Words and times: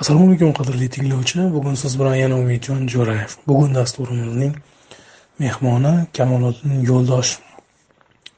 assalomu 0.00 0.26
alaykum 0.28 0.52
qadrli 0.58 0.88
tinglovchi. 0.88 1.38
Bugun 1.56 1.74
siz 1.74 1.92
bilan 2.00 2.14
yana 2.14 2.36
umidjon 2.42 2.80
jo'rayev. 2.94 3.32
Bugun 3.48 3.74
dasturimizning 3.78 4.54
mehmoni 5.42 5.92
kamoliddin 6.16 6.74
yo'ldosh 6.90 7.30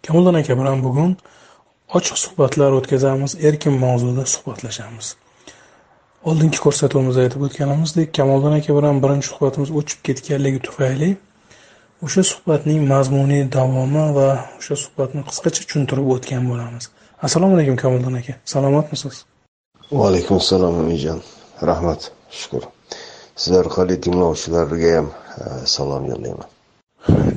kamoliddin 0.06 0.38
aka 0.40 0.54
bilan 0.61 0.79
bugun 0.87 1.11
ochiq 1.98 2.17
suhbatlar 2.25 2.71
o'tkazamiz 2.79 3.33
erkin 3.48 3.75
mavzuda 3.85 4.25
suhbatlashamiz. 4.35 5.06
Oldingi 6.29 6.59
ko'rsatuvimizda 6.64 7.21
aytib 7.26 7.44
o'tganimizdek 7.48 8.08
kamoliddin 8.19 8.56
aka 8.60 8.76
bilan 8.79 8.97
birinchi 9.04 9.29
suhbatimiz 9.33 9.71
o'chib 9.81 10.01
ketganligi 10.08 10.60
tufayli 10.67 11.10
o'sha 12.06 12.22
suhbatning 12.33 12.81
mazmuniy 12.94 13.44
davomi 13.58 14.04
va 14.19 14.29
o'sha 14.58 14.81
suhbatni 14.85 15.22
qisqacha 15.29 15.63
tushuntirib 15.67 16.10
o'tgan 16.16 16.42
bo'lamiz. 16.51 16.84
Assalomu 17.27 17.55
alaykum 17.56 17.77
kamoliddin 17.84 18.19
aka. 18.23 18.34
Salomatmisiz? 18.55 19.16
Va 19.98 20.05
alaykum 20.10 20.42
assalom 20.42 20.83
umidjon 20.87 21.23
rahmat 21.70 22.10
shukur 22.41 22.65
siz 23.37 23.52
orqali 23.62 24.01
tinglovchilarga 24.05 24.91
ham 24.97 25.09
e, 25.43 25.66
salom 25.75 26.05
yo'llayman. 26.12 26.48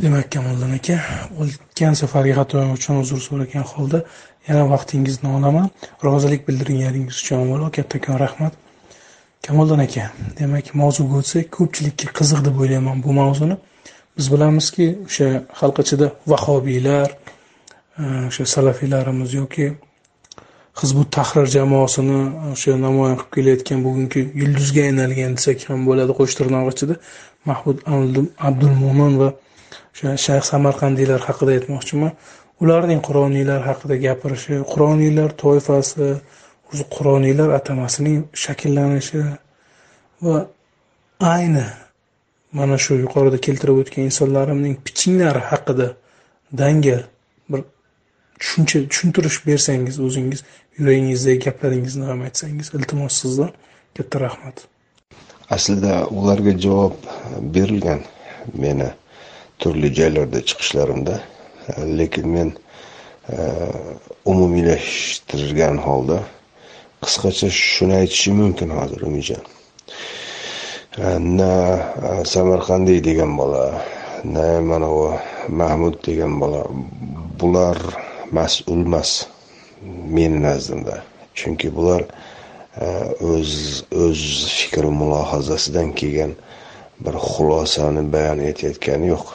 Demak 0.03 0.27
kamoliddin 0.35 0.73
aka 0.77 0.98
o'tgan 1.41 1.93
safargi 2.01 2.34
xatoim 2.39 2.71
uchun 2.77 3.01
uzr 3.03 3.20
so'ragan 3.27 3.65
holda 3.71 3.99
yana 4.48 4.63
vaqtingizni 4.73 5.29
olaman. 5.38 5.70
Rozilik 6.05 6.41
bildirganingiz 6.48 7.15
uchun 7.21 7.38
avvalo 7.43 7.71
kattakon 7.77 8.20
rahmat. 8.25 8.53
Kamoliddin 9.45 9.81
aka 9.88 10.03
demak 10.39 10.73
mavzuga 10.81 11.21
o'tsak 11.21 11.49
ko'pchilikka 11.57 12.07
qiziq 12.20 12.45
deb 12.48 12.62
o'ylayman 12.62 13.03
bu 13.05 13.17
mavzuni. 13.21 13.57
Biz 14.17 14.26
bilamizki 14.34 14.85
o'sha 15.07 15.27
xalq 15.59 15.81
ichida 15.84 16.07
vahobiylar 16.31 17.09
e, 18.01 18.03
o'sha 18.29 18.45
salafiylarimiz 18.55 19.34
yoki 19.41 19.65
hizbut 20.81 21.09
tahrir 21.17 21.45
jamoasini 21.57 22.20
e, 22.25 22.52
o'sha 22.53 22.77
namoyon 22.88 23.17
qilib 23.20 23.31
kelayotgan 23.35 23.79
bugungi 23.88 24.21
yulduzga 24.41 24.81
aylangan 24.89 25.38
desak 25.38 25.59
ham 25.70 25.79
bo'ladi 25.89 26.11
qo'sh 26.20 26.34
tirnoq 26.39 26.67
ichida 26.73 26.95
mahmud 27.49 27.77
abdulmo'min 28.49 29.13
va 29.21 29.29
o'sha 29.93 30.18
shayx 30.26 30.43
samarqandiylar 30.53 31.21
haqida 31.27 31.51
aytmoqchiman. 31.57 32.12
Ularning 32.63 33.01
qur'oniylar 33.07 33.62
haqida 33.70 33.96
gapirishi 34.05 34.55
qur'oniylar 34.71 35.29
toifasi 35.43 36.05
o'zi 36.71 36.84
qur'oniylar 36.96 37.49
atamasining 37.59 38.20
shakllanishi 38.43 39.23
va 40.26 40.37
ayni 41.35 41.65
mana 42.59 42.77
shu 42.85 42.93
yuqorida 43.03 43.37
keltirib 43.48 43.81
o'tgan 43.81 44.03
insonlarimning 44.09 44.76
pichinglari 44.87 45.41
haqida 45.51 45.87
dangal 46.62 47.01
bir 47.51 47.62
tushuncha 48.40 48.79
tushuntirish 48.91 49.40
bersangiz 49.48 49.99
o'zingiz 50.07 50.41
yuragingizdagi 50.79 51.40
gaplaringizni 51.45 52.05
ham 52.05 52.21
aytsangiz 52.27 52.73
iltimos 52.77 53.13
sizdan 53.21 53.51
katta 53.98 54.20
rahmat. 54.20 54.68
Aslida 55.55 56.07
ularga 56.07 56.54
javob 56.65 56.95
berilgan 57.55 58.01
meni 58.54 58.90
turli 59.59 59.90
joylarda 59.99 60.40
chiqishlarimda 60.49 61.20
lekin 61.99 62.27
men 62.35 62.49
e, 63.29 63.37
umumiylashtirgan 64.31 65.78
holda 65.88 66.18
qisqacha 67.03 67.50
shuni 67.50 67.96
aytishim 68.01 68.35
mumkin 68.41 68.69
hozir 68.78 69.01
umidjon 69.09 69.44
e, 70.97 71.06
na 71.40 71.51
e, 72.09 72.25
samarqandiy 72.34 73.00
degan 73.09 73.38
bola 73.38 73.63
na 74.35 74.46
mana 74.69 74.90
bu 74.96 75.07
mahmud 75.62 75.96
degan 76.07 76.40
bola 76.41 76.62
bular 77.40 77.79
mas'ul 78.38 78.84
emas 78.90 79.12
meni 79.85 80.41
nazdimda. 80.44 81.03
Chunki 81.35 81.69
bular 81.75 82.03
e, 82.81 82.88
o'z 83.31 83.83
o'z 84.03 84.22
fikr 84.57 84.83
mulohazasidan 85.00 85.91
kelgan 86.00 86.35
bir 87.05 87.16
xulosani 87.29 88.03
bayon 88.13 88.39
etayotgani 88.51 89.07
yo'q. 89.13 89.25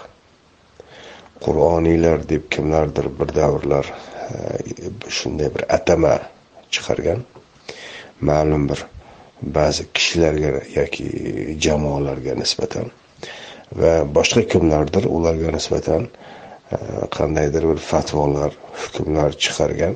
Qur'oniylar 1.45 2.29
deb 2.29 2.49
kimlardir 2.55 3.07
bir 3.19 3.35
davrlar 3.35 3.87
e, 3.91 5.11
shunday 5.19 5.49
bir 5.55 5.65
atama 5.77 6.15
chiqargan. 6.71 7.21
Ma'lum 8.21 8.69
bir 8.69 8.81
ba'zi 9.43 9.87
kishilarga 9.95 10.51
yoki 10.77 11.07
jamoalarga 11.65 12.35
nisbatan 12.43 12.91
va 13.81 13.93
boshqa 14.17 14.43
kimlardir 14.53 15.05
ularga 15.17 15.51
nisbatan 15.57 16.09
e, 16.75 16.77
qandaydir 17.17 17.69
bir 17.71 17.81
fatvolar 17.91 18.53
hukmlar 18.83 19.31
chiqargan. 19.45 19.95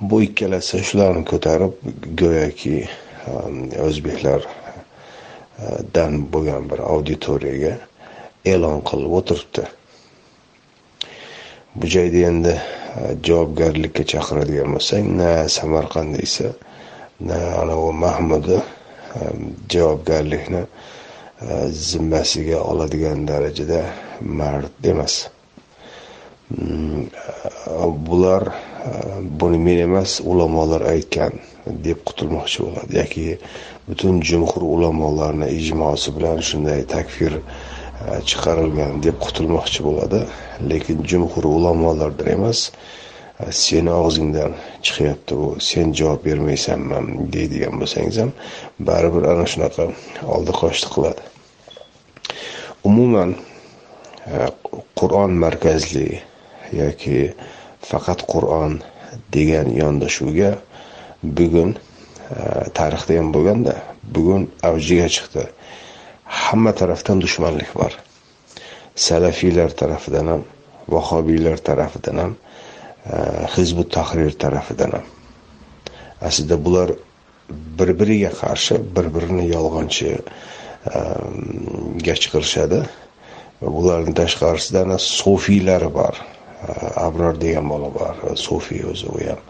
Bu 0.00 0.22
ikkalasi 0.22 0.78
shularni 0.84 1.24
ko'tarib 1.24 1.72
go'yoki 2.18 2.88
um, 3.28 3.70
o'zbeklardan 3.86 6.14
uh, 6.18 6.32
bo'lgan 6.32 6.70
bir 6.70 6.78
auditoriyaga 6.78 7.76
e'lon 8.52 8.80
qilib 8.90 9.12
o'tiribdi. 9.20 9.64
Bu 11.74 11.86
joyda 11.96 12.18
endi 12.30 12.54
uh, 12.56 12.60
javobgarlikka 13.28 14.02
chaqiradigan 14.14 14.68
bo'lsak 14.76 15.02
na 15.20 15.30
samarqandiysa 15.58 16.48
na 17.20 17.38
anavi 17.62 17.92
mahmudi 18.04 18.58
um, 18.58 18.64
javobgarlikni 19.76 20.62
uh, 20.66 20.68
zimmasiga 21.90 22.58
oladigan 22.72 23.18
darajada 23.28 23.80
mard 24.20 24.84
emas. 24.94 25.14
Mm, 26.50 27.02
bular 28.06 28.42
buni 29.40 29.58
men 29.58 29.78
emas 29.88 30.20
ulamolar 30.20 30.82
aytgan 30.94 31.32
deb 31.86 31.98
qutulmoqchi 32.08 32.64
bo'ladi. 32.64 32.96
Yoki 33.00 33.38
butun 33.88 34.20
jumhur 34.30 34.62
ulamolarni 34.74 35.48
ijmosi 35.58 36.12
bilan 36.16 36.38
shunday 36.48 36.84
takfir 36.94 37.32
e, 37.38 37.42
chiqarilgan 38.28 39.00
deb 39.06 39.16
qutulmoqchi 39.24 39.80
bo'ladi. 39.88 40.20
Lekin 40.70 40.98
jumhur 41.10 41.44
ulamolardan 41.56 42.28
emas 42.36 42.60
e, 43.40 43.52
seni 43.64 43.92
og'zingdan 44.02 44.52
chiqyapti 44.84 45.32
bu 45.40 45.48
sen 45.68 45.96
javob 46.00 46.20
bermaysanmi 46.28 47.00
deydigan 47.34 47.80
bo'lsangiz 47.80 48.20
ham 48.22 48.32
baribir 48.88 49.24
ana 49.32 49.46
shunaqa 49.52 49.88
oldi 50.36 50.52
qochdi 50.60 50.92
qiladi. 50.94 51.22
Umuman 52.88 53.30
e, 54.34 54.36
qur'on 55.00 55.32
markazli 55.44 56.08
yoki 56.82 57.18
faqat 57.90 58.20
qur'on 58.32 58.80
degan 59.36 59.68
yondashuvga 59.80 60.50
bugun 61.22 61.70
e, 61.74 61.78
tarixda 62.78 63.18
ham 63.18 63.28
bo'lganda 63.36 63.74
bugun 64.16 64.42
avjiga 64.68 65.08
chiqdi. 65.16 65.44
Hamma 66.42 66.72
tarafdan 66.80 67.20
dushmanlik 67.24 67.70
bor. 67.80 67.92
Salafiylar 69.06 69.70
tarafidan 69.80 70.26
ham 70.32 70.42
vahobiylar 70.94 71.58
tarafidan 71.68 72.16
ham 72.22 72.32
e, 73.12 73.16
hizbu 73.56 73.88
tahrir 73.96 74.32
tarafidan 74.44 74.90
ham. 74.98 75.06
Aslida 76.28 76.56
bular 76.64 76.90
bir 77.78 77.90
biriga 78.00 78.32
qarshi 78.42 78.74
bir 78.96 79.06
birini 79.14 79.44
yolg'onchiga 79.54 80.20
e, 82.10 82.14
chiqarishadi 82.22 82.80
bularni 83.76 84.14
tashqarisida 84.20 84.98
sufiylar 84.98 85.82
bor. 85.98 86.14
Abror 87.06 87.34
degan 87.44 87.68
bola 87.72 87.88
bor 87.98 88.36
sufiy 88.46 88.82
o'zi 88.92 89.06
u 89.14 89.18
ham. 89.28 89.40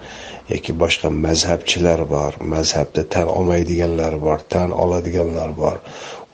Yoki 0.53 0.73
boshqa 0.83 1.09
mazhabchilar 1.27 2.01
bor 2.15 2.33
mazhabda 2.55 3.03
tan 3.15 3.29
olmaydiganlar 3.39 4.15
bor 4.27 4.39
tan 4.55 4.71
oladiganlar 4.85 5.51
bor. 5.63 5.77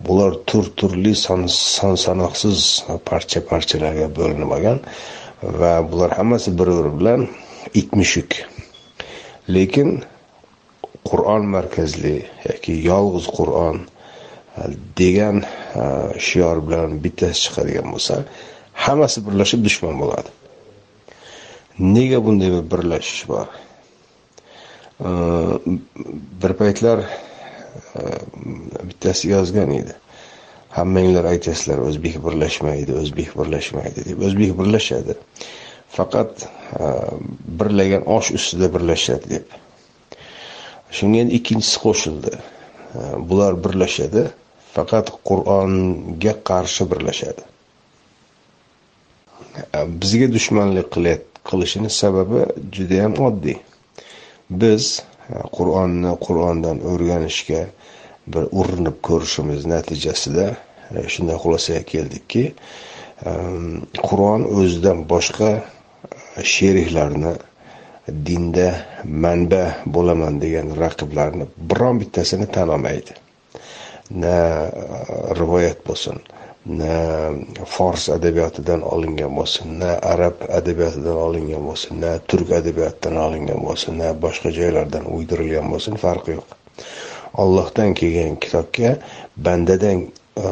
Bular 0.06 0.32
tur 0.48 0.64
turli 0.78 1.14
son 1.14 1.46
son 1.46 1.94
sanoqsiz 2.06 2.60
parcha 3.08 3.40
parchalarga 3.50 4.08
bo'linib 4.18 4.50
olgan 4.56 4.78
va 5.42 5.72
bular 5.90 6.10
hammasi 6.18 6.58
bir 6.58 6.66
biri 6.66 6.92
bilan 7.00 7.20
it 7.80 7.92
mushuk 7.92 8.30
lekin 9.48 10.04
qur'on 11.08 11.46
markazli 11.56 12.16
yoki 12.48 12.74
yolg'iz 12.90 13.26
qur'on 13.38 13.76
e, 13.80 14.62
degan 15.00 15.36
e, 15.42 15.84
shior 16.26 16.56
bilan 16.66 16.90
bittasi 17.04 17.38
chiqadigan 17.44 17.88
bo'lsa 17.94 18.14
hammasi 18.84 19.18
birlashib 19.26 19.60
dushman 19.66 19.96
bo'ladi. 20.02 20.28
Nega 21.78 22.24
bunday 22.24 22.50
bir 22.52 22.70
birlashish 22.70 23.28
bor? 23.28 23.46
Bir 26.42 26.52
paytlar 26.52 26.98
e, 27.96 28.02
bittasi 28.88 29.28
yozgan 29.28 29.70
edi. 29.70 29.94
Hammanglar 30.70 31.24
aytasizlar 31.24 31.78
o'zbek 31.88 32.18
birlashmaydi 32.24 32.94
o'zbek 33.02 33.32
birlashmaydi 33.38 34.04
deb. 34.08 34.22
O'zbek 34.26 34.52
birlashadi 34.58 35.16
faqat 35.96 36.44
e, 36.80 36.84
birlagan 37.60 38.06
osh 38.16 38.30
ustida 38.38 38.68
birlashadi 38.74 39.30
deb. 39.34 39.56
Shunga 40.96 41.24
endi 41.24 41.40
ikkinchisi 41.40 41.80
qo'shildi. 41.86 42.34
E, 42.36 43.00
bular 43.30 43.56
birlashadi 43.64 44.26
faqat 44.74 45.10
qur'onga 45.28 46.34
qarshi 46.50 46.90
birlashadi. 46.92 47.42
Bizga 50.02 50.28
dushmanlik 50.36 50.92
qilyapti. 50.94 51.29
Qilishini 51.48 51.90
sababi 52.00 52.40
judayam 52.76 53.14
oddiy. 53.28 53.58
Biz 54.50 54.84
qur'onni 55.56 56.12
qur'ondan 56.26 56.78
o'rganishga 56.92 57.62
bir 58.32 58.44
urinib 58.60 58.96
ko'rishimiz 59.08 59.66
natijasida 59.72 60.46
shunday 61.14 61.36
xulosaga 61.42 61.82
keldikki 61.92 62.44
ehm, 63.30 63.68
qur'on 64.08 64.42
o'zidan 64.58 64.98
boshqa 65.12 65.50
sheriklarni 66.54 67.34
dinda 68.28 68.68
manba 69.24 69.64
bo'laman 69.96 70.40
degan 70.44 70.66
raqiblarni 70.82 71.46
biron 71.70 72.00
bittasini 72.02 72.46
tan 72.54 72.68
olmaydi. 72.74 73.12
Na 74.22 74.36
rivoyat 75.40 75.78
bo'lsin. 75.86 76.16
Na 76.66 77.32
fors 77.66 78.08
adabiyotidan 78.08 78.82
olingan 78.82 79.32
bo'lsin 79.36 79.78
na 79.80 79.96
arab 80.12 80.42
adabiyotidan 80.48 81.16
olingan 81.16 81.62
bo'lsin 81.64 82.00
na 82.00 82.18
turk 82.28 82.52
adabiyotidan 82.52 83.16
olingan 83.16 83.60
bo'lsin 83.64 83.98
na 83.98 84.12
boshqa 84.24 84.52
joylardan 84.52 85.04
uydirilgan 85.14 85.70
bo'lsin 85.72 85.96
farqi 85.96 86.36
yo'q. 86.36 86.48
Ollohdan 87.42 87.94
kelgan 87.94 88.36
kitobga 88.36 88.90
bandadan 89.36 89.98
e, 90.46 90.48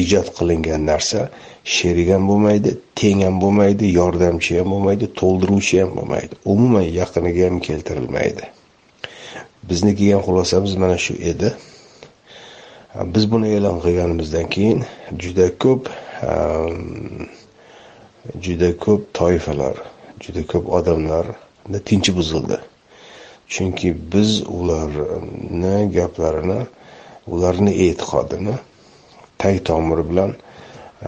ijod 0.00 0.28
qilingan 0.38 0.86
narsa 0.86 1.28
sherik 1.64 2.12
ham 2.14 2.28
bo'lmaydi 2.30 2.76
teng 3.00 3.24
ham 3.26 3.40
bo'lmaydi 3.42 3.90
yordamchi 4.00 4.58
ham 4.58 4.70
bo'lmaydi 4.74 5.06
to'ldiruvchi 5.20 5.80
ham 5.82 5.96
bo'lmaydi. 5.98 6.34
Umuman 6.44 6.86
yaqiniga 7.00 7.50
ham 7.50 7.58
keltirilmaydi. 7.68 8.44
Bizni 9.68 9.96
kelgan 9.98 10.22
xulosamiz 10.26 10.74
mana 10.82 10.98
shu 10.98 11.14
edi. 11.32 11.50
Biz 12.94 13.30
buni 13.32 13.48
e'lon 13.56 13.80
qilganimizdan 13.84 14.46
keyin 14.54 14.84
juda 15.22 15.46
ko'p 15.64 15.90
ehm, 16.22 17.28
juda 18.44 18.70
ko'p 18.84 19.02
toifalar 19.18 19.76
juda 20.24 20.42
ko'p 20.52 20.64
odamlarni 20.78 21.78
tinchi 21.88 22.16
buzildi 22.18 22.58
chunki 23.48 23.88
biz 24.12 24.30
ularni 24.58 25.74
gaplarini 25.96 26.60
ularni 27.26 27.72
e'tiqodini 27.86 28.54
tag 29.38 29.64
tomiri 29.64 30.04
bilan 30.10 30.30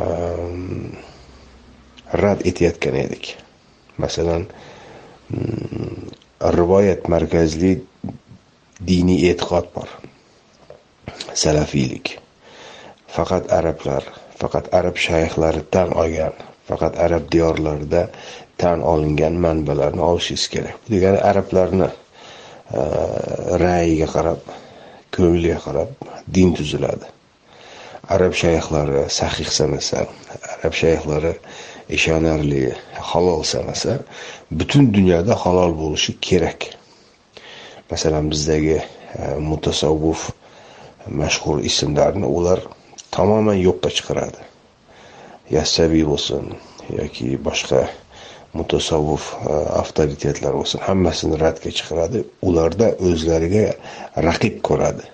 ehm, 0.02 0.92
rad 2.12 2.40
etayotgan 2.46 2.94
edik. 2.94 3.36
Masalan 3.98 4.46
mm, 5.30 6.10
rivoyat 6.56 7.08
markazli 7.08 7.72
diniy 8.86 9.28
e'tiqod 9.30 9.68
bor. 9.74 9.88
Salafiylik. 11.34 12.18
Faqat 13.08 13.52
arablar 13.52 14.04
faqat 14.40 14.72
arab 14.78 14.96
shayxlari 14.96 15.62
tan 15.74 15.88
olgan 16.02 16.34
faqat 16.68 16.94
arab 17.06 17.24
diyorlarida 17.32 18.02
tan 18.60 18.78
olingan 18.92 19.34
manbalarni 19.44 20.02
olishingiz 20.10 20.48
kerak. 20.54 20.76
Bu 20.82 20.88
degani 20.94 21.20
arablarni 21.30 21.88
e, 21.88 22.80
ra'yiga 23.64 24.08
qarab 24.14 24.40
ko'ngliga 25.16 25.58
qarab 25.66 25.90
din 26.34 26.48
tuziladi. 26.56 27.06
Arab 28.14 28.32
shayxlari 28.42 29.04
sahih 29.18 29.48
sanasa 29.58 29.98
arab 30.54 30.74
shayxlari 30.82 31.32
ishonarli 31.96 32.62
halol 33.10 33.42
sanasa 33.52 33.92
butun 34.58 34.84
dunyoda 34.96 35.34
halol 35.42 35.72
bo'lishi 35.82 36.12
kerak. 36.26 36.60
Masalan 37.90 38.24
bizdagi 38.32 38.78
e, 38.80 39.22
mutasavvuf 39.48 40.20
mashhur 41.08 41.62
ismlarni 41.70 42.26
ular 42.26 42.60
tamoman 43.10 43.58
yo'qqa 43.68 43.90
chiqaradi. 43.96 44.40
Yassabiy 45.56 46.04
bo'lsin 46.10 46.54
yoki 46.98 47.28
boshqa 47.46 47.80
mutasavvuf 48.58 49.24
e, 49.34 49.54
avtoritetlar 49.82 50.54
bo'lsin 50.60 50.84
hammasini 50.88 51.40
radga 51.44 51.70
chiqaradi. 51.78 52.24
Ularda 52.48 52.92
o'zlariga 53.08 53.66
raqib 54.28 54.60
ko'radi 54.68 55.04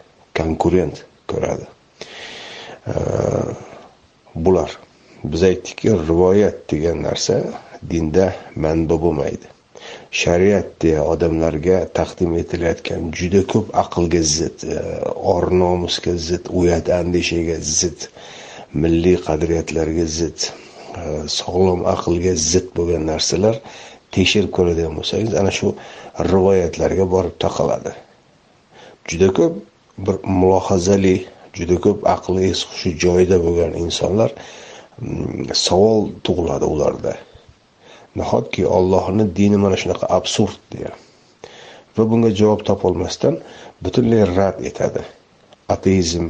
konkurent 0.41 1.05
ko'radi. 1.33 1.67
E, 2.93 2.94
bular 4.35 4.79
biz 5.25 5.43
aytdikki 5.50 5.93
rivoyat 6.09 6.65
degan 6.71 7.03
narsa 7.09 7.37
dinda 7.91 8.33
manba 8.56 9.00
bo'lmaydi. 9.05 9.56
Shariat 10.21 10.69
deya 10.83 11.03
odamlarga 11.13 11.79
taqdim 11.99 12.33
etilayotgan 12.43 13.11
juda 13.19 13.43
ko'p 13.53 13.67
aqlga 13.83 14.23
zid 14.37 14.65
e, 14.75 14.79
or 15.33 15.45
nomusga 15.63 16.15
zid 16.29 16.45
uyat 16.61 16.87
andishaga 17.01 17.57
zid 17.79 18.09
milliy 18.83 19.19
qadriyatlarga 19.27 20.07
zid 20.19 20.39
e, 21.01 21.03
sog'lom 21.39 21.85
aqlga 21.95 22.33
zid 22.51 22.73
bo'lgan 22.79 23.05
narsalar 23.13 23.61
tekshirib 24.17 24.51
ko'radigan 24.57 24.97
bo'lsangiz 24.99 25.33
ana 25.43 25.53
shu 25.59 25.75
rivoyatlarga 26.33 27.07
borib 27.15 27.35
taqaladi. 27.45 27.93
Juda 29.11 29.29
ko'p 29.39 29.55
bir 30.07 30.17
mulohazali 30.41 31.17
juda 31.59 31.77
ko'p 31.85 31.99
aqli 32.17 32.51
es 32.53 32.61
hushi 32.71 32.91
joyida 33.05 33.39
bo'lgan 33.47 33.73
insonlar 33.85 34.31
mm, 34.37 35.53
savol 35.67 36.09
tug'iladi 36.27 36.67
ularda. 36.75 37.12
Nahotki 38.17 38.65
ollohni 38.67 39.25
dini 39.37 39.57
mana 39.57 39.77
shunaqa 39.77 40.07
absurd 40.19 40.59
deya? 40.73 40.93
Va 41.97 42.05
bunga 42.11 42.31
javob 42.41 42.65
topolmasdan 42.69 43.39
butunlay 43.83 44.25
rad 44.37 44.61
etadi. 44.69 45.03
Ateizm 45.75 46.27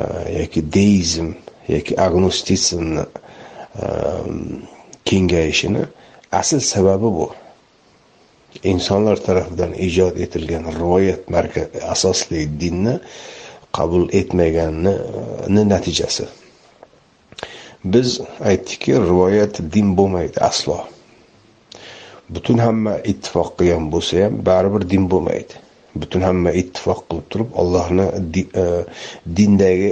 e, 0.00 0.04
yoki 0.40 0.62
deizm 0.76 1.28
yoki 1.68 1.94
agnostitsizmni 2.06 3.04
e, 3.04 3.84
kengayishini 5.04 5.84
asl 6.40 6.60
sababi 6.72 7.08
bu. 7.18 7.26
Insonlar 8.72 9.16
tarafidan 9.26 9.72
ijod 9.86 10.18
etilgan 10.24 10.64
rivoyat 10.78 11.20
asosli 11.94 12.46
dinni 12.60 12.98
qabul 13.76 14.08
etmaganini 14.20 14.94
e, 15.60 15.64
natijasi. 15.72 16.39
Biz 17.84 18.20
aytdikki 18.44 18.92
rivoyat 18.92 19.60
din 19.72 19.96
bo'lmaydi 19.96 20.40
aslo. 20.40 20.78
Butun 22.28 22.58
hamma 22.62 22.94
ittifoq 23.12 23.54
qilgan 23.58 23.86
bo'lsa 23.92 24.24
ham 24.24 24.34
baribir 24.46 24.84
din 24.90 25.06
bo'lmaydi. 25.12 25.54
Butun 26.00 26.22
hamma 26.28 26.52
ittifoq 26.62 27.00
qilib 27.08 27.26
turib 27.32 27.56
ollohni 27.62 28.06
e, 28.62 28.64
dindagi 29.36 29.90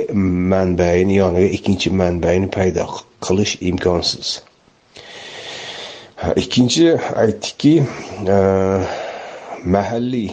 manbaini 0.53 1.17
yoniga 1.23 1.49
ikkinchi 1.57 1.91
manbaini 2.01 2.51
paydo 2.57 2.85
qilish 3.27 3.55
imkonsiz. 3.71 4.29
Ikkinchi 6.43 6.87
aytdikki 7.25 7.75
e, 8.35 8.39
mahalliy 9.75 10.31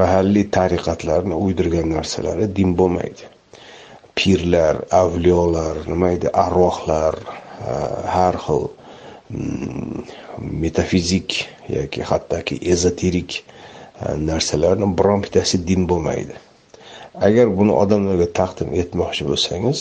mahalliy 0.00 0.46
tariqatlarni 0.56 1.34
uydirgan 1.44 1.92
narsalari 1.96 2.48
din 2.56 2.78
bo'lmaydi. 2.78 3.29
Pirlar 4.18 4.76
avliyolar 5.02 5.76
nima 5.92 6.12
deydi 6.12 6.28
arvohlar 6.44 7.14
har 8.14 8.36
xil 8.46 8.68
mm, 9.30 10.04
metafizik 10.64 11.46
yoki 11.68 12.02
hattoki 12.10 12.58
ezoterik 12.72 13.44
narsalarni 14.30 14.88
biron 14.98 15.20
bittasi 15.24 15.60
din 15.68 15.86
bo'lmaydi. 15.90 16.34
Agar 17.20 17.50
buni 17.58 17.72
odamlarga 17.82 18.28
taqdim 18.40 18.72
etmoqchi 18.82 19.26
bo'lsangiz 19.28 19.80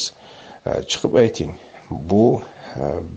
chiqib 0.91 1.15
ayting 1.23 1.53
bu 2.11 2.41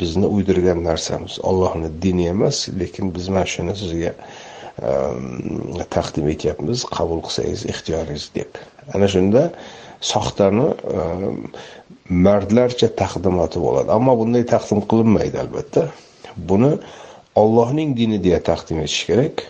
bizni 0.00 0.26
uydirgan 0.26 0.84
narsamiz. 0.84 1.38
Ollohni 1.42 1.90
dini 2.02 2.28
emas 2.34 2.68
lekin 2.80 3.14
biz 3.14 3.28
mana 3.28 3.46
shuni 3.46 3.74
sizga 3.76 4.12
mm, 4.82 5.82
taqdim 5.96 6.28
etyapmiz 6.34 6.84
qabul 6.96 7.20
qilsangiz 7.26 7.66
ixtiyoringiz 7.72 8.30
deb. 8.34 8.50
Ana 8.94 9.08
shunda 9.14 9.42
soxtani 10.10 10.68
e, 10.96 11.00
mardlarcha 12.26 12.88
taqdimoti 13.02 13.58
bo'ladi. 13.66 13.88
Ammo 13.96 14.12
bunday 14.20 14.44
taqdim 14.54 14.80
qilinmaydi 14.90 15.36
albatta. 15.44 15.82
Buni 16.48 16.72
ollohning 17.42 17.96
dini 17.98 18.18
deya 18.26 18.40
taqdim 18.50 18.78
etish 18.84 19.04
kerak 19.10 19.44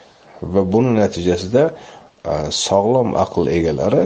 va 0.52 0.62
buni 0.74 0.90
natijasida 1.00 1.64
e, 1.70 2.34
sog'lom 2.66 3.16
aql 3.24 3.48
egalari 3.58 4.04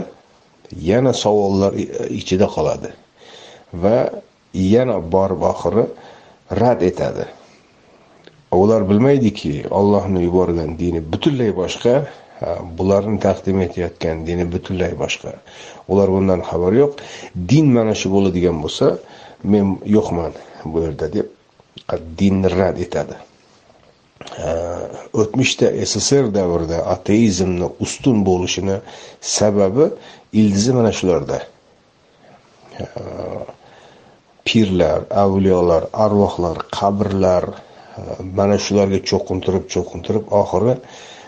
yana 0.91 1.13
savollar 1.23 1.71
ichida 2.19 2.47
qoladi 2.55 2.91
va 3.83 3.97
yana 4.53 4.97
borib 5.15 5.41
oxiri 5.53 5.85
rad 6.61 6.81
etadi. 6.91 7.25
Ular 8.51 8.81
bilmaydiki 8.89 9.53
ollohni 9.79 10.23
yuborgan 10.27 10.71
dini 10.79 11.01
butunlay 11.11 11.51
boshqa 11.61 11.93
bularni 12.77 13.19
taqdim 13.27 13.61
etayotgan 13.67 14.25
dini 14.27 14.45
butunlay 14.53 14.93
boshqa. 15.03 15.31
Ular 15.91 16.07
bundan 16.15 16.41
xabari 16.49 16.77
yo'q. 16.83 16.93
Din 17.49 17.65
mana 17.77 17.93
shu 17.99 18.07
bo'ladigan 18.15 18.57
bo'lsa 18.63 18.87
men 19.51 19.65
yo'qman 19.97 20.33
bu 20.71 20.77
yerda 20.85 21.07
deb 21.15 21.27
dinni 22.19 22.49
rad 22.59 22.77
etadi. 22.85 23.17
O'tmishda 25.21 25.67
sssr 25.89 26.25
davrida 26.37 26.79
ateizmni 26.95 27.67
ustun 27.85 28.17
bo'lishini 28.29 28.77
sababi 29.37 29.85
ildizi 30.39 30.71
mana 30.77 30.91
shularda. 30.99 31.39
Pirlar 34.47 34.99
avliyolar 35.23 35.83
arvohlar 36.05 36.57
qabrlar 36.77 37.43
mana 38.37 38.57
shularga 38.65 38.99
cho'qintirib 39.09 39.65
cho'qintirib 39.73 40.25
oxiri 40.41 40.73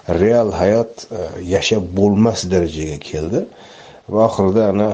real 0.09 0.51
hayot 0.51 1.07
e, 1.11 1.19
yashab 1.53 1.83
bo'lmas 1.97 2.43
darajaga 2.51 2.97
keldi. 3.09 3.45
Va 4.09 4.25
oxirida 4.29 4.63
ana 4.73 4.89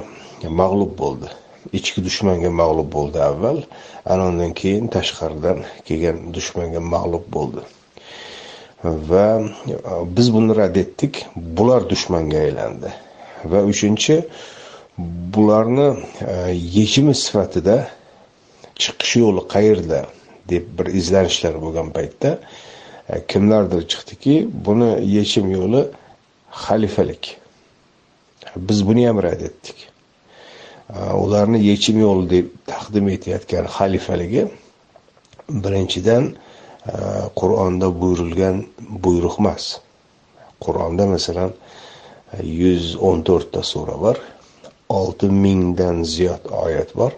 mag'lub 0.61 0.93
bo'ldi. 1.01 1.29
Ichki 1.77 2.03
dushmanga 2.07 2.51
mag'lub 2.61 2.89
bo'ldi 2.97 3.21
avval 3.29 3.59
ana 4.11 4.27
undan 4.31 4.51
keyin 4.61 4.87
tashqaridan 4.95 5.63
kelgan 5.87 6.17
dushmanga 6.35 6.81
mag'lub 6.93 7.25
bo'ldi. 7.35 7.63
Va 9.09 9.27
e, 9.71 9.75
biz 10.17 10.27
buni 10.35 10.57
rad 10.59 10.75
etdik 10.83 11.25
bular 11.35 11.89
dushmanga 11.89 12.39
aylandi. 12.47 12.91
Va 13.51 13.63
uchinchi 13.71 14.21
bularni 15.33 15.89
e, 16.31 16.35
yechimi 16.77 17.15
sifatida 17.23 17.77
chiqish 18.81 19.15
yo'li 19.23 19.43
qayerda 19.53 19.99
deb 20.51 20.65
bir 20.77 20.87
izlanishlar 20.99 21.55
bo'lgan 21.63 21.89
paytda 21.97 22.31
E, 23.09 23.25
kimlardir 23.27 23.87
chiqdiki 23.91 24.35
buni 24.65 24.89
yechim 25.17 25.51
yo'li 25.57 25.81
xalifalik. 26.63 27.37
E, 28.45 28.49
biz 28.67 28.79
buni 28.87 29.07
ham 29.07 29.17
rad 29.23 29.41
etdik. 29.49 29.77
E, 30.95 30.99
ularni 31.23 31.59
yechim 31.69 31.99
yo'li 32.05 32.25
deb 32.35 32.47
taqdim 32.71 33.09
etayotgan 33.15 33.65
xalifaligi 33.77 34.43
birinchidan 35.63 36.23
qur'onda 37.39 37.87
buyurilgan 38.01 38.55
buyruq 39.05 39.35
emas. 39.41 39.65
Qur'onda 40.65 41.05
masalan 41.15 41.51
yuz 42.61 42.85
o'n 43.07 43.19
to'rtta 43.27 43.61
sura 43.71 43.95
bor 44.03 44.17
olti 44.99 45.27
mingdan 45.45 45.97
ziyod 46.13 46.43
oyat 46.63 46.89
bor. 46.99 47.11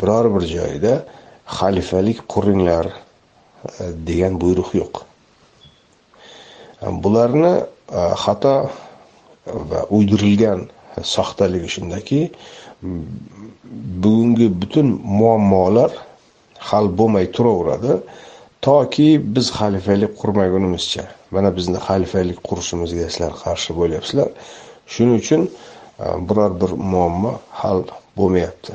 Biror 0.00 0.26
bir 0.34 0.44
joyda 0.56 0.94
xalifalik 1.58 2.18
quringlar 2.32 2.86
degan 4.08 4.40
buyruq 4.42 4.70
yo'q. 4.80 4.94
Bularni 7.02 7.54
e, 8.00 8.02
xato 8.24 8.54
va 9.70 9.80
uydirilgan 9.96 10.60
soxtaligi 11.02 11.68
shundaki 11.76 12.20
bugungi 14.02 14.48
butun 14.60 14.88
muammolar 15.20 15.90
hal 16.68 16.86
bo'lmay 16.98 17.26
turaveradi. 17.36 17.92
Toki 18.66 19.08
biz 19.34 19.46
xalifalik 19.58 20.12
qurmagunimizcha 20.20 21.04
mana 21.34 21.50
bizni 21.56 21.78
xalifalik 21.88 22.38
qurishimizga 22.48 23.06
sizlar 23.10 23.32
qarshi 23.44 23.70
bo'lyapsizlar. 23.80 24.28
Shuning 24.92 25.16
uchun 25.22 25.42
e, 25.46 26.06
biror 26.28 26.52
bir 26.60 26.70
muammo 26.92 27.32
hal 27.60 27.78
bo'lmayapti. 28.18 28.72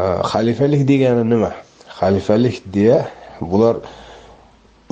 E, 0.00 0.02
xalifalik 0.32 0.82
degani 0.90 1.24
nima? 1.32 1.52
Xalifalik 1.98 2.56
deya 2.76 2.98
bular 3.40 3.76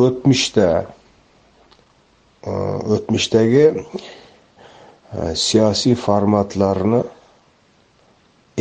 o'tmishda 0.05 0.69
Э, 2.47 2.53
o'tmishdagi 2.97 3.65
э, 3.71 5.35
siyosiy 5.47 5.95
formatlarni 5.95 7.03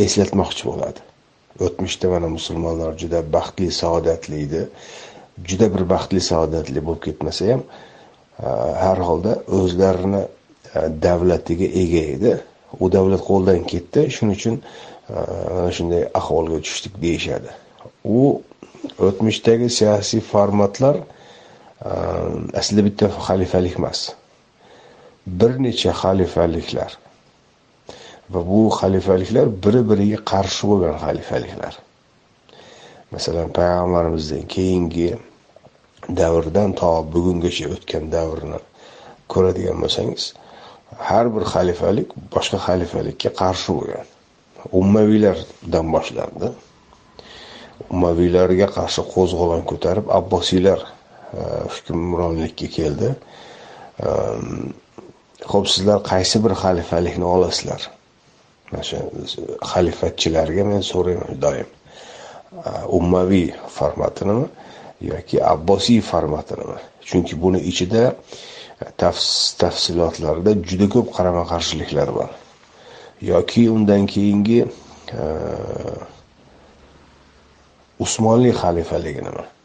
eslatmoqchi 0.04 0.66
bo'ladi. 0.70 1.00
O'tmishda 1.66 2.10
mana 2.14 2.28
musulmonlar 2.28 2.96
juda 3.00 3.20
baxtli 3.36 3.70
saodatli 3.72 4.42
edi 4.46 4.66
juda 5.44 5.66
bir 5.74 5.84
baxtli 5.90 6.20
saodatli 6.20 6.82
bo'lib 6.86 7.02
ketmasa 7.06 7.48
ham 7.52 7.62
e, 7.62 8.46
har 8.84 8.98
holda 9.08 9.32
o'zlarini 9.58 10.22
e, 10.22 10.80
davlatiga 11.06 11.68
ega 11.82 12.02
edi. 12.16 12.32
U 12.80 12.92
davlat 12.92 13.22
qo'ldan 13.30 13.64
ketdi. 13.72 14.06
Shuning 14.16 14.36
uchun 14.38 14.56
e, 14.60 15.14
mana 15.54 15.72
shunday 15.78 16.02
ahvolga 16.20 16.60
tushdik 16.66 17.00
deyishadi. 17.04 17.50
U 18.04 18.42
o'tmishdagi 19.08 19.68
siyosiy 19.78 20.20
formatlar 20.32 20.96
aslida 22.60 22.82
bitta 22.88 23.06
xalifalik 23.26 23.76
emas 23.80 24.00
bir 25.26 25.52
necha 25.64 25.92
xalifaliklar 26.02 26.90
va 28.32 28.40
bu 28.50 28.60
xalifaliklar 28.80 29.46
biri 29.64 29.80
biriga 29.90 30.18
qarshi 30.32 30.62
bo'lgan 30.70 30.96
xalifaliklar 31.04 31.74
masalan 33.12 33.48
payg'ambarimizdan 33.58 34.44
keyingi 34.54 35.08
davrdan 36.20 36.70
to 36.80 36.90
bugungacha 37.14 37.66
o'tgan 37.74 38.04
davrni 38.16 38.60
ko'radigan 39.32 39.76
bo'lsangiz 39.82 40.24
har 41.08 41.26
bir 41.34 41.44
xalifalik 41.54 42.08
boshqa 42.34 42.58
xalifalikka 42.66 43.30
qarshi 43.42 43.70
bo'lgan 43.78 44.06
ummaviylardan 44.80 45.86
boshlandi 45.94 46.48
ummaviylarga 47.92 48.66
qarshi 48.76 49.02
qo'zg'olon 49.14 49.62
ko'tarib 49.70 50.06
abbosiylar 50.18 50.80
Э, 51.32 51.62
hukmronlikka 51.72 52.66
keldi. 52.76 53.14
Ho'p 55.52 55.66
sizlar 55.72 55.98
qaysi 56.10 56.40
bir 56.44 56.52
xalifalikni 56.62 57.26
olasizlar? 57.34 57.82
Mana 58.70 58.82
shu 58.88 58.96
xalifatchilarga 59.72 60.64
men 60.70 60.82
so'rayman 60.92 61.38
doim. 61.44 61.68
Э, 62.64 62.72
ummaviy 62.98 63.48
formatinimi 63.76 64.46
yoki 65.12 65.36
abbosiy 65.52 66.00
formatinimi? 66.10 66.78
Chunki 67.08 67.34
buni 67.42 67.60
ichida 67.70 68.02
e, 68.82 68.84
tafsilotlarida 69.60 70.52
juda 70.68 70.86
ko'p 70.94 71.08
qarama 71.16 71.44
qarshiliklar 71.52 72.08
bor. 72.18 72.28
Yoki 73.32 73.62
undan 73.76 74.02
keyingi 74.12 74.60
e, 74.66 75.22
usmonli 78.04 78.52
xalifaligi 78.62 79.22
nima 79.28 79.44
e, 79.46 79.59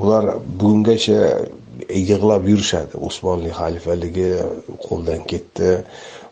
bular 0.00 0.24
bugungacha 0.60 1.46
yig'lab 1.88 2.48
yurishadi. 2.52 2.94
Usmonli 3.08 3.50
xalifaligi 3.60 4.30
qo'ldan 4.86 5.20
ketdi. 5.30 5.84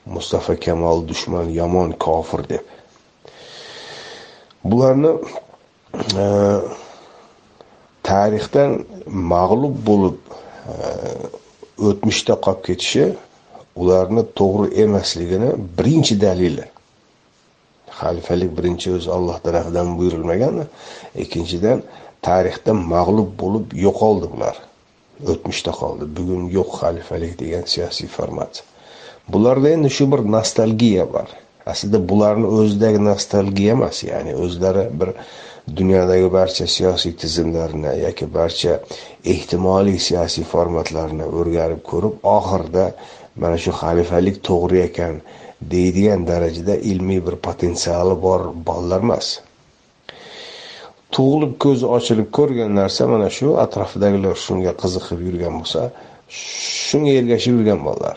Mustafa 0.06 0.56
kamol 0.64 1.08
dushman 1.08 1.46
yomon 1.60 1.92
kofir 2.04 2.48
deb. 2.48 2.64
Bularni 4.64 5.12
e, 6.22 6.24
tarixdan 8.02 8.70
mag'lub 9.32 9.76
bo'lib 9.88 10.18
e, 10.72 10.74
o'tmishda 11.88 12.34
qolib 12.44 12.62
ketishi 12.68 13.04
ularni 13.82 14.22
to'g'ri 14.40 14.66
emasligini 14.84 15.50
birinchi 15.78 16.14
dalili 16.24 16.64
xalifalik 18.00 18.50
birinchi 18.58 18.88
o'zi 18.96 19.10
alloh 19.16 19.36
tarafidan 19.46 19.88
buyurilmagan 19.98 20.54
ikkinchidan 21.24 21.78
tarixda 22.26 22.72
mag'lub 22.94 23.30
bo'lib 23.42 23.74
yo'qoldi 23.86 24.26
bular 24.34 24.56
o'tmishda 25.32 25.72
qoldi. 25.80 26.04
Bugun 26.16 26.48
yo'q 26.58 26.70
xalifalik 26.80 27.34
degan 27.42 27.64
siyosiy 27.74 28.08
format. 28.16 28.62
Bularda 29.32 29.68
endi 29.76 29.90
shu 29.96 30.06
bir 30.12 30.20
nostalgiya 30.36 31.04
bor. 31.14 31.28
Aslida 31.72 31.98
bularni 32.10 32.48
o'zidagi 32.58 33.00
nostalgiya 33.10 33.72
emas 33.78 33.98
ya'ni 34.10 34.32
o'zlari 34.44 34.84
bir 35.00 35.10
dunyodagi 35.78 36.28
barcha 36.38 36.66
siyosiy 36.76 37.12
tizimlarni 37.22 37.90
yoki 38.04 38.26
barcha 38.36 38.78
ehtimoliy 39.34 39.98
siyosiy 40.06 40.46
formatlarni 40.52 41.26
o'rganib 41.40 41.82
ko'rib 41.90 42.14
oxirida 42.36 42.86
mana 43.42 43.58
shu 43.64 43.74
xalifalik 43.82 44.40
to'g'ri 44.48 44.80
ekan 44.86 45.20
deydigan 45.74 46.24
darajada 46.30 46.76
ilmiy 46.92 47.20
bir 47.26 47.36
potensiali 47.48 48.16
bor 48.26 48.40
bolalar 48.68 49.04
emas. 49.08 49.26
Tug'ilib 51.14 51.52
ko'zi 51.64 51.86
ochilib 51.96 52.28
ko'rgan 52.38 52.70
narsa 52.80 53.06
mana 53.12 53.28
shu 53.38 53.48
atrofidagilar 53.64 54.34
shunga 54.46 54.72
qiziqib 54.82 55.20
yurgan 55.26 55.52
bo'lsa 55.60 55.80
shunga 56.88 57.12
ergashib 57.20 57.54
yurgan 57.58 57.80
bolalar. 57.86 58.16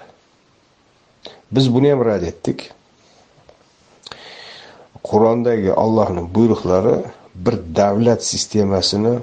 Biz 1.55 1.65
buni 1.75 1.89
ham 1.91 2.01
rad 2.09 2.23
etdik. 2.31 2.59
Qur'ondagi 5.09 5.71
ollohni 5.83 6.23
buyruqlari 6.35 6.95
bir 7.45 7.55
davlat 7.79 8.21
sistemasini 8.31 9.15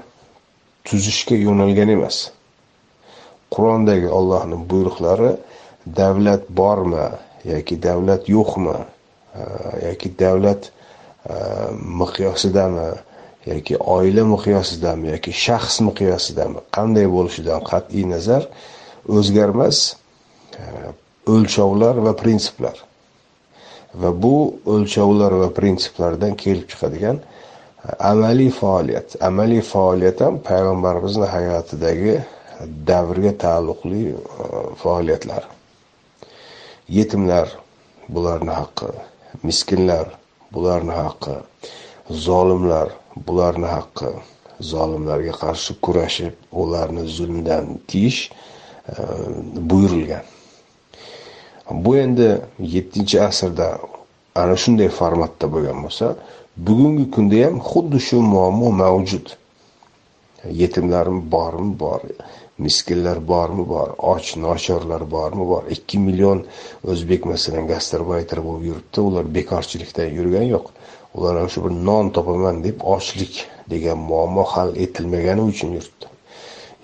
tuzishga 0.88 1.37
yo'nalgan 1.46 1.88
emas. 1.96 2.16
Qur'ondagi 3.54 4.08
ollohni 4.18 4.56
buyruqlari 4.70 5.30
davlat 6.00 6.42
bormi 6.60 7.08
yoki 7.52 7.82
davlat 7.82 8.28
yo'qmi 8.28 8.78
yoki 9.87 10.08
davlat 10.18 10.62
e, 10.68 11.34
miqyosidami 12.00 12.88
yoki 13.50 13.76
oila 13.94 14.24
miqyosidami 14.34 15.06
yoki 15.14 15.32
shaxs 15.44 15.76
miqyosidami 15.88 16.60
qanday 16.76 17.06
bo'lishidan 17.16 17.60
qat'iy 17.70 18.04
nazar 18.14 18.42
o'zgarmas 19.16 19.78
e, 20.60 20.62
o'lchovlar 21.32 22.00
va 22.06 22.12
prinsiplar. 22.22 22.76
Va 24.00 24.10
bu 24.22 24.36
o'lchovlar 24.74 25.32
va 25.42 25.48
prinsiplardan 25.58 26.34
kelib 26.42 26.66
chiqadigan 26.72 27.20
e, 27.20 27.24
amaliy 28.12 28.50
faoliyat. 28.60 29.16
Amaliy 29.28 29.62
faoliyat 29.72 30.20
ham 30.24 30.40
payg'ambarimizni 30.50 31.28
hayotidagi 31.36 32.18
davrga 32.90 33.32
taalluqli 33.44 34.02
e, 34.12 34.16
faoliyatlar. 34.82 35.48
Yetimlar 36.98 37.48
bularni 38.14 38.54
haqqi 38.60 38.92
miskinlar 39.48 40.06
bularni 40.52 40.94
haqqi 41.02 41.34
zolimlar 42.10 42.88
bularni 43.26 43.68
haqqi 43.76 44.10
zolimlarga 44.72 45.34
qarshi 45.42 45.72
kurashib 45.84 46.34
ularni 46.62 47.04
zulmdan 47.16 47.64
tiyish 47.88 48.20
e, 48.92 48.94
buyurilgan. 49.70 50.25
Bu 51.84 51.96
endi 52.04 52.28
yettinchi 52.75 53.16
asrda 53.28 53.68
ana 54.34 54.56
shunday 54.62 54.88
formatda 55.00 55.46
bo'lgan 55.54 55.78
bo'lsa 55.84 56.06
bugungi 56.66 57.04
kunda 57.14 57.38
ham 57.46 57.56
xuddi 57.70 57.98
shu 58.06 58.16
muammo 58.32 58.68
mavjud. 58.82 59.26
Yetimlarim 60.60 61.18
bormi? 61.32 61.72
Bor. 61.80 62.00
Miskinlar 62.64 63.18
bormi? 63.28 63.64
Bor. 63.68 63.88
Och 63.98 64.37
nochorlar 64.44 65.02
bormi? 65.10 65.44
Bor. 65.52 65.62
Ikki 65.75 65.98
million 65.98 66.44
o'zbek 66.90 67.25
masalan 67.32 67.66
gastrbayter 67.72 68.38
bo'lib 68.46 68.64
yuribdi 68.70 69.00
ular 69.08 69.25
bekorchilikdan 69.38 70.08
yurgani 70.18 70.48
yo'q. 70.54 70.66
Ular 71.14 71.34
ham 71.40 71.48
shu 71.52 71.64
bir 71.64 71.72
non 71.88 72.06
topaman 72.16 72.56
deb 72.66 72.76
ochlik 72.94 73.34
degan 73.72 73.98
muammo 74.10 74.44
hal 74.52 74.68
etilmagani 74.84 75.42
uchun 75.52 75.70
yuribdi. 75.76 76.06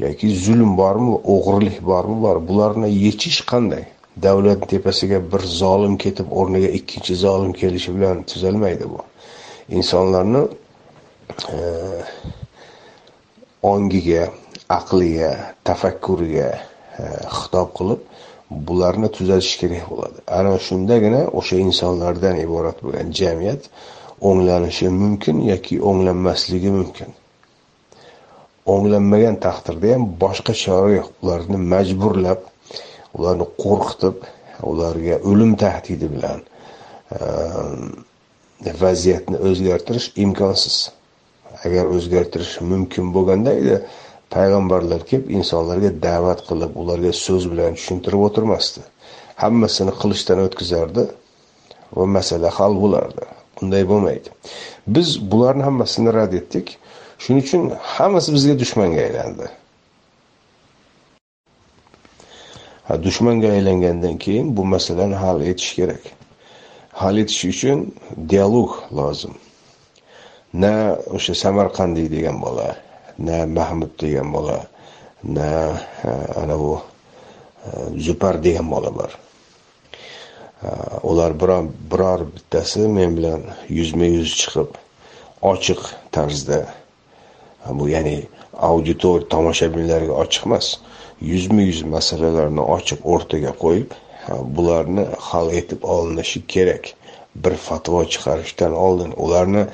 Yoki 0.05 0.27
zulm 0.45 0.71
bormi 0.81 1.15
o'g'irlik 1.35 1.79
bormi 1.91 2.17
bor. 2.25 2.37
Bularni 2.49 2.89
yechish 3.05 3.41
qanday? 3.51 3.85
Davlat 4.25 4.61
tepasiga 4.73 5.19
bir 5.33 5.43
zolim 5.61 5.95
ketib 6.05 6.29
o'rniga 6.41 6.71
ikkinchi 6.79 7.15
zolim 7.25 7.53
kelishi 7.61 7.91
bilan 7.97 8.23
tuzalmaydi 8.31 8.85
bu. 8.93 9.01
Insonlarni 9.79 10.43
e, 11.57 11.59
ongiga 13.73 14.23
aqliga 14.79 15.31
tafakkuriga 15.69 16.51
e, 16.99 17.03
xitob 17.39 17.69
qilib 17.79 18.01
bularni 18.69 19.09
tuzatish 19.17 19.57
kerak 19.63 19.85
bo'ladi. 19.91 20.19
Ana 20.39 20.59
shundagina 20.69 21.23
o'sha 21.39 21.57
insonlardan 21.67 22.37
iborat 22.47 22.79
bo'lgan 22.85 23.09
jamiyat 23.21 23.63
o'nglanishi 24.29 24.89
mumkin 25.03 25.37
yoki 25.51 25.75
o'nglanmasligi 25.91 26.71
mumkin. 26.79 27.11
O'nglanmagan 28.75 29.37
taqdirda 29.47 29.93
ham 29.95 30.05
boshqa 30.23 30.53
chora 30.63 30.91
yo'q. 30.99 31.09
Ularni 31.23 31.59
majburlab 31.73 32.41
ularni 33.17 33.47
qo'rqitib 33.63 34.17
ularga 34.71 35.17
o'lim 35.31 35.53
tahdidi 35.65 36.07
bilan 36.15 36.41
ehm, 37.17 37.85
vaziyatni 38.85 39.37
o'zgartirish 39.49 40.09
imkonsiz. 40.25 40.77
Agar 41.67 41.85
o'zgartirish 41.97 42.55
mumkin 42.71 43.13
bo'lganda 43.17 43.53
edi 43.61 43.77
payg'ambarlar 44.35 45.01
kelib 45.11 45.31
insonlarga 45.39 45.91
da'vat 46.07 46.41
qilib 46.49 46.73
ularga 46.83 47.13
so'z 47.25 47.45
bilan 47.53 47.79
tushuntirib 47.79 48.27
o'tirmasdi. 48.29 48.81
Hammasini 49.43 49.93
qilichdan 50.01 50.45
o'tkazardi 50.47 51.05
va 51.97 52.05
masala 52.17 52.49
hal 52.59 52.73
bo'lardi. 52.83 53.25
Bunday 53.61 53.89
bo'lmaydi. 53.89 54.29
Biz 54.87 55.31
bularni 55.31 55.63
hammasini 55.63 56.15
rad 56.15 56.33
etdik. 56.33 56.79
Shuning 57.19 57.43
uchun 57.45 57.63
hammasi 57.97 58.33
bizga 58.37 58.59
dushmanga 58.59 59.01
aylandi. 59.07 59.47
Ha 62.89 63.03
dushmanga 63.05 63.49
aylangandan 63.57 64.19
keyin 64.19 64.57
bu 64.57 64.65
masalani 64.65 65.15
hal 65.15 65.41
etish 65.41 65.75
kerak. 65.79 66.05
Hal 66.93 67.17
etish 67.23 67.45
uchun 67.45 67.95
dialog 68.31 68.71
lozim. 68.93 69.35
Na 70.53 70.97
o'sha 71.17 71.35
samarqandiy 71.35 72.09
degan 72.17 72.37
bola 72.43 72.77
na 73.19 73.47
mahmud 73.47 73.93
degan 74.01 74.29
bola 74.33 74.59
na 75.37 75.49
anavi 76.43 76.75
zupar 78.05 78.35
degan 78.45 78.71
bola 78.71 78.91
bor. 78.99 79.24
Э, 80.65 80.71
ular 81.03 81.33
biror 81.41 81.65
biror 81.93 82.21
bittasi 82.37 82.81
men 82.89 83.17
bilan 83.17 83.41
yuzma 83.69 84.07
yuz 84.17 84.31
chiqib 84.41 84.77
ochiq 85.51 85.81
tarzda 86.15 86.61
e, 87.67 87.69
bu 87.79 87.89
ya'ni 87.95 88.15
auditor 88.69 89.27
tomoshabinlarga 89.35 90.15
ochiq 90.23 90.47
emas 90.49 90.69
yuzma 91.33 91.63
yuz 91.71 91.83
masalalarni 91.95 92.65
ochiq 92.77 93.01
o'rtaga 93.15 93.53
qo'yib 93.65 93.93
e, 93.97 93.99
bularni 94.57 95.05
hal 95.29 95.53
etib 95.61 95.85
olinishi 95.97 96.41
kerak. 96.55 96.85
Bir 97.45 97.55
fatvo 97.67 98.01
chiqarishdan 98.15 98.73
oldin 98.87 99.13
ularni 99.27 99.67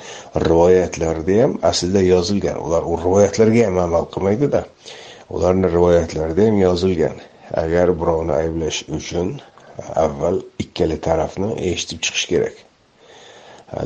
rivoyatlarida 0.47 1.37
ham 1.43 1.53
aslida 1.71 2.01
yozilgan 2.13 2.57
ular 2.65 2.89
u 2.91 2.97
rivoyatlarga 3.03 3.61
ham 3.69 3.79
amal 3.85 4.09
qilmaydida 4.15 4.65
ularni 5.35 5.71
rivoyatlarida 5.77 6.49
ham 6.49 6.59
yozilgan. 6.67 7.15
Agar 7.63 7.87
birovni 8.01 8.33
ayblash 8.41 8.83
uchun 8.97 9.31
avval 9.77 10.41
ikkala 10.63 10.97
tarafni 11.07 11.53
eshitib 11.71 12.01
chiqish 12.05 12.27
kerak. 12.31 12.55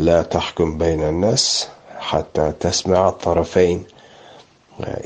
La 0.08 0.24
tahkum 0.24 0.78
baynan 0.80 1.22
nas 1.22 1.68
hatta 2.10 2.54
tasma'a 2.54 3.12
tarafayn. 3.24 3.86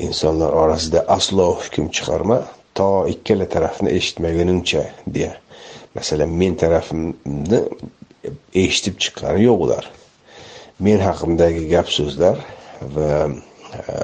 Insonlar 0.06 0.52
orasida 0.62 1.04
aslo 1.16 1.46
hukm 1.60 1.90
chiqarma 1.94 2.38
to 2.74 2.88
ikkala 3.14 3.46
tarafni 3.46 3.90
eshitmaguningcha 3.98 4.82
deya. 5.06 5.32
Masalan 5.94 6.30
men 6.40 6.56
tarafimni 6.56 7.60
eshitib 8.54 8.96
chiqqani 9.02 9.44
yo'q 9.48 9.66
ular. 9.66 9.84
Men 10.80 10.98
haqimdagi 11.08 11.68
gap 11.70 11.88
so'zlar 11.92 12.40
va 12.94 13.10
e, 13.28 13.94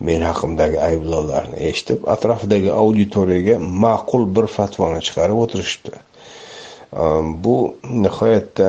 men 0.00 0.22
haqimdagi 0.22 0.78
ayblovlarni 0.80 1.60
eshitib 1.70 2.04
atrofdagi 2.14 2.70
auditoriyaga 2.72 3.58
ma'qul 3.58 4.26
bir 4.36 4.46
fatvoni 4.56 5.00
chiqarib 5.06 5.38
o'tirishibdi. 5.44 5.96
Bu 7.44 7.56
nihoyatda 8.04 8.68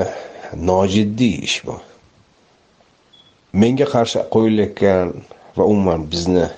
nojiddiy 0.70 1.44
ish 1.48 1.60
bu. 1.66 1.76
Menga 3.54 3.88
qarshi 3.96 4.24
qo'yilayotgan 4.36 5.14
va 5.58 5.64
umuman 5.66 6.06
bizni 6.12 6.46
e, 6.46 6.50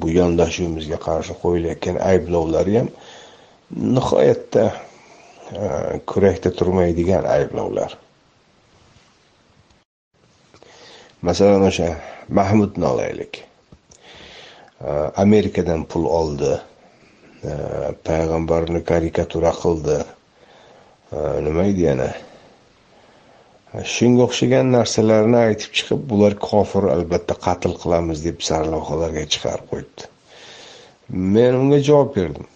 bu 0.00 0.10
yondashuvimizga 0.10 0.98
qarshi 1.08 1.36
qo'yilayotgan 1.42 2.00
ayblovlar 2.10 2.68
ham 2.76 2.88
nihoyatda 3.96 4.64
e, 5.52 5.62
kurakda 6.06 6.52
turmaydigan 6.60 7.24
ayblovlar. 7.24 7.96
Masalan 11.22 11.68
o'sha 11.70 11.92
mahmudni 12.28 12.86
olaylik. 12.86 13.47
Amerikadan 15.24 15.84
pul 15.90 16.04
oldi 16.20 16.52
payg'ambarni 18.08 18.80
karikatura 18.90 19.52
qildi 19.62 19.98
nima 21.46 21.64
edi 21.72 21.82
yana 21.88 22.10
shunga 23.94 24.22
o'xshagan 24.28 24.70
narsalarni 24.74 25.38
aytib 25.46 25.72
chiqib 25.78 26.04
bular 26.10 26.36
kofir 26.50 26.84
albatta 26.96 27.34
qatl 27.46 27.74
qilamiz 27.82 28.22
deb 28.28 28.38
sarlavhalarga 28.50 29.24
chiqarib 29.34 29.66
qo'yibdi 29.72 30.02
men 31.34 31.58
unga 31.62 31.80
javob 31.88 32.14
berdim 32.18 32.46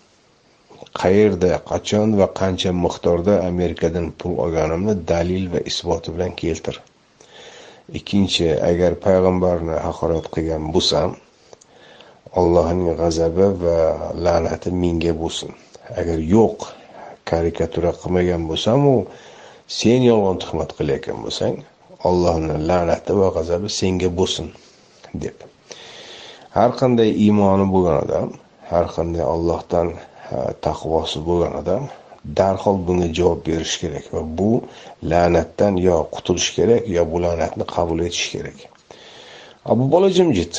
qayerda 1.02 1.52
qachon 1.72 2.16
va 2.20 2.28
qancha 2.40 2.72
miqdorda 2.84 3.34
amerikadan 3.50 4.06
pul 4.22 4.38
olganimni 4.46 4.94
dalil 5.12 5.44
va 5.54 5.60
isboti 5.72 6.14
bilan 6.14 6.32
keltir 6.42 6.80
ikkinchi 7.98 8.48
agar 8.70 8.92
payg'ambarni 9.06 9.76
haqorat 9.88 10.26
qilgan 10.34 10.72
bo'lsam 10.74 11.16
allohning 12.40 12.96
g'azabi 13.00 13.46
va 13.62 13.78
la'nati 14.24 14.70
menga 14.82 15.12
bo'lsin. 15.22 15.50
Agar 16.00 16.18
yo'q 16.34 16.58
karikatura 17.30 17.92
qilmagan 18.00 18.42
bo'lsam 18.50 18.80
u 18.94 18.96
sen 19.80 20.00
yolg'on 20.10 20.36
tuhmat 20.42 20.70
qilayotgan 20.78 21.18
bo'lsang 21.24 21.54
allohni 22.08 22.56
la'nati 22.68 23.12
va 23.20 23.28
g'azabi 23.36 23.68
senga 23.78 24.08
bo'lsin 24.18 24.46
deb. 25.22 25.36
Har 26.56 26.70
qanday 26.80 27.10
iymoni 27.24 27.66
bo'lgan 27.74 27.98
odam 28.04 28.28
har 28.72 28.86
qanday 28.96 29.24
ollohdan 29.34 29.88
taqvosi 30.66 31.18
bo'lgan 31.28 31.54
odam 31.62 31.82
darhol 32.38 32.76
bunga 32.86 33.08
javob 33.18 33.40
berish 33.46 33.76
kerak 33.82 34.06
va 34.14 34.22
bu 34.38 34.50
la'natdan 35.10 35.74
yo 35.86 35.96
qutulish 36.14 36.50
kerak 36.56 36.82
yo 36.96 37.02
bu 37.10 37.16
la'natni 37.24 37.64
qabul 37.74 37.98
etish 38.06 38.28
kerak. 38.34 38.58
Abu 39.72 39.84
bola 39.92 40.08
jimjit. 40.18 40.54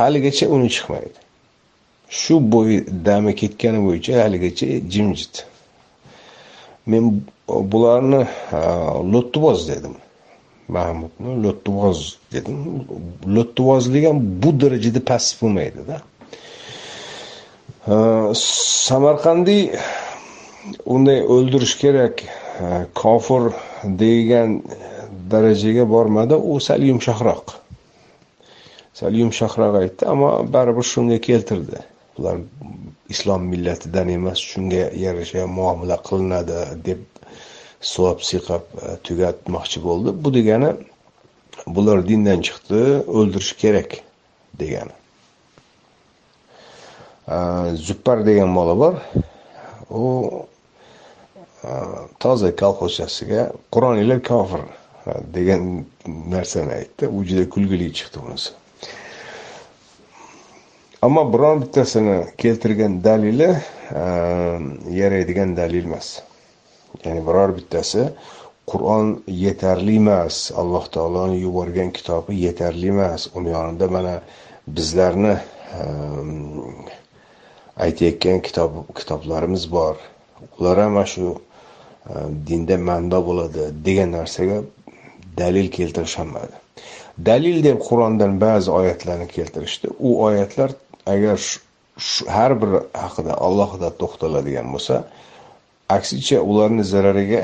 Haligacha 0.00 0.46
uni 0.54 0.68
chiqmaydi. 0.76 1.18
Shu 2.20 2.34
bo'yi 2.52 2.78
dami 3.06 3.32
ketgani 3.40 3.80
bo'yicha 3.86 4.12
haligacha 4.22 4.66
jimjit. 4.92 5.34
Men 6.90 7.04
bularni 7.72 8.22
lo'ttivoz 9.12 9.60
dedim. 9.72 9.94
Mahmudni 10.76 11.32
lo'ttivoz 11.44 11.98
dedim. 12.34 12.56
Lo'ttivozlik 13.36 14.04
ham 14.08 14.18
bu 14.42 14.50
darajada 14.60 15.00
passiv 15.10 15.36
bo'lmaydida. 15.42 15.96
Samarqandiy 18.86 19.62
unday 20.94 21.18
o'ldirish 21.34 21.74
kerak 21.82 22.14
kofir 23.02 23.42
degan 24.02 24.62
darajaga 25.30 25.84
bormadi 25.94 26.34
u 26.34 26.60
sal 26.66 26.82
yumshoqroq. 26.90 27.59
Sal 29.00 29.14
yumshoqroq 29.22 29.74
aytdi 29.82 30.02
ammo 30.12 30.30
baribir 30.54 30.86
shunga 30.92 31.18
keltirdi. 31.28 31.78
Bular 32.16 32.36
islom 33.14 33.42
millatidan 33.52 34.08
emas 34.16 34.38
shunga 34.50 34.82
yarasha 35.04 35.46
muomala 35.58 35.96
qilinadi 36.08 36.58
deb 36.88 37.00
suvab 37.92 38.20
siqab 38.30 38.64
e, 38.84 38.96
tugatmoqchi 39.06 39.78
bo'ldi. 39.86 40.14
Bu 40.24 40.34
degani 40.34 40.70
bular 41.76 41.98
dindan 42.08 42.40
chiqdi 42.46 42.80
o'ldirish 43.16 43.52
kerak 43.62 43.90
degani. 44.60 44.94
E, 47.34 47.36
Zuppar 47.86 48.26
degan 48.28 48.54
bola 48.58 48.78
bor. 48.82 48.94
U 49.90 50.04
e, 51.64 51.72
toza 52.22 52.50
kolxozchasiga 52.62 53.42
qur'oniylar 53.72 54.20
kofir 54.30 54.62
degan 55.36 55.84
narsani 56.36 56.72
aytdi. 56.80 57.14
U 57.16 57.24
juda 57.28 57.48
kulgili 57.54 57.92
chiqdi 57.98 58.26
bunisi. 58.26 58.59
Ammo 61.02 61.32
biron 61.32 61.62
bittasini 61.62 62.16
keltirgan 62.38 63.04
dalili 63.04 63.48
ehm, 63.94 64.64
yaraydigan 65.00 65.56
dalil 65.56 65.84
emas. 65.84 66.08
Ya'ni 67.04 67.22
biror 67.28 67.54
bittasi 67.56 68.02
qur'on 68.70 69.06
yetarli 69.44 69.96
emas 70.02 70.50
alloh 70.62 70.84
taoloni 70.96 71.38
yuborgan 71.44 71.90
kitobi 71.96 72.36
yetarli 72.44 72.88
emas. 72.94 73.28
Uni 73.34 73.50
yonida 73.56 73.88
mana 73.96 74.14
bizlarni 74.76 75.36
ehm, 75.80 76.84
aytayotgan 77.84 78.40
kitob 78.46 78.72
kitoblarimiz 78.98 79.64
bor. 79.72 79.96
Ular 80.58 80.82
ham 80.82 80.92
mana 80.92 81.06
shu 81.14 81.32
ehm, 82.10 82.30
dinda 82.46 82.76
manba 82.90 83.22
bo'ladi 83.28 83.70
degan 83.86 84.12
narsaga 84.18 84.60
dalil 85.40 85.72
keltirisholmadi. 85.76 86.56
Dalil 87.30 87.64
deb 87.64 87.80
qur'ondan 87.88 88.40
ba'zi 88.44 88.70
oyatlarni 88.70 89.26
keltirishdi. 89.36 89.88
U 89.98 90.22
oyatlar 90.28 90.70
agar 91.06 91.38
har 92.28 92.52
bir 92.60 92.70
haqida 93.02 93.34
alohida 93.46 93.90
to'xtaladigan 94.00 94.66
bo'lsa 94.74 95.04
aksincha 95.96 96.40
ularni 96.50 96.84
zarariga 96.84 97.42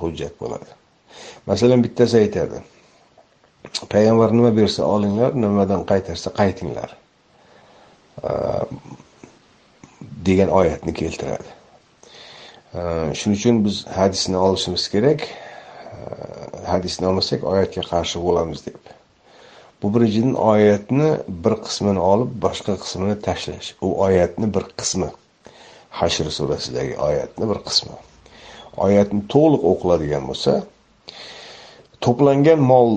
hujjat 0.00 0.34
bo'ladi. 0.40 0.70
Masalan 1.46 1.84
bittasi 1.84 2.16
aytadi 2.24 2.62
payg'ambar 3.94 4.32
nima 4.38 4.56
bersa 4.56 4.84
olinglar 4.94 5.34
nimadan 5.44 5.82
qaytarsa 5.90 6.28
qaytinglar. 6.40 6.90
Degan 10.26 10.48
oyatni 10.48 10.92
keltiradi. 10.94 11.48
Shuning 13.18 13.38
uchun 13.40 13.64
biz 13.64 13.86
hadisni 13.98 14.36
olishimiz 14.36 14.88
kerak. 14.94 15.20
Hadisni 16.72 17.06
olmasak 17.06 17.44
oyatga 17.52 17.82
qarshi 17.92 18.22
bo'lamiz 18.26 18.66
deb 18.66 19.01
bu 19.82 19.94
birinchidan 19.94 20.34
oyatni 20.34 21.08
bir 21.44 21.54
qismini 21.66 22.00
olib 22.12 22.30
boshqa 22.44 22.74
qismini 22.82 23.16
tashlash. 23.26 23.68
U 23.86 23.88
oyatni 24.06 24.54
bir 24.54 24.64
qismi. 24.80 25.08
Hashr 26.00 26.30
surasidagi 26.38 26.94
oyatni 27.08 27.48
bir 27.50 27.58
qismi. 27.68 27.96
Oyatni 28.86 29.22
to'liq 29.34 29.62
o'qiladigan 29.72 30.28
bo'lsa 30.30 30.52
to'plangan 32.04 32.60
mol 32.72 32.90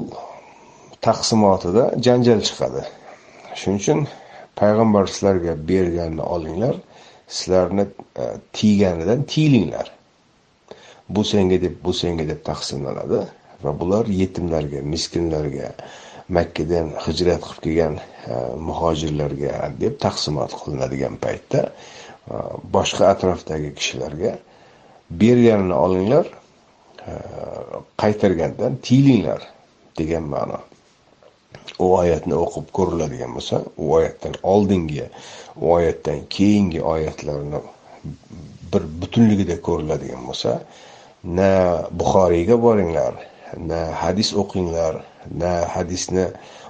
taqsimotida 1.07 1.83
janjal 2.05 2.41
chiqadi. 2.47 2.81
Shuning 3.59 3.79
uchun 3.83 3.99
payg'ambar 4.61 5.05
sizlarga 5.13 5.53
berganini 5.69 6.25
olinglar 6.35 6.75
sizlarni 7.37 7.85
e, 8.21 8.23
tiyganidan 8.53 9.23
tiyilinglar. 9.23 9.91
Bu 11.09 11.23
senga 11.23 11.61
deb 11.61 11.75
bu 11.85 11.93
senga 11.93 12.27
deb 12.31 12.41
taqsimlanadi 12.49 13.19
va 13.63 13.79
bular 13.79 14.05
yetimlarga 14.21 14.81
miskinlarga 14.93 15.69
makkadan 16.29 16.89
hijrat 17.05 17.41
qilib 17.45 17.61
kelgan 17.63 17.95
e, 17.99 18.35
muhojirlarga 18.67 19.71
deb 19.81 19.99
taqsimot 20.05 20.51
qilinadigan 20.61 21.17
paytda 21.25 21.61
e, 21.69 22.35
boshqa 22.75 23.11
atrofdagi 23.13 23.73
kishilarga 23.77 24.31
berganini 25.21 25.75
olinglar 25.85 26.25
e, 27.09 27.11
qaytargandan 28.01 28.79
tiyilinglar 28.85 29.41
degan 29.99 30.25
ma'no. 30.35 30.59
U 31.79 31.85
oyatni 31.99 32.35
o'qib 32.45 32.67
ko'riladigan 32.77 33.31
bo'lsa 33.37 33.61
u 33.77 33.93
oyatdan 33.97 34.35
oldingi 34.43 35.05
u 35.61 35.71
oyatdan 35.77 36.19
keyingi 36.29 36.81
oyatlarni 36.81 37.61
bir 38.73 38.83
butunligida 39.01 39.61
ko'riladigan 39.67 40.25
bo'lsa 40.29 40.59
na 41.23 41.51
buxoriyga 41.99 42.57
boringlar 42.65 43.13
na 43.69 43.79
hadis 44.01 44.33
o'qinglar 44.41 45.03
na 45.31 45.65
hadisni 45.75 46.27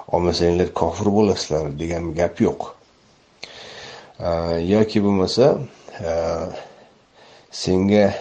olmasanglar 0.07 0.73
kofir 0.73 1.11
bo'lasizlar 1.17 1.71
degan 1.79 2.13
gap 2.13 2.41
yo'q. 2.41 2.61
Yoki 4.71 5.01
bo'lmasa 5.03 5.47
e, 5.99 6.11
senga 7.51 8.13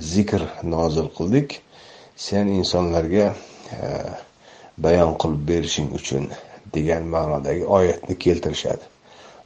zikr 0.00 0.42
nozil 0.62 1.10
qildik. 1.16 1.60
Sen 2.16 2.48
insonlarga 2.60 3.34
e, 3.74 3.80
bayon 4.78 5.18
qilib 5.20 5.42
berishing 5.48 5.90
uchun 5.98 6.30
degan 6.74 7.04
ma'nodagi 7.14 7.66
oyatni 7.66 8.16
keltirishadi. 8.18 8.84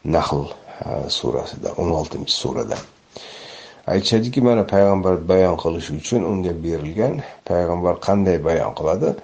Nahl 0.05 0.46
e, 0.46 1.11
surasida 1.11 1.74
o'n 1.77 1.90
oltinchi 1.90 2.33
surada. 2.33 2.79
Aytishadiki 3.88 4.40
mana 4.44 4.66
payg'ambar 4.66 5.18
bayon 5.29 5.57
qilish 5.57 5.90
uchun 5.90 6.22
unga 6.31 6.53
berilgan 6.64 7.22
payg'ambar 7.48 7.98
qanday 8.07 8.38
bayon 8.44 8.74
qiladi? 8.79 9.16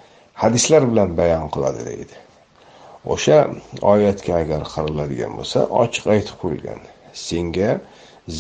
Hadislar 0.43 0.83
bilan 0.91 1.17
bayon 1.17 1.49
qiladi 1.55 1.87
deydi. 1.91 2.17
O'sha 3.15 3.39
oyatga 3.93 4.33
agar 4.43 4.63
qaraladigan 4.75 5.33
bo'lsa 5.39 5.59
ochiq 5.83 6.05
aytib 6.15 6.37
qo'yilgan 6.43 6.81
senga 7.27 7.71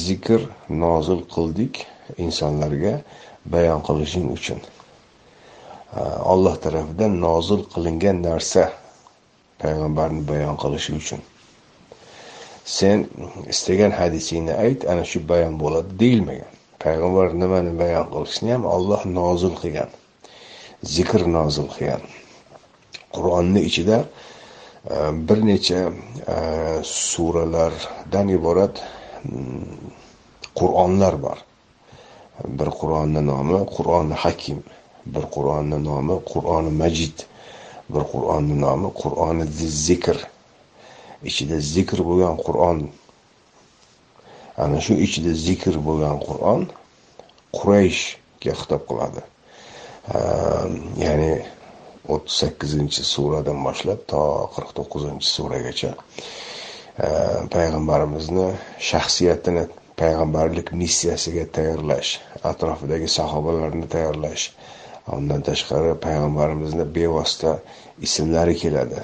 zikr 0.05 0.41
nozil 0.85 1.21
qildik 1.35 1.75
insonlarga 2.25 2.95
bayon 3.55 3.81
qilishing 3.89 4.27
uchun. 4.37 4.61
Alloh 6.33 6.55
tarafidan 6.65 7.13
nozil 7.27 7.61
qilingan 7.75 8.23
narsa 8.29 8.65
payg'ambarni 9.63 10.23
bayon 10.31 10.57
qilishi 10.63 10.97
uchun. 11.01 11.21
Sen 12.65 12.99
istagan 13.53 13.93
hadisingni 14.01 14.55
ayt 14.67 14.81
ana 14.91 15.05
shu 15.11 15.19
bayon 15.33 15.55
bo'ladi 15.63 15.91
deyilmagan. 16.03 16.53
Payg'ambar 16.85 17.27
nimani 17.43 17.73
bayon 17.83 18.07
qilishini 18.15 18.51
ham 18.57 18.65
Alloh 18.77 19.03
nozil 19.19 19.55
qilgan. 19.63 19.91
Zikr 20.85 21.23
nozil 21.37 21.67
qilgan 21.75 22.03
qur'onni 23.15 23.61
ichida 23.69 23.99
e, 24.05 24.97
bir 25.29 25.39
necha 25.51 25.81
e, 26.35 26.39
suralardan 26.83 28.29
iborat 28.39 28.75
mm, 29.25 29.65
qur'onlar 30.59 31.15
bor. 31.25 31.39
Bir 32.59 32.69
qur'onni 32.81 33.23
nomi 33.31 33.61
qur'oni 33.77 34.15
hakim 34.25 34.59
bir 35.15 35.25
qur'onni 35.35 35.79
nomi 35.89 36.17
qur'oni 36.33 36.71
majid 36.83 37.17
bir 37.93 38.03
qur'onni 38.13 38.57
nomi 38.67 38.89
qur'oni 39.03 39.45
zikr. 39.87 40.19
Ichida 41.31 41.57
zikr 41.75 41.99
bo'lgan 42.09 42.37
qur'on 42.47 42.79
ana 44.63 44.79
shu 44.87 44.95
ichida 45.07 45.33
zikr 45.47 45.75
bo'lgan 45.87 46.17
qur'on 46.27 46.61
qurayshga 47.59 48.53
xitob 48.61 48.83
qiladi. 48.91 49.23
Ya'ni 50.13 51.33
o'ttiz 52.15 52.35
sakkizinchi 52.43 53.03
suradan 53.15 53.59
boshlab 53.67 54.01
to 54.13 54.21
qirq 54.55 54.71
to'qqizinchi 54.79 55.29
suragacha 55.37 55.91
payg'ambarimizni 57.55 58.47
shaxsiyatini 58.91 59.65
payg'ambarlik 60.03 60.73
missiyasiga 60.83 61.45
tayyorlash 61.57 62.11
atrofidagi 62.51 63.09
sahobalarni 63.19 63.87
tayyorlash 63.95 64.45
undan 65.17 65.41
tashqari 65.49 65.93
payg'ambarimizni 66.07 66.85
bevosita 66.97 67.59
ismlari 68.07 68.55
keladi 68.63 69.01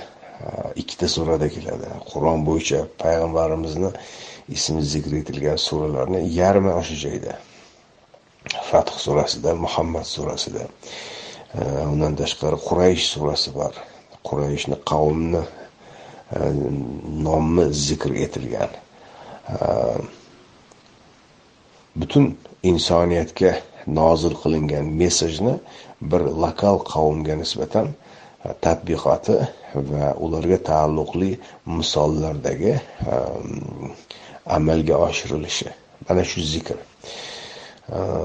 ikkita 0.83 1.09
surada 1.17 1.49
keladi 1.57 1.89
qur'on 2.11 2.45
bo'yicha 2.49 2.81
payg'ambarimizni 3.05 3.91
ismi 4.57 4.83
zikr 4.93 5.13
etilgan 5.21 5.59
suralarni 5.69 6.21
yarmi 6.41 6.73
o'sha 6.81 6.97
joyda 7.05 7.33
fath 8.71 8.91
surasida 9.05 9.55
muhammad 9.55 10.05
surasida. 10.05 10.67
Undan 11.93 12.15
tashqari 12.21 12.59
quraysh 12.69 13.05
surasi 13.15 13.51
bor. 13.55 13.75
Qurayshni 14.29 14.77
qavmni 14.91 15.41
e, 15.43 16.39
nomi 17.27 17.65
zikr 17.87 18.13
etilgan. 18.25 18.71
Butun 21.99 22.25
insoniyatga 22.71 23.53
nozil 23.99 24.35
qilingan 24.43 24.87
messajni 25.01 25.55
bir 26.13 26.23
lokal 26.45 26.79
qavmga 26.93 27.35
nisbatan 27.43 27.87
e, 27.91 28.55
tadbiqoti 28.65 29.37
va 29.91 30.07
ularga 30.25 30.59
taalluqli 30.71 31.31
misollardagi 31.79 32.75
e, 33.15 33.17
amalga 34.57 34.97
oshirilishi. 35.09 35.69
Mana 36.07 36.23
shu 36.31 36.41
zikr. 36.55 36.79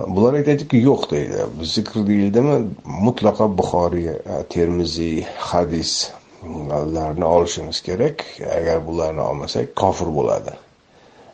Bular 0.07 0.33
aytadiki 0.33 0.77
yo'q 0.77 1.09
deydi. 1.11 1.37
Zikr 1.63 2.07
deyildimi? 2.07 2.57
Mutlaqo 2.85 3.47
buxoriy 3.57 4.09
e, 4.09 4.17
termiziy 4.49 5.23
hadislarni 5.49 7.25
olishimiz 7.25 7.81
kerak. 7.81 8.25
Agar 8.57 8.87
bularni 8.87 9.21
olmasak 9.21 9.75
kofir 9.75 10.09
bo'ladi. 10.17 10.53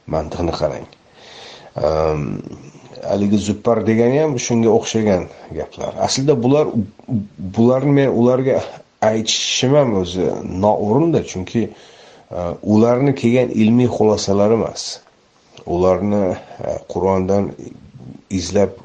Mantiqni 0.07 0.53
qarang. 0.61 0.87
Ehm, 1.83 2.23
haligi 3.09 3.37
zuppar 3.47 3.77
degani 3.89 4.19
ham 4.23 4.37
shunga 4.47 4.69
o'xshagan 4.77 5.23
gaplar. 5.57 5.93
Aslida 6.07 6.43
bular 6.43 6.67
bularni 7.57 7.91
men 7.99 8.09
ularga 8.21 8.57
aytishim 9.11 9.73
ham 9.79 9.89
o'zi 10.01 10.27
noo'rinda 10.63 11.19
chunki 11.31 11.61
e, 11.67 12.39
ularni 12.73 13.11
kelgan 13.21 13.49
ilmiy 13.61 13.89
xulosalari 13.97 14.55
emas. 14.61 14.83
Ularni 15.75 16.25
e, 16.31 16.35
qur'ondan 16.91 17.43
izlab 18.39 18.77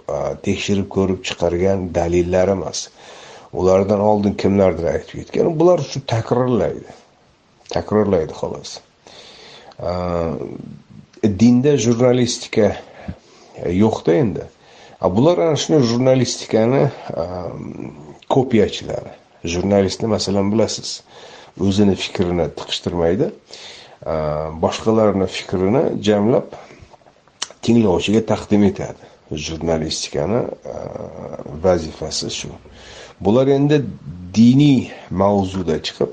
tekshirib 0.46 0.88
ko'rib 0.96 1.20
chiqargan 1.28 1.88
dalillar 1.94 2.48
emas. 2.56 2.88
Ulardan 3.52 4.00
oldin 4.00 4.34
kimlardir 4.42 4.88
aytib 4.92 5.20
ketgan. 5.20 5.52
Bular 5.60 5.80
shu 5.90 6.02
takrorlaydi. 6.06 6.92
Takrorlaydi 7.70 8.34
xolos. 8.40 8.78
Dinda 11.42 11.76
jurnalistika 11.84 12.68
e, 12.72 13.70
yo'qda 13.82 14.12
endi. 14.22 14.44
Bular 15.16 15.38
ana 15.46 15.56
shuni 15.62 15.80
jurnalistikani 15.90 16.82
kopiyachilari. 18.28 19.12
Jurnalistni 19.44 20.08
masalan 20.16 20.52
bilasiz 20.52 21.00
o'zini 21.60 21.94
fikrini 21.94 22.46
tiqishtirmaydi 22.58 23.30
boshqalarni 24.64 25.26
fikrini 25.36 25.82
jamlab 26.08 26.56
tinglovchiga 27.62 28.22
taqdim 28.32 28.64
etadi. 28.70 29.15
Jurnalistikani 29.32 30.36
e, 30.36 30.74
vazifasi 31.62 32.30
shu. 32.30 32.48
Bular 33.20 33.46
endi 33.48 33.84
diniy 34.34 34.88
mavzuda 35.10 35.82
chiqib 35.86 36.10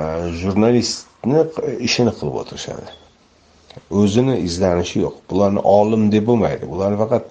e, 0.00 0.02
jurnalistni 0.42 1.40
ishini 1.88 2.12
qilib 2.18 2.36
o'tirishadi. 2.42 2.88
O'zini 4.00 4.38
izlanishi 4.48 4.98
yo'q. 5.04 5.16
Bularni 5.30 5.60
olim 5.78 6.08
deb 6.12 6.26
bo'lmaydi. 6.30 6.64
Bularni 6.72 6.98
faqat 7.02 7.24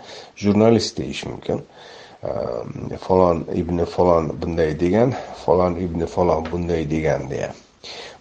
jurnalist 0.43 0.97
deyish 0.97 1.25
mumkin. 1.31 1.63
E, 2.23 2.97
falon 3.07 3.45
ibn 3.61 3.85
falon 3.85 4.25
bunday 4.41 4.71
degan 4.83 5.15
falon 5.45 5.73
ibn 5.85 6.05
falon 6.05 6.45
bunday 6.51 6.83
degan 6.95 7.29
deya. 7.33 7.51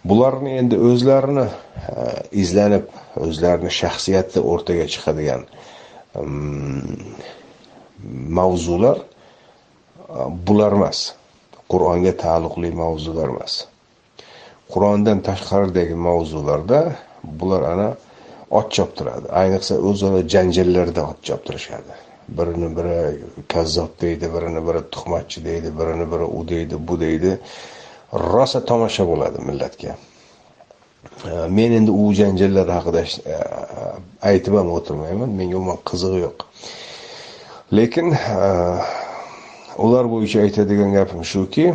Bularni 0.09 0.51
endi 0.61 0.75
o'zlarini 0.89 1.45
izlanib 2.43 2.85
o'zlarini 3.25 3.71
shaxsiyati 3.81 4.39
o'rtaga 4.51 4.85
chiqadigan 4.93 5.41
mavzular 8.39 8.97
e, 8.99 9.03
bular 10.47 10.71
emas. 10.79 10.99
Qur'onga 11.71 12.13
taalluqli 12.23 12.69
mavzular 12.83 13.29
emas. 13.35 13.53
Qur'ondan 14.73 15.21
tashqaridagi 15.27 15.95
mavzularda 16.07 16.79
bular 17.23 17.63
ana 17.73 17.89
ot 18.59 18.67
choptiradi. 18.75 19.27
Ayniqsa 19.41 19.73
o'zaro 19.89 20.19
janjallarda 20.33 21.01
ot 21.11 21.19
choptirishadi. 21.27 21.93
Birini 22.37 22.69
biri 22.77 22.99
kazzob 23.53 23.91
deydi 24.01 24.25
birini 24.35 24.61
biri 24.67 24.81
tuhmatchi 24.93 25.39
deydi 25.45 25.69
birini 25.79 26.05
biri 26.11 26.25
u 26.37 26.47
deydi 26.53 26.75
bu 26.87 26.99
deydi. 27.05 27.31
Rosa 28.33 28.59
tomosha 28.69 29.03
bo'ladi 29.11 29.39
millatga. 29.49 29.91
Men 31.25 31.71
endi 31.71 31.91
u 31.91 32.13
janjallar 32.13 32.69
haqida 32.69 33.01
e, 33.03 33.37
aytib 34.21 34.55
ham 34.55 34.71
o'tirmayman. 34.71 35.29
Menga 35.29 35.57
umuman 35.57 35.81
qizig'i 35.89 36.21
yo'q. 36.23 36.45
Lekin 37.75 38.13
e, 38.13 38.47
ular 39.77 40.09
bo'yicha 40.13 40.45
aytadigan 40.45 40.93
gapim 40.95 41.23
shuki 41.33 41.73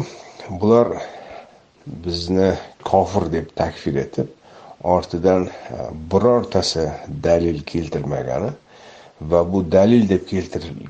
bular 0.61 0.88
bizni 2.07 2.54
kofir 2.85 3.33
deb 3.33 3.52
takfir 3.57 4.00
etib 4.07 4.28
ortidan 4.96 5.46
e, 5.46 5.76
birortasi 6.12 6.88
dalil 7.24 7.62
keltirmagani 7.72 8.50
va 9.20 9.44
bu 9.52 9.64
dalil 9.72 10.09
deb 10.09 10.24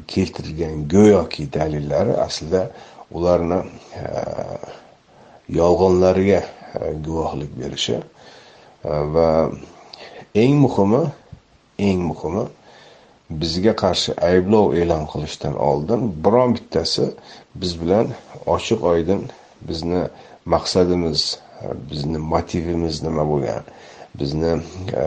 keltirilgan 0.09 0.89
go'yoki 0.89 1.53
dalillari 1.53 2.15
aslida 2.27 2.71
ularni 3.11 3.59
yolg'onlariga 5.49 6.41
guvohlik 7.07 7.53
berishi 7.61 8.01
va 8.85 9.51
eng 10.35 10.57
muhimi 10.65 11.03
eng 11.79 12.01
muhimi 12.11 12.45
bizga 13.41 13.73
qarshi 13.83 14.11
ayblov 14.31 14.67
e'lon 14.81 15.05
qilishdan 15.13 15.55
oldin 15.69 16.01
biron 16.25 16.51
bittasi 16.57 17.05
biz 17.61 17.73
bilan 17.81 18.07
ochiq 18.55 18.81
oydin 18.93 19.21
bizni 19.69 20.03
maqsadimiz 20.55 21.21
bizni 21.91 22.19
motivimiz 22.33 23.03
nima 23.07 23.25
bo'lgan 23.33 23.63
bizni 24.21 24.53
e, 25.03 25.05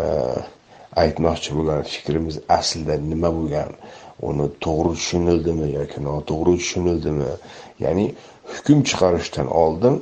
aytmoqchi 1.03 1.49
bo'lgan 1.57 1.81
fikrimiz 1.93 2.35
aslida 2.59 2.95
nima 3.11 3.29
bo'lgan 3.37 3.71
uni 4.29 4.47
to'g'ri 4.63 4.91
tushunildimi 4.99 5.67
yoki 5.77 5.99
noto'g'ri 6.07 6.53
tushunildimi? 6.61 7.31
Ya'ni 7.83 8.05
hukm 8.53 8.79
chiqarishdan 8.89 9.47
oldin 9.63 9.95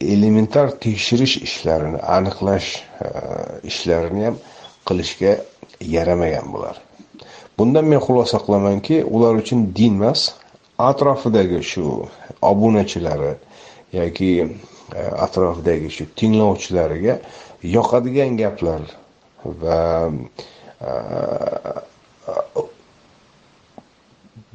elementar 0.00 0.70
tekshirish 0.80 1.36
ishlarini 1.46 1.98
aniqlash 2.16 2.68
e, 3.04 3.08
ishlarini 3.70 4.24
ham 4.24 4.36
qilishga 4.88 5.32
yaramagan 5.94 6.52
bular. 6.52 6.76
Bundan 7.58 7.84
men 7.92 8.00
xulosa 8.06 8.38
qilamanki 8.44 9.02
ular 9.04 9.34
uchun 9.42 9.60
din 9.76 9.94
emas 10.00 10.20
atrofidagi 10.78 11.60
shu 11.72 11.84
obunachilari 12.50 13.34
yoki 13.92 14.32
e, 14.40 15.00
atrofidagi 15.26 15.90
shu 15.96 16.04
tinglovchilariga 16.18 17.18
yoqadigan 17.76 18.36
gaplar 18.42 18.82
va 19.44 19.80
e, 20.88 20.90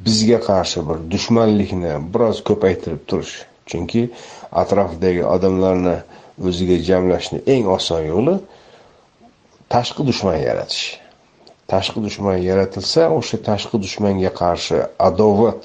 bizga 0.06 0.38
qarshi 0.48 0.82
bir 0.88 0.98
dushmanlikni 1.12 1.92
biroz 2.14 2.42
ko'paytirib 2.48 3.02
turish. 3.10 3.36
Chunki 3.70 4.02
atrofdagi 4.52 5.24
odamlarni 5.24 5.96
o'ziga 6.48 6.76
jamlashni 6.88 7.40
eng 7.54 7.66
oson 7.76 8.02
yo'li 8.12 8.36
tashqi 9.72 10.06
dushman 10.06 10.38
yaratish. 10.48 11.00
Tashqi 11.72 11.98
dushman 12.06 12.38
yaratilsa 12.48 13.08
o'sha 13.18 13.38
tashqi 13.48 13.80
dushmanga 13.84 14.30
qarshi 14.40 14.78
adovat 15.08 15.62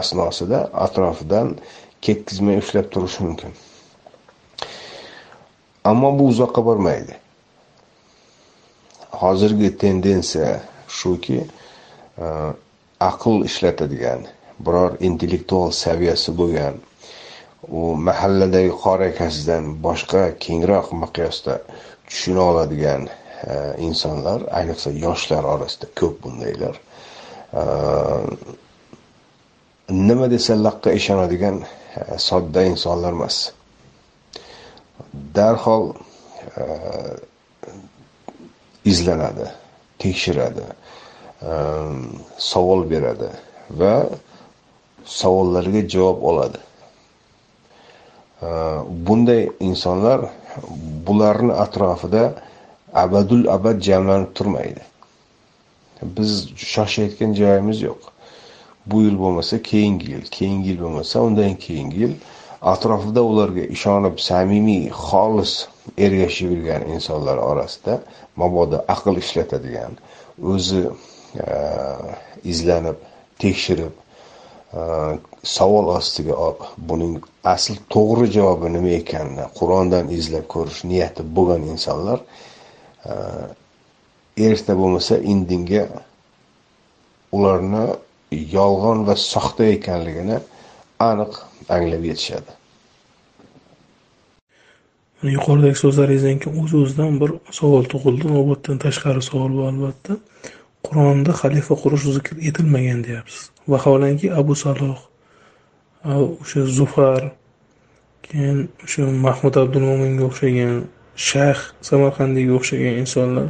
asnosida 0.00 0.58
atrofidan 0.86 1.56
ketkizmay 2.04 2.58
ushlab 2.62 2.86
turish 2.92 3.18
mumkin. 3.24 3.52
Ammo 5.84 6.18
bu 6.18 6.28
uzoqqa 6.32 6.64
bormaydi. 6.64 7.16
Hozirgi 9.20 9.70
tendensiya 9.82 10.60
shuki 10.98 11.40
e, 11.44 12.26
aql 13.10 13.44
ishlatadigan 13.48 14.20
biror 14.66 14.92
intellektual 15.08 15.70
saviyasi 15.84 16.36
bo'lgan 16.38 16.74
u 17.68 17.94
mahalladagi 18.08 18.72
qori 18.82 19.04
akasidan 19.12 19.64
boshqa 19.84 20.22
kengroq 20.44 20.92
miqyosda 21.02 21.54
tushuna 22.08 22.42
oladigan 22.50 23.02
e, 23.08 23.54
insonlar 23.88 24.40
ayniqsa 24.58 24.90
yoshlar 25.04 25.44
orasida 25.54 25.86
ko'p 26.00 26.22
bundaylar. 26.22 26.76
E, 27.60 27.62
nima 30.08 30.26
desa 30.34 30.56
laqqa 30.66 30.90
ishonadigan 31.00 31.56
e, 31.64 32.18
sodda 32.28 32.64
insonlar 32.72 33.12
emas. 33.18 33.36
Darhol 35.34 35.86
izlanadi 38.92 39.46
tekshiradi 40.02 40.64
savol 42.50 42.84
beradi 42.90 43.30
va 43.80 43.94
savollarga 45.04 45.82
javob 45.94 46.22
oladi. 46.30 46.60
Bunday 49.06 49.50
insonlar 49.60 50.20
bularni 51.06 51.52
atrofida 51.52 52.22
abadul 52.94 53.48
abad 53.56 53.80
jamlanib 53.80 54.32
turmaydi. 54.34 54.82
Biz 56.02 56.48
shoshayotgan 56.56 57.34
joyimiz 57.40 57.82
yo'q. 57.82 58.00
Bu 58.86 59.02
yil 59.02 59.16
bo'lmasa 59.18 59.62
keyingi 59.62 60.06
yil 60.12 60.24
keyingi 60.36 60.68
yil 60.68 60.80
bo'lmasa 60.84 61.22
undan 61.22 61.54
keyingi 61.64 61.98
yil 62.04 62.14
atrofida 62.62 63.22
ularga 63.22 63.64
ishonib 63.76 64.18
samimiy 64.28 64.88
xolis 65.06 65.52
ergashib 65.98 66.50
yurgan 66.54 66.82
insonlar 66.94 67.38
orasida 67.50 68.00
mabodo 68.36 68.84
aql 68.94 69.16
ishlatadigan 69.24 69.92
o'zi 70.52 70.82
e, 71.44 71.46
izlanib 72.52 72.96
tekshirib 73.42 73.92
savol 74.72 75.88
ostiga 75.96 76.34
olib 76.46 76.66
buning 76.90 77.14
asl 77.54 77.74
to'g'ri 77.94 78.26
javobi 78.36 78.68
nima 78.76 78.92
ekanini 79.00 79.46
qur'ondan 79.58 80.12
izlab 80.18 80.46
ko'rish 80.54 80.84
niyati 80.90 81.26
bo'lgan 81.38 81.66
insonlar 81.72 82.20
e, 83.10 83.14
erta 84.48 84.76
bo'lmasa 84.80 85.18
indinga 85.32 85.82
ularni 87.36 87.84
yolg'on 88.56 89.04
va 89.08 89.16
soxta 89.16 89.66
ekanligini 89.76 90.38
aniq 91.10 91.32
anglab 91.76 92.04
yetishadi. 92.10 92.50
Yuqoridagi 95.34 95.76
so'zlaringizdan 95.82 96.38
keyin 96.42 96.62
o'z 96.62 96.72
o'zidan 96.80 97.18
bir 97.22 97.34
savol 97.58 97.84
tug'ildi 97.92 98.30
navbatdan 98.34 98.78
tashqari 98.84 99.22
savol 99.30 99.50
bu 99.58 99.66
albatta. 99.70 100.16
Qur'onda 100.86 101.32
xalifa 101.42 101.74
qurish 101.82 102.06
zikr 102.16 102.38
etilmagan 102.48 103.02
deyapsiz. 103.08 103.42
Vaholanki 103.72 104.26
abu 104.40 104.54
saloh 104.64 104.98
o'sha 106.04 106.60
zufar 106.78 107.22
keyin 108.22 108.58
o'sha 108.84 109.02
mahmud 109.26 109.54
abdul 109.62 109.84
mo'minga 109.90 110.24
o'xshagan 110.30 110.76
shayx 111.28 111.58
samarqandiyga 111.88 112.52
o'xshagan 112.58 112.94
insonlar 113.02 113.48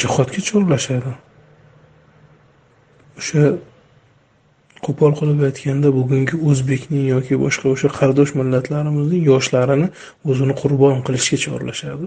jihodga 0.00 0.40
chorlashadi. 0.48 1.12
O'sha 3.18 3.42
qo'pol 4.86 5.12
qilib 5.18 5.40
aytganda 5.48 5.90
bugungi 5.98 6.36
o'zbekning 6.50 7.06
yoki 7.14 7.38
boshqa 7.44 7.72
o'sha 7.74 7.88
qardosh 7.98 8.34
millatlarimizning 8.38 9.22
yoshlarini 9.30 9.88
o'zini 10.30 10.54
qurbon 10.60 11.02
qilishga 11.06 11.38
chorlashadi. 11.44 12.06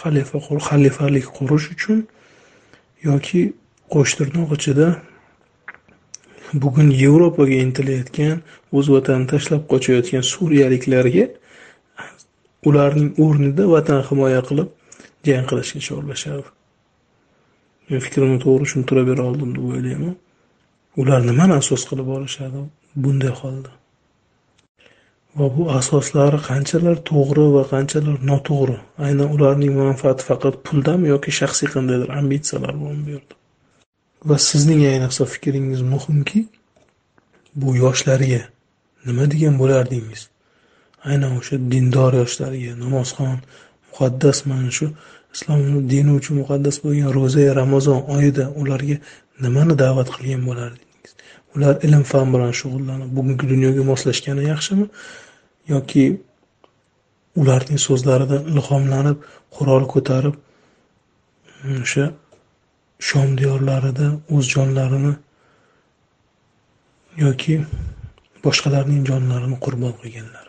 Xalifa 0.00 0.38
xalifalik 0.68 1.26
qurish 1.38 1.66
uchun 1.74 1.98
yoki 3.08 3.40
qo'shtirnoq 3.94 4.56
ichida 4.56 4.88
bugun 6.62 6.88
yevropaga 7.02 7.56
intilayotgan 7.66 8.36
o'z 8.78 8.86
vatanini 8.94 9.30
tashlab 9.34 9.62
qochayotgan 9.72 10.24
suriyaliklarga 10.32 11.26
ularning 12.68 13.10
o'rnida 13.24 13.64
vatan 13.74 14.04
himoya 14.08 14.42
qilib 14.48 14.68
jang 15.28 15.46
qilishga 15.50 15.80
chorlashadi 15.88 16.54
men 17.88 18.00
fikrimni 18.06 18.38
to'g'ri 18.44 18.66
tushuntira 18.66 19.02
bera 19.08 19.24
oldim 19.30 19.50
deb 19.56 19.64
o'ylayman. 19.70 20.14
Ular 21.02 21.20
nimani 21.28 21.56
asos 21.60 21.84
qilib 21.90 22.08
olishadi? 22.16 22.64
Bunday 23.04 23.32
holda. 23.40 23.72
Va 25.38 25.46
bu 25.56 25.68
asoslari 25.78 26.40
qanchalar 26.48 27.00
to'g'ri 27.10 27.46
va 27.56 27.64
qanchalar 27.74 28.18
noto'g'ri? 28.30 28.76
Aynan 29.06 29.32
ularning 29.36 29.72
manfaati 29.82 30.28
faqat 30.30 30.60
puldami 30.66 31.10
yoki 31.14 31.38
shaxsiy 31.40 31.72
qandaydir 31.74 32.14
ambitsiyalar 32.20 32.74
bormi 32.82 33.02
bu 33.06 33.16
yerda 33.16 33.43
va 34.28 34.36
sizning 34.38 34.82
ayniqsa 34.92 35.24
fikringiz 35.32 35.82
muhimki 35.94 36.40
bu 37.60 37.76
yoshlarga 37.76 38.42
nima 39.06 39.24
degan 39.32 39.58
bo'lardingiz? 39.62 40.22
Aynan 41.10 41.32
o'sha 41.38 41.56
dindor 41.72 42.12
yoshlarga 42.22 42.72
namozxon 42.84 43.36
muqaddas 43.88 44.38
mana 44.50 44.70
shu 44.78 44.86
islom 45.34 45.60
dini 45.92 46.12
uchun 46.20 46.34
muqaddas 46.42 46.76
bo'lgan 46.84 47.10
ro'za 47.18 47.44
ramazon 47.60 48.00
oyida 48.16 48.44
ularga 48.60 48.96
nimani 49.44 49.74
da'vat 49.82 50.08
qilgan 50.14 50.42
bo'lardingiz? 50.48 51.12
Ular 51.54 51.74
ilm 51.86 52.04
fan 52.12 52.26
bilan 52.34 52.52
shug'ullanib 52.60 53.10
bugungi 53.16 53.44
dunyoga 53.52 53.82
moslashgani 53.90 54.42
yaxshimi? 54.52 54.86
Yoki 55.74 56.04
ularning 57.40 57.80
so'zlaridan 57.86 58.42
ilhomlanib 58.52 59.18
qurol 59.56 59.84
ko'tarib 59.94 60.34
mm, 60.36 61.80
o'sha 61.84 62.04
shom 62.98 63.38
diyorlarida 63.38 64.06
o'z 64.30 64.46
jonlarini 64.54 65.14
yoki 67.16 67.64
boshqalarning 68.44 69.06
jonlarini 69.06 69.58
qurbon 69.60 69.94
qilganlar. 70.02 70.46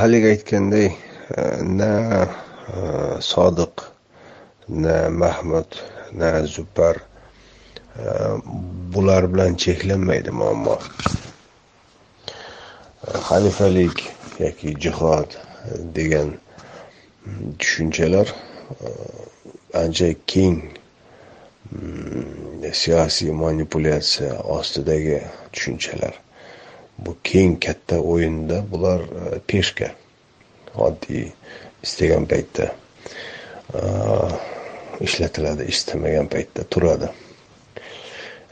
Haligi 0.00 0.26
aytganday 0.34 0.88
na 1.80 1.92
e, 2.22 2.28
sodiq 3.20 3.74
na 4.68 4.96
mahmud 5.10 5.80
na 6.12 6.46
zubar 6.46 6.96
e, 7.98 8.04
bular 8.94 9.34
bilan 9.34 9.56
cheklanmaydi 9.64 10.30
muammo. 10.30 10.78
Xalifalik 13.28 13.98
yoki 14.38 14.74
jihod 14.84 15.38
degan 15.96 16.28
tushunchalar 17.58 18.28
e, 18.80 18.88
ancha 19.74 20.12
keng 20.26 20.60
mm, 21.72 22.72
siyosiy 22.72 23.32
manipulyatsiya 23.32 24.40
ostidagi 24.44 25.20
tushunchalar. 25.52 26.14
Bu 26.98 27.16
keng 27.24 27.60
katta 27.60 28.00
o'yinda 28.00 28.62
bular 28.70 29.00
e, 29.00 29.40
peshka 29.46 29.90
oddiy 30.76 31.32
istagan 31.82 32.26
paytda 32.28 32.68
e, 33.74 33.80
ishlatiladi 35.00 35.68
istamagan 35.72 36.28
paytda 36.28 36.68
turadi. 36.68 37.08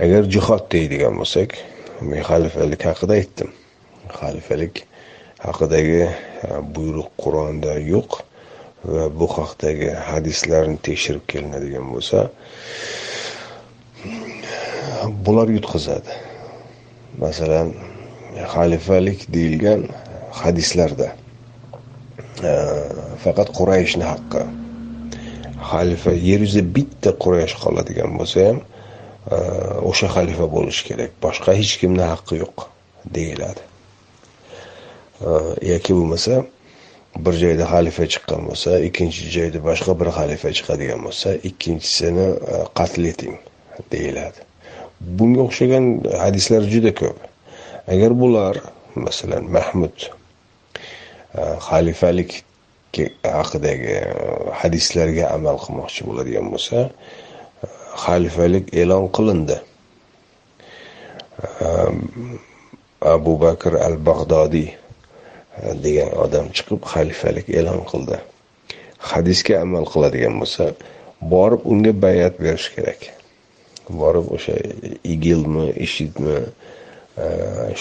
Agar 0.01 0.25
jihod 0.25 0.71
deydigan 0.73 1.21
bo'lsak 1.21 1.59
men 2.01 2.25
xalifalik 2.25 2.89
haqida 2.89 3.21
aytdim. 3.21 3.53
Xalifalik 4.09 4.85
haqidagi 5.45 6.03
e, 6.09 6.11
buyruq 6.75 7.13
qur'onda 7.21 7.77
yo'q. 7.93 8.23
Va 8.85 9.05
bu 9.21 9.27
haqdagi 9.37 9.91
hadislarni 10.11 10.79
tekshirib 10.89 11.25
kelinadigan 11.33 11.87
bo'lsa 11.93 12.19
bular 15.27 15.49
yutqazadi. 15.57 16.13
Masalan 17.19 17.75
xalifalik 18.55 19.21
deyilgan 19.35 19.85
hadislarda 20.43 21.09
e, 22.45 22.53
faqat 23.25 23.49
qurayishni 23.59 24.05
haqqi 24.13 24.43
xalifa 25.71 26.13
yer 26.29 26.41
yuzida 26.47 26.75
bitta 26.77 27.11
quraysh 27.25 27.55
qoladigan 27.63 28.11
bo'lsa 28.19 28.39
ham 28.49 28.59
e, 29.35 29.37
o'sha 29.91 30.09
xalifa 30.17 30.47
bo'lishi 30.57 30.83
kerak 30.89 31.13
boshqa 31.25 31.51
hech 31.61 31.75
kimni 31.81 32.05
haqqi 32.13 32.35
yo'q 32.43 32.57
deyiladi. 33.17 33.63
E, 35.29 35.31
yoki 35.73 35.93
bo'lmasa 35.99 36.35
bir 37.19 37.33
joyda 37.33 37.67
xalifa 37.67 38.07
chiqqan 38.13 38.45
bo'lsa 38.49 38.79
ikkinchi 38.89 39.31
joyda 39.37 39.59
boshqa 39.69 39.93
bir 40.01 40.09
xalifa 40.19 40.53
chiqadigan 40.59 41.01
bo'lsa 41.07 41.35
ikkinchisini 41.49 42.27
e, 42.53 42.55
qatl 42.79 43.05
eting 43.13 43.37
deyiladi. 43.93 44.41
Bunga 45.19 45.43
o'xshagan 45.49 45.85
hadislar 46.25 46.63
juda 46.73 46.93
ko'p. 47.01 47.19
Agar 47.93 48.15
bular 48.23 48.57
masalan 48.95 49.45
mahmud 49.57 49.97
e, 51.39 51.43
xalifalik 51.69 52.31
haqidagi 53.39 53.91
e, 53.99 54.05
hadislarga 54.63 55.25
amal 55.37 55.59
qilmoqchi 55.65 56.07
bo'ladigan 56.09 56.47
bo'lsa 56.55 56.87
xalifalik 58.05 58.75
e'lon 58.83 59.11
qilindi. 59.17 59.59
Abu 63.15 63.33
bakr 63.41 63.73
al 63.87 63.97
bag'dodiy 64.09 64.69
degan 65.59 66.11
odam 66.25 66.51
chiqib 66.57 66.85
xalifalik 66.93 67.49
e'lon 67.59 67.83
qildi. 67.91 68.19
Hadisga 69.11 69.61
amal 69.65 69.85
qiladigan 69.93 70.35
bo'lsa 70.43 70.65
borib 71.33 71.63
unga 71.73 71.93
bayat 72.05 72.35
berish 72.45 72.69
kerak. 72.75 73.01
Borib 74.01 74.27
o'sha 74.37 74.57
igilmi 75.15 75.67
ishidmi 75.87 76.39
e, 77.25 77.27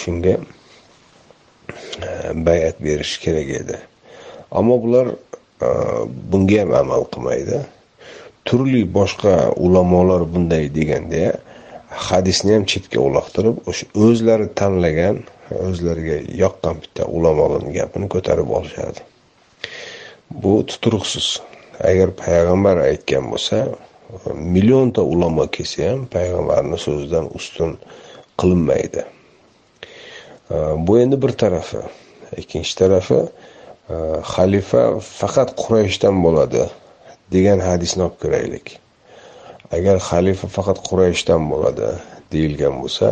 shunga 0.01 0.35
e, 2.07 2.09
bayat 2.47 2.77
berish 2.87 3.17
kerak 3.23 3.49
edi. 3.61 3.77
Ammo 4.51 4.81
bular 4.83 5.07
e, 5.13 5.69
bunga 6.31 6.61
ham 6.61 6.73
amal 6.81 7.05
qilmaydi. 7.13 7.61
Turli 8.45 8.81
boshqa 8.97 9.35
ulamolar 9.65 10.25
bunday 10.33 10.65
deganda 10.79 11.25
hadisni 12.09 12.53
ham 12.55 12.65
chetga 12.71 12.99
uloqtirib 13.07 13.55
o'sha 13.69 13.85
o'zlari 14.05 14.47
tanlagan 14.59 15.17
o'zlariga 15.67 16.17
yoqqan 16.43 16.81
bitta 16.83 17.03
ulamolarni 17.17 17.71
gapini 17.79 18.07
ko'tarib 18.15 18.49
olishadi 18.57 19.01
bu 20.43 20.53
tuturuqsiz 20.69 21.27
agar 21.91 22.09
payg'ambar 22.23 22.77
aytgan 22.89 23.31
bo'lsa 23.31 23.57
millionta 24.55 25.01
ulamo 25.13 25.45
kelsa 25.55 25.91
ham 25.91 26.01
payg'ambarni 26.15 26.77
so'zidan 26.85 27.25
ustun 27.37 27.77
qilinmaydi. 28.39 29.05
Bu 30.85 30.99
endi 30.99 31.21
bir 31.21 31.31
tarafi. 31.41 31.81
Ikkinchi 32.41 32.73
tarafi 32.81 33.19
e, 33.23 33.95
xalifa 34.33 34.83
faqat 35.19 35.49
qurayshdan 35.61 36.21
bo'ladi 36.25 36.63
degan 37.33 37.59
hadisni 37.69 38.03
olib 38.07 38.17
ko'raylik 38.23 38.67
agar 39.77 39.97
xalifa 40.09 40.47
faqat 40.57 40.77
qurayshdan 40.89 41.49
bo'ladi 41.51 41.89
deyilgan 42.33 42.75
bo'lsa 42.81 43.07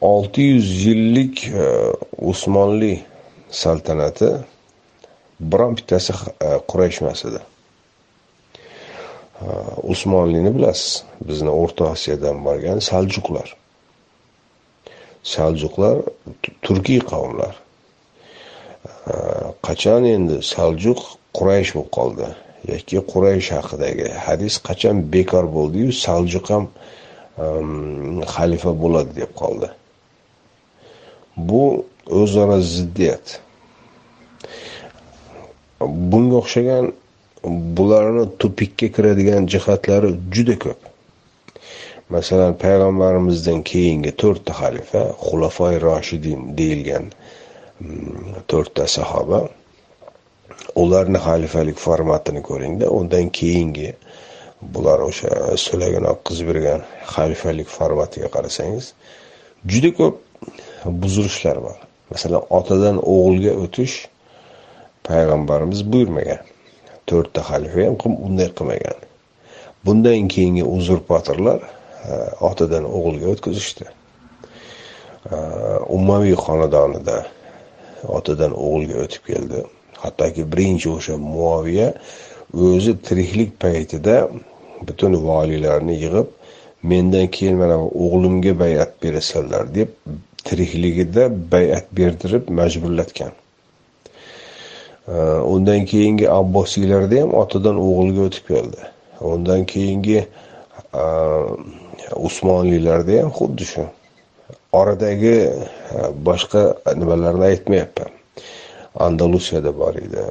olti 0.00 0.42
yuz 0.42 0.86
yillik 0.86 1.48
e, 1.48 1.92
usmonli 2.18 3.02
saltanati 3.50 4.30
biron 5.40 5.76
bittasi 5.76 6.12
e, 6.40 6.48
quraysh 6.68 7.02
emas 7.02 7.24
edi. 7.24 7.40
E, 9.42 9.46
Usmonlini 9.82 10.54
bilasiz 10.56 11.04
bizni 11.28 11.50
o'rta 11.50 11.84
osiyodan 11.92 12.44
borgan 12.44 12.78
saljuqlar. 12.78 13.56
Saljuqlar 15.22 15.96
turkiy 16.62 17.00
qavmlar. 17.12 17.54
Qachon 19.66 20.04
endi 20.04 20.36
saljuq 20.54 21.00
quraysh 21.36 21.74
bo'lib 21.74 21.90
qoldi? 21.98 22.28
Yoki 22.70 23.02
quraysh 23.12 23.50
haqidagi 23.56 24.08
hadis 24.26 24.54
qachon 24.68 25.02
bekor 25.14 25.50
bo'ldiyu 25.56 25.92
saljuq 26.04 26.46
ham 26.54 26.64
xalifa 28.34 28.72
bo'ladi 28.82 29.20
deb 29.20 29.34
qoldi. 29.42 29.68
Bu 31.38 31.84
o'zaro 32.20 32.60
ziddiyat. 32.60 33.40
Bunga 35.80 36.36
o'xshagan 36.42 36.92
bularni 37.78 38.24
tupikka 38.38 38.86
kiradigan 38.94 39.46
jihatlari 39.52 40.10
juda 40.34 40.56
ko'p. 40.64 40.80
Masalan 42.14 42.54
payg'ambarimizdan 42.64 43.60
keyingi 43.70 44.10
to'rtta 44.22 44.52
xalifa 44.60 45.02
xulafoi 45.26 45.76
roshidin 45.86 46.40
deyilgan 46.58 47.04
mm, 47.80 48.42
to'rtta 48.50 48.86
sahoba 48.96 49.40
ularni 50.82 51.18
xalifalik 51.26 51.78
formatini 51.86 52.42
ko'ringda 52.48 52.86
undan 52.98 53.26
keyingi 53.38 53.90
bular 54.74 54.98
o'sha 55.08 55.30
so'lagini 55.66 56.08
oqqizib 56.14 56.46
bergan 56.50 56.80
xalifalik 57.14 57.68
formatiga 57.78 58.28
qarasangiz 58.36 58.86
juda 59.72 59.90
ko'p 60.00 60.16
buzilishlar 60.84 61.62
bor. 61.62 61.76
Masalan 62.10 62.42
otadan 62.50 62.96
o'g'ilga 63.14 63.52
o'tish 63.64 63.96
payg'ambarimiz 65.08 65.80
buyurmagan. 65.92 66.40
To'rtta 67.08 67.40
xalifa 67.50 67.86
ham 67.88 68.14
unday 68.26 68.48
qilmagan. 68.58 68.98
Bundan 69.84 70.28
keyingi 70.34 70.64
uzurpatorlar 70.64 71.60
e, 71.62 72.12
otadan 72.50 72.84
o'g'ilga 72.84 73.26
o'tkazishdi. 73.34 73.84
E, 75.32 75.36
Ummaviy 75.96 76.36
xonadonida 76.44 77.18
otadan 78.18 78.52
o'g'ilga 78.66 79.04
o'tib 79.04 79.22
keldi. 79.30 79.64
Hattoki 80.02 80.42
birinchi 80.52 80.88
o'sha 80.96 81.16
muoviya 81.16 81.92
o'zi 82.54 82.92
tiriklik 83.06 83.60
paytida 83.60 84.16
butun 84.88 85.12
voliylarni 85.28 85.94
yig'ib 86.04 86.28
mendan 86.82 87.26
keyin 87.36 87.56
mana 87.62 87.76
o'g'limga 88.04 88.52
bay'at 88.62 88.92
berasanlar 89.02 89.74
deb 89.74 89.88
tirikligida 90.44 91.28
bay'at 91.52 91.86
berdirib 91.92 92.48
majburlatgan. 92.48 93.32
Undan 95.54 95.84
keyingi 95.84 96.30
abbosiylarda 96.30 97.20
ham 97.22 97.34
otadan 97.34 97.76
o'g'ilga 97.80 98.24
o'tib 98.28 98.48
keldi. 98.52 98.82
Undan 99.20 99.64
keyingi 99.64 100.18
e, 100.18 101.04
usmoniylarda 102.28 103.22
ham 103.22 103.30
xuddi 103.38 103.64
shu 103.72 103.86
oradagi 104.80 105.34
e, 105.38 105.52
boshqa 106.28 106.62
nimalarni 107.00 107.44
aytmayapman 107.50 108.12
andalusiyada 109.06 109.72
bor 109.80 109.96
edi. 110.04 110.24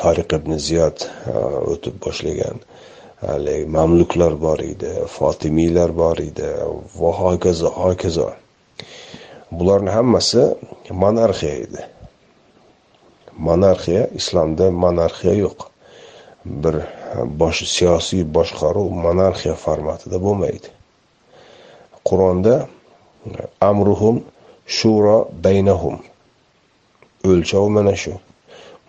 Tariq 0.00 0.32
ibn 0.38 0.56
ziyod 0.68 1.04
e, 1.04 1.36
o'tib 1.74 2.00
boshlagan. 2.06 2.64
Haligi 3.26 3.66
mamluklar 3.76 4.40
bor 4.46 4.64
edi 4.72 4.94
fotimiylar 5.16 5.92
bor 6.02 6.18
edi 6.28 6.48
va 7.00 7.12
hokazo 7.20 7.68
hokazo. 7.82 8.32
Bularni 9.58 9.90
hammasi 9.96 10.42
monarxiya 11.04 11.54
edi. 11.64 11.82
Monarxiya 13.48 14.02
islomda 14.20 14.66
monarxiya 14.84 15.34
yo'q. 15.44 15.58
Bir 16.62 16.76
bosh 17.40 17.60
siyosiy 17.74 18.22
boshqaruv 18.36 18.88
monarxiya 19.06 19.54
formatida 19.64 20.18
bo'lmaydi. 20.26 20.68
Qur'onda 22.08 22.54
amruhum 23.70 24.16
shuro 24.78 25.18
baynahum. 25.44 25.96
O'lchov 27.30 27.68
mana 27.76 27.94
shu. 28.02 28.14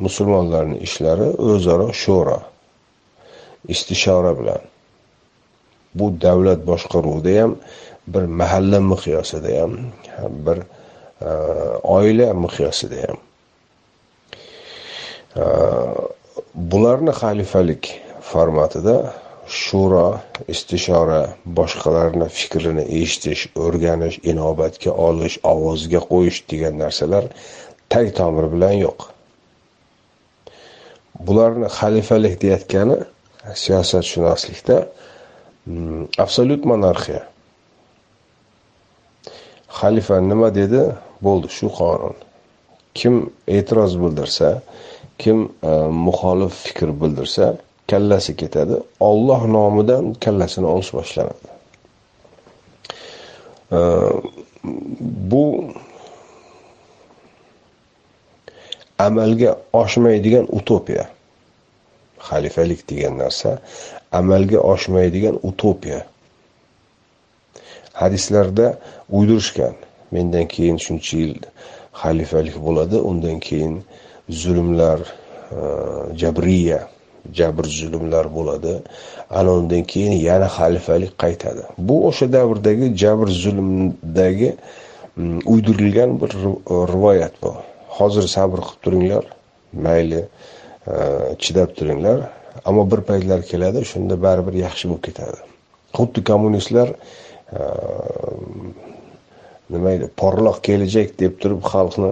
Musulmonlarning 0.05 0.81
ishlari 0.87 1.27
o'zaro 1.49 1.87
sho'ro 2.03 2.39
istishora 3.73 4.33
bilan. 4.39 4.61
Bu 5.97 6.05
davlat 6.25 6.59
boshqaruvida 6.69 7.33
ham 7.41 7.51
bir 8.07 8.23
mahalla 8.39 8.79
miqyosida 8.91 9.61
ham 9.61 9.73
bir 10.45 10.57
e, 11.21 11.29
oila 11.83 12.33
miqyosida 12.33 12.97
ham. 13.07 13.17
E, 15.41 15.43
bularni 16.55 17.11
xalifalik 17.21 17.83
formatida 18.21 18.97
shuro 19.47 20.19
istishora 20.47 21.21
boshqalarni 21.45 22.27
fikrini 22.39 22.85
eshitish 23.01 23.43
o'rganish 23.63 24.17
inobatga 24.31 24.91
olish 25.07 25.37
ovozga 25.53 26.01
qo'yish 26.11 26.39
degan 26.51 26.79
narsalar 26.83 27.25
tag 27.89 28.07
tomir 28.19 28.47
bilan 28.53 28.75
yo'q. 28.85 28.99
Bularni 31.27 31.67
xalifalik 31.79 32.41
deyayotgani 32.41 32.97
siyosatshunoslikda 33.63 34.77
mm, 35.67 36.03
absolyut 36.23 36.65
monarxiya. 36.71 37.23
Xalifa 39.79 40.15
nima 40.31 40.49
dedi? 40.55 40.81
Bo'ldi 41.25 41.47
shu 41.57 41.67
qonun. 41.79 42.15
Kim 42.99 43.15
e'tiroz 43.47 43.93
bildirsa 44.01 44.49
kim 45.21 45.37
e, 45.63 45.71
muxolif 46.05 46.53
fikr 46.65 46.89
bildirsa 47.01 47.45
kallasi 47.89 48.35
ketadi. 48.41 48.75
Olloh 49.09 49.41
nomidan 49.55 50.13
kallasini 50.23 50.67
olish 50.75 50.91
boshlanadi. 50.97 51.47
E, 53.77 53.79
bu 55.31 55.45
amalga 58.99 59.51
oshmaydigan 59.73 60.45
utopiya 60.59 61.05
xalifalik 62.29 62.81
degan 62.89 63.17
narsa 63.17 63.59
amalga 64.11 64.59
oshmaydigan 64.73 65.35
utopiya 65.49 65.99
hadislarda 68.03 68.67
uydirishgan. 69.17 69.75
Mendan 70.11 70.45
keyin 70.53 70.77
shuncha 70.85 71.17
yil 71.17 71.35
xalifalik 72.01 72.55
bo'ladi 72.65 72.97
undan 73.09 73.39
keyin 73.47 73.75
zulmlar 74.29 74.99
e, 75.51 75.59
jabriya 76.21 76.79
jabr 77.37 77.65
zulmlar 77.79 78.25
bo'ladi. 78.35 78.73
Ana 79.29 79.51
undan 79.59 79.83
keyin 79.83 80.11
yana 80.11 80.47
xalifalik 80.57 81.13
qaytadi. 81.23 81.63
Bu 81.77 82.07
o'sha 82.07 82.33
davrdagi 82.33 82.97
jabr 83.03 83.27
zulmdagi 83.27 84.55
mm, 85.15 85.39
uydirilgan 85.45 86.21
bir 86.21 86.31
e, 86.73 86.75
rivoyat 86.93 87.33
bu. 87.43 87.53
Hozir 87.97 88.25
sabr 88.35 88.59
qilib 88.67 88.81
turinglar 88.83 89.25
mayli 89.85 90.21
e, 90.87 90.93
chidab 91.43 91.69
turinglar. 91.77 92.19
Ammo 92.65 92.91
bir 92.91 93.01
paytlar 93.09 93.41
keladi 93.51 93.85
shunda 93.91 94.15
baribir 94.25 94.53
yaxshi 94.65 94.89
bo'lib 94.89 95.03
ketadi. 95.07 95.39
Xuddi 95.97 96.23
kommunistlar 96.23 96.89
nima 99.71 99.89
deydi 99.93 100.09
porloq 100.21 100.61
kelajak 100.67 101.09
deb 101.21 101.33
turib 101.41 101.61
xalqni 101.73 102.11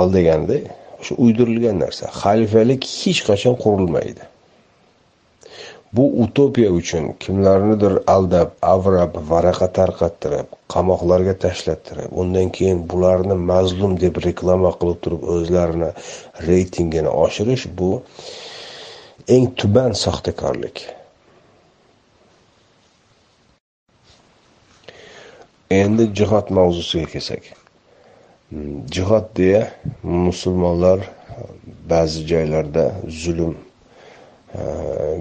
aldaganda 0.00 0.56
o'sha 1.00 1.14
uydirilgan 1.24 1.76
narsa. 1.84 2.10
Xalifalik 2.22 2.82
hech 3.02 3.20
qachon 3.28 3.54
qurilmaydi. 3.64 4.24
Bu 5.96 6.04
utopiya 6.22 6.70
uchun 6.80 7.04
kimlarnidir 7.24 7.94
aldab 8.14 8.50
avrab 8.74 9.14
varaqa 9.30 9.68
tarqattirib 9.78 10.48
qamoqlarga 10.74 11.34
tashlattirib 11.44 12.18
undan 12.22 12.50
keyin 12.56 12.82
bularni 12.90 13.36
mazlum 13.50 13.94
deb 14.02 14.18
reklama 14.26 14.72
qilib 14.80 14.98
turib 15.04 15.22
o'zlarini 15.34 15.90
reytingini 16.48 17.12
oshirish 17.24 17.64
bu 17.78 17.90
eng 19.36 19.46
tuban 19.62 19.92
soxtakorlik 20.04 20.84
endi 25.70 26.14
jihod 26.14 26.50
mavzusiga 26.50 27.06
kelsak. 27.06 27.42
Jihod 28.90 29.36
deya 29.36 29.72
musulmonlar 30.02 31.00
ba'zi 31.90 32.26
joylarda 32.26 32.92
zulm 33.08 33.56
e, 34.54 34.60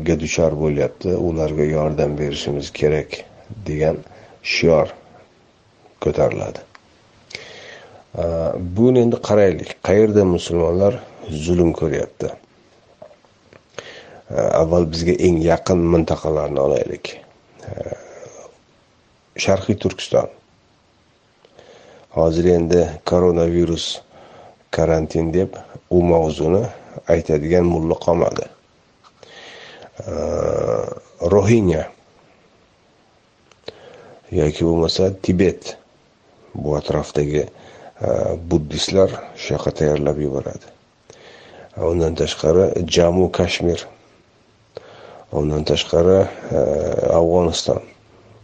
ga 0.05 0.19
duchor 0.19 0.53
bo'lyapti. 0.61 1.09
Ularga 1.09 1.63
yordam 1.63 2.17
berishimiz 2.17 2.71
kerak 2.71 3.25
degan 3.65 3.97
shior 4.43 4.93
ko'tariladi. 6.01 6.61
E, 8.17 8.23
buni 8.77 9.05
endi 9.05 9.21
qaraylik. 9.29 9.77
Qayerda 9.83 10.25
musulmonlar 10.25 11.01
zulm 11.29 11.73
ko'ryapti? 11.73 12.29
E, 14.29 14.39
avval 14.61 14.91
bizga 14.93 15.17
eng 15.27 15.41
yaqin 15.51 15.81
mintaqalarni 15.93 16.59
olaylik. 16.67 17.17
Sharqiy 19.38 19.77
turkiston. 19.77 20.29
Hozir 22.15 22.45
endi 22.55 22.81
koronavirus 23.05 24.01
karantin 24.71 25.33
deb 25.33 25.55
u 25.89 26.01
mavzuni 26.03 26.63
aytadigan 27.07 27.65
mulla 27.67 27.95
qolmadi. 28.05 28.47
Rohinya 31.31 31.83
yoki 34.31 34.65
bo'lmasa 34.65 35.11
tibet. 35.21 35.77
Bu 36.55 36.75
atrofdagi 36.77 37.43
e, 37.43 37.49
buddistlar 38.51 39.11
shu 39.36 39.53
yoqqa 39.55 39.71
tayyorlab 39.79 40.19
yuboradi. 40.23 40.67
Undan 41.91 42.15
tashqari 42.15 42.86
jammu 42.88 43.27
kashmir 43.31 43.83
undan 45.36 45.63
tashqari 45.67 46.21
e, 46.23 46.59
afg'oniston. 47.19 47.81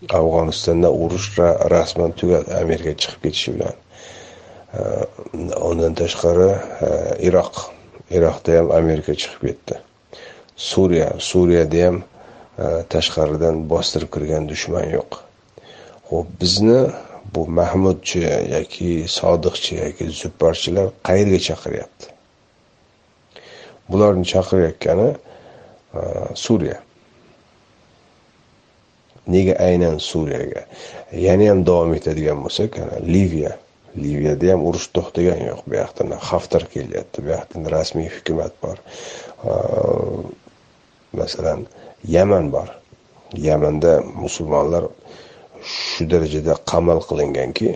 Afg'onistonda 0.09 0.89
urush 0.91 1.37
rasman 1.69 2.11
tugadi 2.17 2.53
amerika 2.53 2.93
chiqib 3.01 3.21
ketishi 3.23 3.53
bilan. 3.55 3.75
Undan 5.69 5.93
tashqari 5.93 6.49
e, 6.87 6.89
iroq 7.27 7.55
iroqda 8.09 8.57
ham 8.57 8.71
amerika 8.71 9.13
chiqib 9.13 9.41
ketdi. 9.47 9.77
Suriya 10.55 11.09
suriyada 11.19 11.85
ham 11.85 11.97
e, 12.01 12.65
tashqaridan 12.93 13.55
bostirib 13.69 14.09
kirgan 14.15 14.49
dushman 14.49 14.89
yo'q. 14.97 15.21
Ho'p 16.09 16.27
bizni 16.41 16.81
bu 17.35 17.45
mahmudchi 17.59 18.21
yoki 18.55 18.91
sodiqchi 19.17 19.75
yoki 19.83 20.09
zubbarchilar 20.21 20.87
qayerga 21.07 21.39
chaqiryapti? 21.47 22.07
Bularni 23.89 24.25
chaqirayotgani 24.33 25.09
e, 25.13 26.01
suriya. 26.45 26.79
Nega 29.27 29.55
aynan 29.67 29.97
suriyaga? 29.97 30.65
Yana 31.13 31.49
ham 31.51 31.65
davom 31.65 31.93
etadigan 31.97 32.41
bo'lsak 32.45 32.79
liviya. 33.05 33.57
Liviyada 34.03 34.53
ham 34.53 34.61
urush 34.67 34.87
to'xtagan 34.95 35.41
yo'q 35.49 35.61
bu 35.67 35.75
yoqdan. 35.81 36.13
Haftar 36.29 36.63
kelyapti 36.73 37.23
bu 37.25 37.33
yoqdan 37.35 37.61
rasmiy 37.75 38.07
hukumat 38.15 38.53
bor. 38.63 38.77
Masalan 41.13 41.67
yaman 42.07 42.51
bor. 42.51 42.69
Yamanda 43.35 44.03
musulmonlar 44.23 44.83
shu 45.63 46.03
darajada 46.11 46.53
qamal 46.71 46.99
qilinganki 47.09 47.69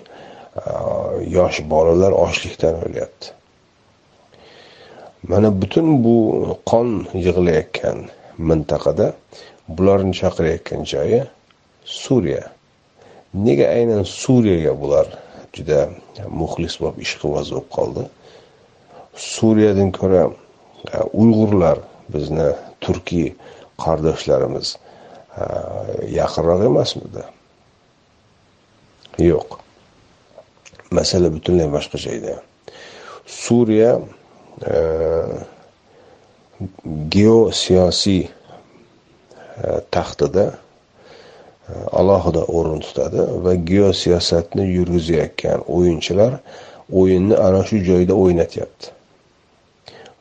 yosh 1.38 1.60
bolalar 1.72 2.12
ochlikdan 2.26 2.76
o'lyapti. 2.86 3.28
Mana 5.32 5.50
butun 5.62 5.88
bu 6.04 6.16
qon 6.72 6.90
yig'ilayotgan 7.26 7.98
mintaqada 8.50 9.08
bularni 9.68 10.14
chaqirayotgan 10.14 10.86
joyi 10.86 11.24
suriya. 11.86 12.44
Nega 13.34 13.68
aynan 13.78 14.04
suriyaga 14.04 14.74
bular 14.82 15.08
juda 15.56 15.90
muxlis 16.30 16.78
bo'lib 16.82 17.02
ishqiboz 17.06 17.52
bo'lib 17.54 17.70
qoldi? 17.78 18.04
Suriyadan 19.16 19.92
ko'ra 20.00 20.24
e, 20.94 20.98
uyg'urlar 21.22 21.80
bizni 22.14 22.50
turkiy 22.84 23.34
qardoshlarimiz 23.84 24.76
e, 24.76 25.44
yaqinroq 26.20 26.66
emasmidi? 26.70 27.24
Yo'q. 29.32 29.60
Masala 30.92 31.32
butunlay 31.36 31.68
boshqa 31.76 31.98
joyda. 32.06 32.40
Suriya 33.26 33.92
e, 34.72 34.76
geosiyosiy 37.10 38.28
E, 39.64 39.82
taxtida 39.92 40.46
e, 40.52 41.74
alohida 42.00 42.44
o'rin 42.58 42.80
tutadi 42.84 43.22
va 43.46 43.54
geosiyosatni 43.72 44.66
yurgizayotgan 44.78 45.64
o'yinchilar 45.78 46.40
o'yinni 47.02 47.36
ana 47.48 47.62
shu 47.70 47.80
joyda 47.90 48.14
o'ynatyapti. 48.24 48.92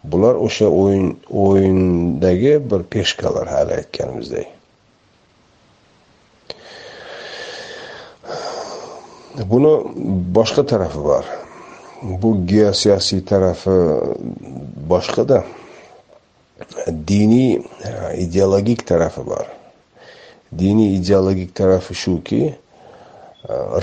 Bular 0.05 0.35
o'sha 0.47 0.69
o'yin 0.69 1.07
o'yindagi 1.45 2.55
bir 2.71 2.83
peshkalar 2.95 3.49
hali 3.49 3.73
aytganimizdek. 3.81 4.49
Buni 9.51 9.73
boshqa 10.37 10.63
tarafi 10.73 11.01
bor. 11.09 11.25
Bu 12.23 12.31
geosiyosiy 12.47 13.25
tarafi 13.31 13.77
boshqada. 14.93 15.43
Diniy 17.09 17.59
eh, 17.85 18.23
ideologik 18.25 18.87
tarafi 18.87 19.23
bor 19.27 19.47
diniy 20.59 20.97
ideologik 20.99 21.55
tarafi 21.55 21.95
shuki 21.95 22.43
eh, 22.47 22.55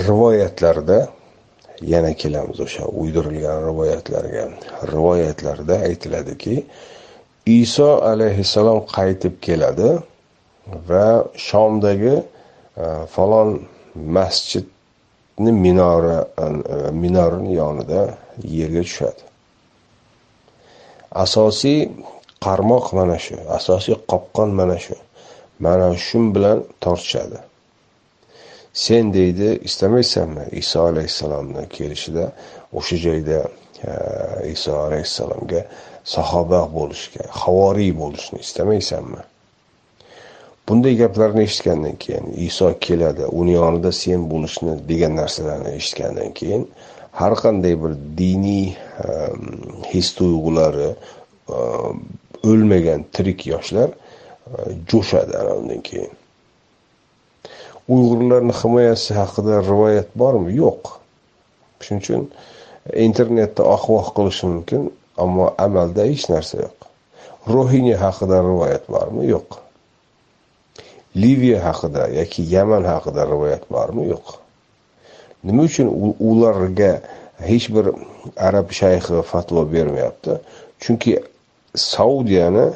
rivoyatlarda 0.06 1.08
yana 1.82 2.12
kelamiz 2.14 2.60
o'sha 2.60 2.84
uydirilgan 2.86 3.58
rivoyatlarga. 3.68 4.44
Rivoyatlarda 4.92 5.74
aytiladiki 5.88 6.64
iso 7.46 7.90
alayhissalom 8.12 8.86
qaytib 8.96 9.34
keladi 9.46 9.90
va 10.88 11.06
shomdagi 11.36 12.14
eh, 12.16 13.02
falon 13.14 13.50
masjidni 14.16 15.52
minora 15.64 16.18
minorini 17.02 17.52
yonida 17.60 18.02
yerga 18.56 18.82
tushadi. 18.88 19.22
Asosiy 21.24 21.90
qarmoq 22.44 22.86
mana 22.98 23.18
shu 23.24 23.36
asosiy 23.58 23.96
qopqon 24.10 24.50
mana 24.60 24.78
shu. 24.84 24.96
Mana 25.64 25.88
shu 26.06 26.18
bilan 26.34 26.58
tortishadi. 26.84 27.38
Sen 28.72 29.12
deydi 29.14 29.48
istamaysanmi 29.68 30.44
iso 30.52 30.86
alayhissalomni 30.90 31.68
kelishida? 31.68 32.32
O'sha 32.72 32.96
joyda 32.96 33.38
e, 33.84 33.92
iso 34.54 34.72
alayhissalomga 34.86 35.60
sahoba 36.04 36.62
bo'lishga 36.76 37.28
havoriy 37.42 37.92
bo'lishni 38.02 38.40
istamaysanmi? 38.46 39.20
Bunday 40.68 40.96
gaplarni 40.96 41.42
eshitgandan 41.48 41.96
keyin 42.04 42.32
iso 42.48 42.72
keladi 42.80 43.24
uni 43.40 43.52
yonida 43.60 43.92
sen 43.92 44.24
bo'lishni 44.32 44.78
degan 44.88 45.16
narsalarni 45.20 45.76
eshitgandan 45.80 46.32
keyin 46.38 46.64
har 47.20 47.34
qanday 47.42 47.74
bir 47.82 47.92
diniy 48.18 48.68
e, 49.04 49.08
his 49.92 50.14
tuyg'ulari 50.16 50.90
e, 51.56 51.58
o'lmagan 52.50 53.04
tirik 53.14 53.46
yoshlar 53.46 53.90
e, 53.90 53.96
jo'shadi 54.90 55.36
ana 55.40 55.54
undan 55.60 55.80
keyin. 55.88 56.12
Uyg'urlarni 57.88 58.54
himoyasi 58.60 59.14
haqida 59.14 59.60
rivoyat 59.70 60.10
bormi? 60.18 60.52
Yo'q. 60.62 60.82
Shuning 61.84 62.02
uchun 62.02 62.22
internetda 63.06 63.62
oh 63.74 64.12
qilish 64.16 64.42
mumkin 64.46 64.90
ammo 65.24 65.54
amalda 65.58 66.06
hech 66.10 66.28
narsa 66.32 66.62
yo'q. 66.64 66.78
Rohinya 67.54 67.96
haqida 68.04 68.38
rivoyat 68.50 68.84
bormi? 68.94 69.26
Yo'q. 69.34 69.58
Liviya 71.22 71.58
haqida 71.66 72.06
yoki 72.18 72.42
yaman 72.54 72.84
haqida 72.92 73.26
rivoyat 73.32 73.64
bormi? 73.70 74.06
Yo'q. 74.14 74.38
Nima 75.44 75.62
uchun 75.68 75.88
ularga 76.30 76.92
hech 77.50 77.66
bir 77.74 77.90
arab 78.36 78.70
shayxi 78.70 79.22
fatvo 79.30 79.66
bermayapti? 79.72 80.38
Chunki 80.82 81.18
saudiyani 81.74 82.72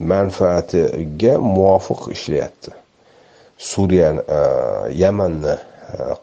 manfaatiga 0.00 1.38
muvofiq 1.38 2.08
ishlayapti. 2.12 2.70
Suriyani 3.58 4.20
e, 4.28 4.38
yamanni 4.94 5.54
e, 5.54 5.58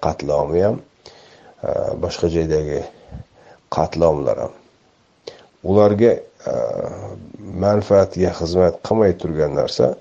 qatlomi 0.02 0.62
ham 0.62 0.80
e, 1.64 1.70
boshqa 2.02 2.28
joydagi 2.36 2.84
qatlomlar 3.76 4.38
ham. 4.44 4.54
Ularga 5.64 6.14
manfaatiga 7.66 8.32
xizmat 8.40 8.76
qilmay 8.86 9.16
turgan 9.18 9.56
narsa 9.58 9.96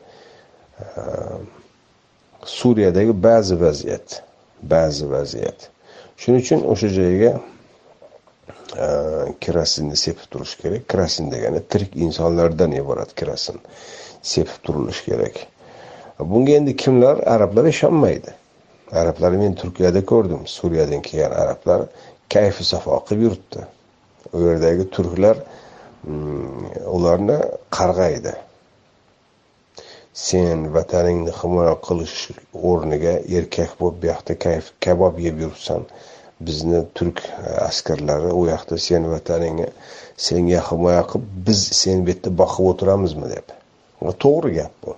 suriyadagi 2.45 3.13
ba'zi 3.27 3.57
vaziyat 3.61 4.23
ba'zi 4.63 5.07
vaziyat. 5.11 5.71
Shuning 6.21 6.41
uchun 6.45 6.61
o'sha 6.73 6.89
joyga 6.99 7.33
kerosinni 9.45 9.97
sepib 10.05 10.27
turish 10.31 10.55
kerak 10.63 10.89
kerosin 10.93 11.31
degani 11.35 11.61
tirik 11.73 11.97
insonlardan 12.07 12.73
iborat 12.81 13.15
kerosin 13.21 13.61
sepib 14.23 14.59
turilishi 14.65 15.05
kerak 15.11 15.37
bunga 16.33 16.53
endi 16.61 16.77
kimlar 16.77 17.17
arablar 17.35 17.65
ishonmaydi 17.75 18.35
arablar 18.93 19.33
men 19.43 19.55
turkiyada 19.61 20.05
ko'rdim 20.13 20.43
suriyadan 20.57 21.03
kelgan 21.09 21.33
arablar 21.43 21.81
kayfi 22.35 22.65
safo 22.73 22.99
qilib 23.07 23.23
yuribdi 23.27 23.61
u 24.33 24.41
yerdagi 24.47 24.91
turklar 24.97 25.37
ularni 26.97 27.39
qarg'aydi 27.77 28.35
sen 30.15 30.59
vataningni 30.75 31.33
himoya 31.41 31.75
qilish 31.87 32.19
o'rniga 32.71 33.15
erkak 33.39 33.71
bo'lib 33.81 33.97
bu 34.03 34.07
yoqda 34.13 34.35
kayf 34.47 34.65
kabob 34.87 35.19
yeb 35.27 35.41
yuribsan 35.45 35.87
bizni 36.41 36.85
turk 36.95 37.23
e, 37.25 37.51
askarlari 37.69 38.33
u 38.33 38.47
yoqda 38.49 38.79
sen 38.79 39.07
vataningni 39.11 39.69
senga 40.17 40.61
himoya 40.71 41.03
qilib 41.11 41.31
biz 41.47 41.61
seni 41.81 42.07
bu 42.07 42.11
yerda 42.15 42.31
boqib 42.43 42.69
o'tiramizmi 42.73 43.31
deb. 43.35 43.47
To'g'ri 44.25 44.51
gap 44.59 44.75
bu. 44.85 44.97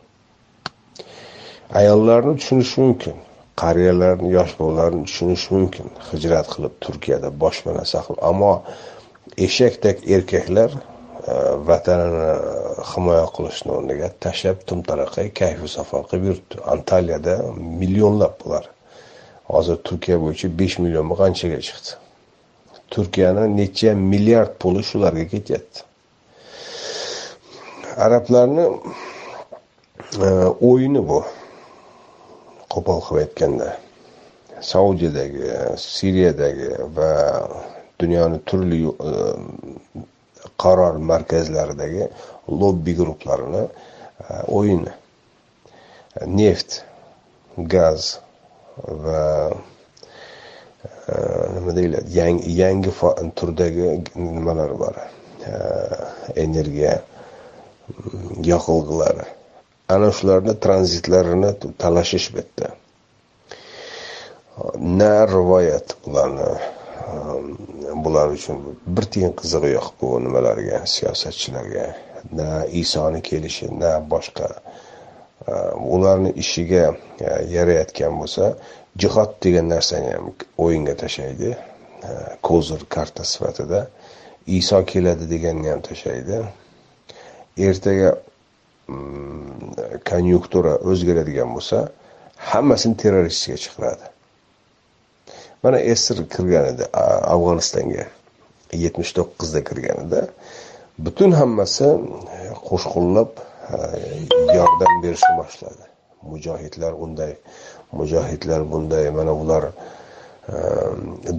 Ayollarni 1.81 2.35
tushunish 2.41 2.75
mumkin 2.83 3.17
qariyalarni 3.63 4.33
yosh 4.39 4.53
bolalarni 4.59 5.05
tushunish 5.09 5.47
mumkin 5.55 5.87
hijrat 6.11 6.47
qilib 6.55 6.75
turkiyada 6.85 7.31
boshpana 7.43 7.85
saqlab. 7.93 8.19
Ammo 8.31 8.53
eshakdek 9.47 9.97
erkaklar 10.17 10.71
e, 10.77 11.35
vatanini 11.71 12.31
e, 12.31 12.37
himoya 12.93 13.27
qilishni 13.37 13.77
o'rniga 13.79 14.09
tashlab 14.25 14.65
tumtaraqay 14.69 15.29
kayfu 15.43 15.69
safo 15.77 16.03
qilib 16.09 16.25
yuribdi. 16.31 16.65
Antaliyada 16.75 17.37
millionlab 17.83 18.35
bular. 18.45 18.65
Hozir 19.49 19.77
turkiya 19.87 20.17
bo'yicha 20.23 20.49
besh 20.59 20.79
million 20.83 21.09
qanchaga 21.23 21.61
chiqdi? 21.67 21.91
Turkiyani 22.91 23.45
necha 23.57 23.95
milliard 23.95 24.53
puli 24.61 24.83
shularga 24.89 25.25
ketyapti. 25.33 25.81
Arablarni 28.05 28.65
e, 30.27 30.29
o'yini 30.69 31.03
bu. 31.09 31.21
Qo'pol 32.73 33.01
qilib 33.07 33.23
aytganda 33.25 33.69
saudiyadagi 34.71 35.47
siriyadagi 35.79 36.71
va 36.97 37.11
dunyoni 38.01 38.39
turli 38.49 38.81
e, 38.87 39.13
qaror 40.63 40.95
markazlaridagi 41.13 42.09
lobbi 42.61 42.93
guruhlarini 42.99 43.65
e, 43.65 44.35
o'yini. 44.59 44.93
Neft 46.27 46.71
gaz 47.59 48.21
va 48.85 49.51
eh, 51.09 51.47
nima 51.55 51.73
deyiladi 51.77 52.19
yangi 52.19 52.51
yangi 52.61 52.91
turdagi 53.39 53.87
nimalar 54.15 54.73
bor 54.81 54.95
eh, 55.01 56.01
energiya 56.45 56.95
mm, 57.01 58.43
yoqilg'ilari. 58.51 59.27
Ana 59.89 60.11
shularni 60.13 60.55
tranzitlarini 60.65 61.51
talashish 61.79 62.29
bu 62.33 62.39
yerda. 62.43 62.69
Na 64.99 65.13
rivoyat 65.35 65.97
ularni 66.07 66.49
eh, 66.53 67.95
bular 68.05 68.29
uchun 68.37 68.59
bir 68.87 69.05
tiyin 69.13 69.33
qizig'i 69.41 69.71
yo'q 69.77 69.89
bu 70.01 70.17
nimalarga 70.27 70.83
siyosatchilarga. 70.95 71.87
Na 72.39 72.65
isoni 72.83 73.21
kelishi 73.23 73.67
na 73.81 73.91
boshqa 74.13 74.49
Э, 75.47 75.73
ularni 75.79 76.33
ishiga 76.43 76.97
э, 77.21 77.47
yarayotgan 77.55 78.17
bo'lsa 78.19 78.57
jihod 78.99 79.37
degan 79.45 79.69
narsani 79.71 80.09
ham 80.15 80.33
o'yinga 80.59 80.95
tashlaydi. 81.03 81.53
Э, 82.03 82.09
kozir 82.43 82.83
karta 82.89 83.25
sifatida. 83.25 83.87
Iso 84.47 84.83
keladi 84.85 85.31
deganni 85.31 85.71
ham 85.71 85.85
tashlaydi. 85.87 86.41
Ertaga 87.69 88.11
mm, 88.89 90.03
konyunktura 90.11 90.75
o'zgaradigan 90.91 91.55
bo'lsa 91.55 91.79
hammasini 92.51 92.97
terroristga 93.03 93.57
chiqaradi. 93.65 94.07
Mana 95.63 95.79
esir 95.95 96.27
kirgan 96.35 96.73
edi 96.73 96.91
afg'onistonga 97.35 98.05
yetmish 98.85 99.15
to'qqizda 99.19 99.61
kirgan 99.69 100.07
edi 100.07 100.27
butun 101.07 101.33
hammasi 101.39 101.89
e, 101.95 102.39
qo'shqo'llab 102.69 103.31
yordam 104.59 105.03
berishni 105.03 105.35
boshladi. 105.39 105.85
Mujohidlar 106.23 106.93
unday 106.93 107.37
mujohidlar 107.93 108.61
bunday 108.73 109.11
mana 109.11 109.33
ular 109.35 109.65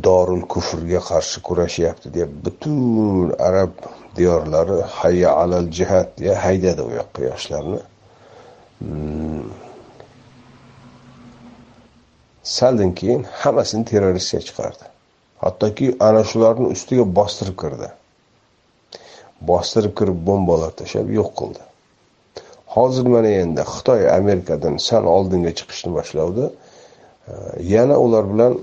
dorul 0.04 0.42
kufrga 0.42 1.00
qarshi 1.10 1.42
kurashyapti 1.42 2.14
deb 2.14 2.30
butun 2.46 3.36
arab 3.40 3.72
diyorlari 4.16 4.82
hayya 4.82 5.32
alal 5.32 5.68
jihad 5.78 6.08
deya 6.18 6.36
haydadi 6.46 6.82
u 6.82 6.92
yoqqa 7.00 7.22
yoshlarni. 7.30 7.80
Hmm. 8.80 9.50
Saldan 12.44 12.92
keyin 12.96 13.24
hammasini 13.42 13.86
terroristga 13.86 14.40
chiqardi. 14.48 14.86
Hattoki 15.44 15.98
ana 16.00 16.24
shularni 16.24 16.68
ustiga 16.76 17.06
bostirib 17.18 17.58
kirdi. 17.62 17.90
Bostirib 19.50 19.94
kirib 20.00 20.20
bombalar 20.28 20.72
tashlab 20.80 21.10
yo'q 21.20 21.32
qildi. 21.40 21.64
Hozir 22.78 23.06
mana 23.16 23.30
endi 23.44 23.62
xitoy 23.74 24.02
amerikadan 24.20 24.76
sal 24.88 25.06
oldinga 25.18 25.52
chiqishni 25.60 25.92
boshlavdi 25.98 26.46
yana 27.74 27.96
ular 28.06 28.26
bilan 28.34 28.54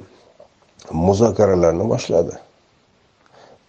muzokaralarni 1.07 1.89
boshladi. 1.93 2.35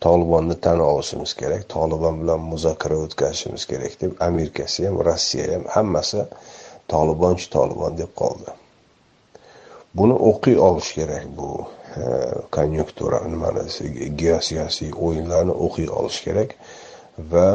Tolibonni 0.03 0.55
tan 0.65 0.79
olishimiz 0.79 1.31
kerak 1.41 1.63
tolibon 1.75 2.15
bilan 2.21 2.41
muzokara 2.51 2.97
o'tkazishimiz 3.05 3.63
kerak 3.71 3.93
deb 4.01 4.11
amerikasi 4.29 4.87
ham 4.87 4.97
rossiya 5.07 5.45
ham 5.53 5.63
hammasi 5.75 6.21
tolibonchi 6.93 7.47
tolibon 7.55 7.97
deb 8.01 8.11
qoldi. 8.21 8.49
Buni 9.97 10.15
o'qiy 10.29 10.57
olish 10.67 10.91
kerak 10.99 11.25
bu 11.37 11.49
konyunktura 12.51 13.19
nimani 13.31 13.63
geosiyosiy 14.21 14.91
o'yinlarni 15.07 15.53
o'qiy 15.65 15.87
olish 15.99 16.19
kerak 16.27 16.55
va 17.31 17.47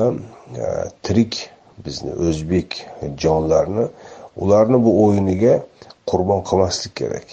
e, 0.64 0.68
tirik 1.04 1.34
bizni 1.84 2.12
o'zbek 2.28 2.86
jonlarni 3.22 3.86
ularni 4.36 4.78
bu 4.84 4.90
o'yiniga 5.04 5.54
qurbon 6.10 6.40
qilmaslik 6.48 6.94
kerak. 7.00 7.28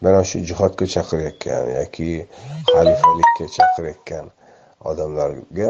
Mana 0.00 0.24
shu 0.24 0.38
jihodga 0.48 0.86
chaqirayotgan 0.94 1.66
yoki 1.78 2.10
xalifalikka 2.72 3.44
chaqirayotgan 3.56 4.26
odamlarga 4.90 5.68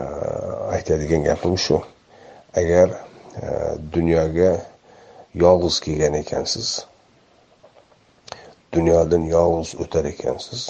e, 0.00 0.04
aytadigan 0.74 1.22
gapim 1.28 1.54
shu. 1.64 1.78
Agar 2.60 2.88
e, 3.42 3.44
dunyoga 3.94 4.52
yolg'iz 5.44 5.76
kelgan 5.84 6.14
ekansiz 6.22 6.68
dunyodan 8.74 9.24
yolg'iz 9.36 9.70
o'tar 9.84 10.04
ekansiz 10.14 10.62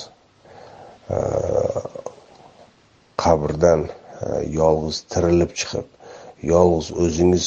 e, 1.11 1.17
qabrdan 3.23 3.89
E, 4.23 4.27
yolg'iz 4.59 4.97
tirilib 5.13 5.53
chiqib 5.61 5.87
yolg'iz 6.53 6.89
o'zingiz 7.05 7.47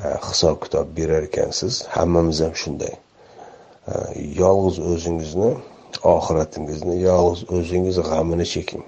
e, 0.00 0.02
hisob 0.26 0.56
kitob 0.64 0.90
berar 0.98 1.28
ekansiz. 1.28 1.82
Hammamiz 1.96 2.40
ham 2.44 2.54
shunday. 2.62 2.94
E, 2.96 3.94
yolg'iz 4.42 4.80
o'zingizni 4.92 5.50
oxiratingizni 6.14 6.98
yolg'iz 7.08 7.46
o'zingiz 7.58 8.02
g'amini 8.10 8.46
cheking. 8.54 8.84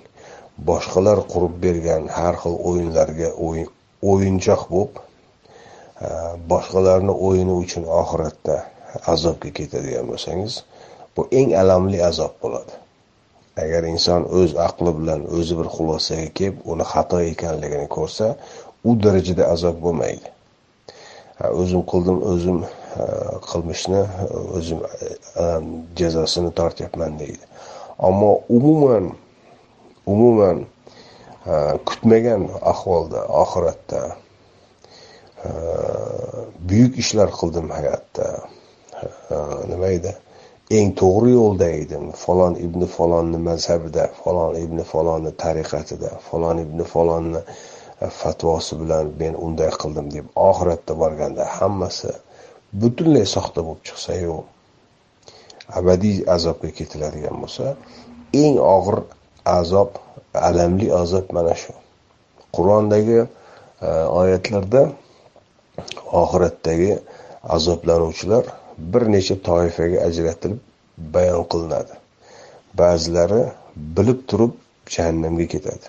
Boshqalar 0.68 1.24
qurib 1.32 1.56
bergan 1.64 2.12
har 2.18 2.38
xil 2.42 2.54
o'yinlarga 2.70 3.30
o'yinchoq 4.10 4.62
bo'lib 4.74 5.02
boshqalarni 6.52 7.14
o'yini 7.26 7.54
uchun 7.64 7.84
oxiratda 8.00 8.56
azobga 9.12 9.50
ketadigan 9.58 10.08
bo'lsangiz 10.12 10.62
bu 11.16 11.22
eng 11.40 11.50
alamli 11.62 11.98
azob 12.10 12.34
bo'ladi. 12.42 12.83
Agar 13.62 13.84
inson 13.86 14.26
o'z 14.40 14.56
aqli 14.68 14.92
bilan 14.98 15.20
o'zi 15.38 15.54
bir 15.58 15.68
xulosaga 15.76 16.28
kelib 16.38 16.56
uni 16.72 16.84
xato 16.92 17.20
ekanligini 17.32 17.88
ko'rsa 17.96 18.26
u 18.88 18.94
darajada 19.04 19.44
azob 19.54 19.76
bo'lmaydi. 19.84 20.28
O'zim 21.60 21.82
qildim 21.90 22.18
o'zim 22.32 22.58
e, 22.64 23.04
qilmishni 23.50 24.02
o'zim 24.58 24.80
e, 24.86 25.08
e, 25.44 25.46
jazosini 25.98 26.50
tortyapman 26.58 27.18
deydi. 27.22 27.44
Ammo 27.98 28.30
umuman 28.48 29.12
umuman 30.06 30.66
kutmagan 31.88 32.42
ahvolda 32.72 33.20
oxiratda 33.42 34.00
buyuk 36.68 36.98
ishlar 37.02 37.28
qildim 37.40 37.68
hayotda. 37.76 38.28
Nima 39.68 39.88
edi? 39.98 40.12
Eng 40.76 40.90
to'g'ri 41.00 41.30
yo'lda 41.38 41.68
edim 41.82 42.04
falon 42.24 42.54
ibn 42.66 42.86
falonni 42.96 43.38
mazhabida 43.48 44.04
falon 44.22 44.54
ibn 44.64 44.78
falonni 44.92 45.32
tariqatida 45.42 46.10
falon 46.28 46.58
ibn 46.66 46.84
falonni 46.92 47.40
e, 48.04 48.06
fatvosi 48.20 48.78
bilan 48.80 49.12
men 49.20 49.34
unday 49.46 49.70
qildim 49.82 50.06
deb 50.16 50.26
oxiratda 50.48 50.92
borganda 51.02 51.44
hammasi 51.58 52.12
butunlay 52.80 53.26
soxta 53.34 53.60
bo'lib 53.66 53.82
chiqsayu 53.88 54.38
abadiy 55.78 56.16
azobga 56.36 56.70
ketiladigan 56.78 57.36
bo'lsa 57.42 57.76
eng 58.42 58.56
og'ir 58.76 58.98
azob 59.58 59.90
alamli 60.48 60.88
azob 61.02 61.26
mana 61.36 61.54
shu. 61.62 61.72
Qur'ondagi 62.56 63.20
e, 63.20 63.88
oyatlarda 64.20 64.82
oxiratdagi 66.22 66.92
azoblanuvchilar 67.56 68.44
bir 68.78 69.02
necha 69.12 69.36
toifaga 69.48 70.00
ajratilib 70.08 70.60
bayon 70.98 71.44
qilinadi. 71.52 71.94
Ba'zilari 72.78 73.42
bilib 73.96 74.20
turib 74.28 74.52
jahannamga 74.96 75.46
ketadi. 75.54 75.86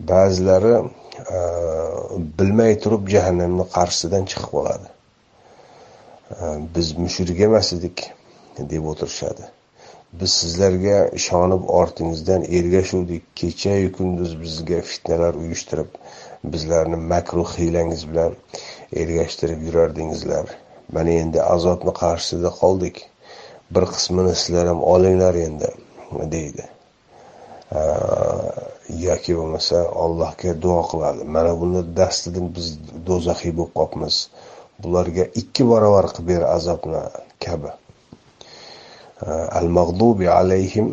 Ba'zilari 0.00 0.74
e, 1.36 1.38
bilmay 2.38 2.78
turib 2.84 3.08
jahannamni 3.14 3.66
qarshisidan 3.76 4.24
chiqib 4.30 4.50
qoladi 4.56 4.88
e, 6.34 6.44
biz 6.74 6.92
mushrik 7.04 7.40
emas 7.48 7.72
edik 7.78 8.06
deb 8.72 8.84
o'tirishadi. 8.92 9.44
Biz 10.20 10.32
sizlarga 10.32 10.98
ishonib 11.20 11.68
ortingizdan 11.80 12.42
ergashuvdik. 12.58 13.22
Kechayu 13.40 13.92
kunduz 13.98 14.32
bizga 14.40 14.80
fitnalar 14.92 15.34
uyushtirib 15.34 15.90
bizlarni 16.44 16.96
makru 17.12 17.44
hiylangiz 17.44 18.08
bilan 18.10 18.34
ergashtirib 19.02 19.62
yurardingizlar. 19.66 20.46
Mana 20.94 21.10
endi 21.22 21.38
azobni 21.54 21.92
qarshisida 22.02 22.50
qoldik. 22.60 22.96
Bir 23.74 23.84
qismini 23.94 24.34
sizlar 24.42 24.66
ham 24.72 24.80
olinglar 24.92 25.34
endi 25.46 25.68
deydi. 26.34 26.64
Yoki 29.06 29.36
bo'lmasa 29.38 29.82
allohga 30.04 30.54
duo 30.62 30.80
qiladi. 30.90 31.26
Mana 31.34 31.52
buni 31.60 31.82
dastidan 32.00 32.46
biz 32.56 32.66
do'zaxiy 33.08 33.52
bo'lib 33.58 33.74
qolibmiz 33.78 34.16
bularga 34.82 35.24
ikki 35.40 35.62
barobar 35.70 36.06
qilib 36.14 36.28
ber 36.32 36.42
azobni 36.56 37.02
kabi. 37.44 37.70
Al 39.58 39.68
mag'dubi 39.78 40.26
alayhim 40.40 40.88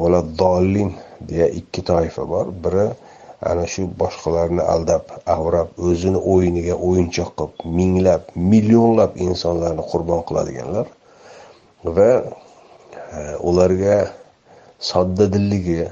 valaddolin 0.00 0.90
deya 1.28 1.46
ikki 1.60 1.80
toifa 1.90 2.22
bor. 2.32 2.46
Biri 2.64 2.86
ana 3.48 3.66
shu 3.72 3.82
boshqalarni 4.00 4.62
aldab 4.74 5.04
avrab 5.34 5.68
o'zini 5.88 6.20
o'yiniga 6.32 6.74
o'yinchoq 6.88 7.30
qilib 7.38 7.76
minglab 7.78 8.22
millionlab 8.52 9.12
insonlarni 9.26 9.84
qurbon 9.92 10.20
qiladiganlar 10.28 10.86
va 11.96 12.10
e, 12.20 13.20
ularga 13.50 13.96
sodda 14.90 15.24
dilligi 15.34 15.82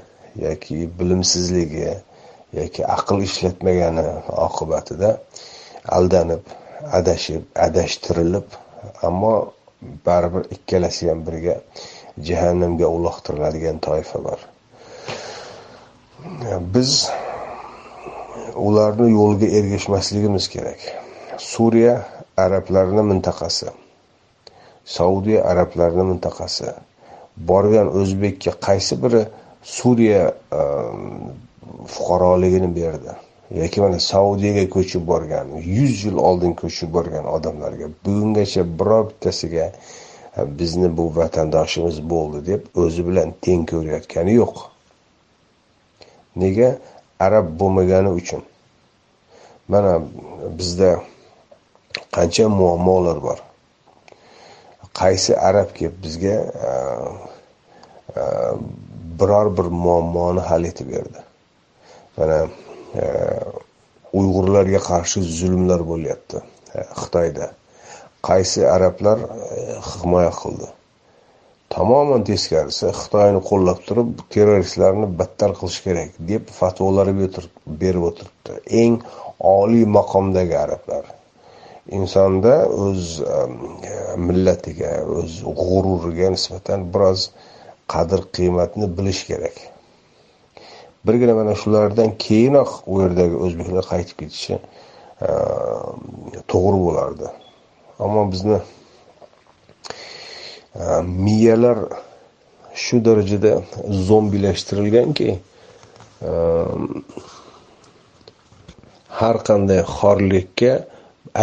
yoki 0.45 0.77
bilimsizligi 0.99 1.89
yoki 2.59 2.81
aql 2.95 3.17
ishlatmagani 3.27 4.05
oqibatida 4.47 5.09
aldanib 5.97 6.43
adashib 6.99 7.43
adashtirilib 7.67 8.47
ammo 9.07 9.33
baribir 10.05 10.43
ikkalasi 10.55 11.09
ham 11.09 11.19
birga 11.27 11.55
jahannamga 12.27 12.87
uloqtiriladigan 12.97 13.77
toifa 13.87 14.23
bor. 14.27 14.39
Biz 16.73 16.91
ularni 18.67 19.11
yo'liga 19.17 19.47
ergashmasligimiz 19.57 20.45
kerak. 20.53 20.79
Suriya 21.51 21.95
arablarni 22.37 23.03
mintaqasi 23.11 23.69
saudiya 24.89 25.43
arablarni 25.45 26.03
mintaqasi. 26.11 26.65
Borgan 27.49 27.87
o'zbekka 27.99 28.51
qaysi 28.67 28.95
biri 29.03 29.21
suriya 29.63 30.23
e, 30.59 30.61
fuqaroligini 31.93 32.69
berdi? 32.79 33.13
Yoki 33.61 33.81
mana 33.81 33.99
saudiyaga 33.99 34.65
ko'chib 34.75 35.03
borgan 35.11 35.47
yuz 35.77 35.93
yil 36.05 36.17
oldin 36.29 36.53
ko'chib 36.61 36.89
borgan 36.97 37.25
odamlarga 37.35 37.87
bugungacha 38.05 38.63
biror 38.79 39.03
bittasiga 39.09 39.65
e, 40.37 40.41
bizni 40.59 40.89
bu 40.97 41.05
vatandoshimiz 41.19 41.97
bo'ldi 42.13 42.39
deb 42.51 42.61
o'zi 42.83 43.01
bilan 43.07 43.29
teng 43.45 43.63
ko'rayotgani 43.71 44.33
yo'q. 44.41 44.55
Nega? 46.41 46.69
Arab 47.25 47.47
bo'lmagani 47.59 48.09
uchun. 48.19 48.41
Mana 49.69 49.93
bizda 50.57 50.91
qancha 52.15 52.45
muammolar 52.59 53.17
bor. 53.27 53.39
Qaysi 54.99 55.31
arab 55.49 55.69
kelib 55.77 55.95
bizga 56.03 56.35
e, 56.69 56.71
e, 58.19 58.23
biror 59.19 59.47
bir 59.57 59.67
muammoni 59.85 60.41
hal 60.49 60.63
etib 60.71 60.89
berdi. 60.95 61.21
Mana 62.17 62.39
e, 63.01 63.03
uyg'urlarga 64.19 64.81
qarshi 64.89 65.23
zulmlar 65.39 65.85
bo'lyapti 65.91 66.41
xitoyda. 67.01 67.53
Qaysi 68.29 68.67
arablar 68.75 69.19
himoya 69.91 70.33
qildi? 70.41 70.67
Tamoman 71.73 72.23
teskarisi 72.29 72.87
xitoyni 72.99 73.41
qo'llab 73.49 73.79
turib 73.87 74.21
terroristlarni 74.33 75.07
battar 75.19 75.51
qilish 75.59 75.79
kerak 75.85 76.15
deb 76.31 76.49
fatvolar 76.59 77.11
berib 77.81 78.03
o'tiribdi. 78.09 78.55
Eng 78.81 78.95
oliy 79.39 79.85
maqomdagi 79.85 80.57
arablar. 80.57 81.05
Insonda 81.91 82.67
o'z 82.69 83.19
um, 83.21 83.53
millatiga 84.27 84.91
o'z 85.19 85.39
g'ururiga 85.43 86.29
nisbatan 86.35 86.85
biroz 86.93 87.29
qadr 87.93 88.21
qiymatni 88.35 88.89
bilish 88.97 89.23
kerak. 89.29 89.57
Birgina 91.05 91.33
mana 91.33 91.55
shulardan 91.55 92.17
keyinoq 92.25 92.71
u 92.91 93.01
yerdagi 93.01 93.35
o'zbeklar 93.45 93.87
qaytib 93.93 94.17
ketishi 94.21 94.59
um, 94.59 96.03
to'g'ri 96.51 96.79
bo'lardi. 96.85 97.31
Ammo 97.99 98.27
bizni 98.31 98.59
um, 100.75 101.05
miyalar 101.25 101.77
shu 102.83 103.05
darajada 103.05 103.61
zombilashtirilganki 104.09 105.29
har 109.19 109.37
qanday 109.47 109.81
xorlikka 109.97 110.73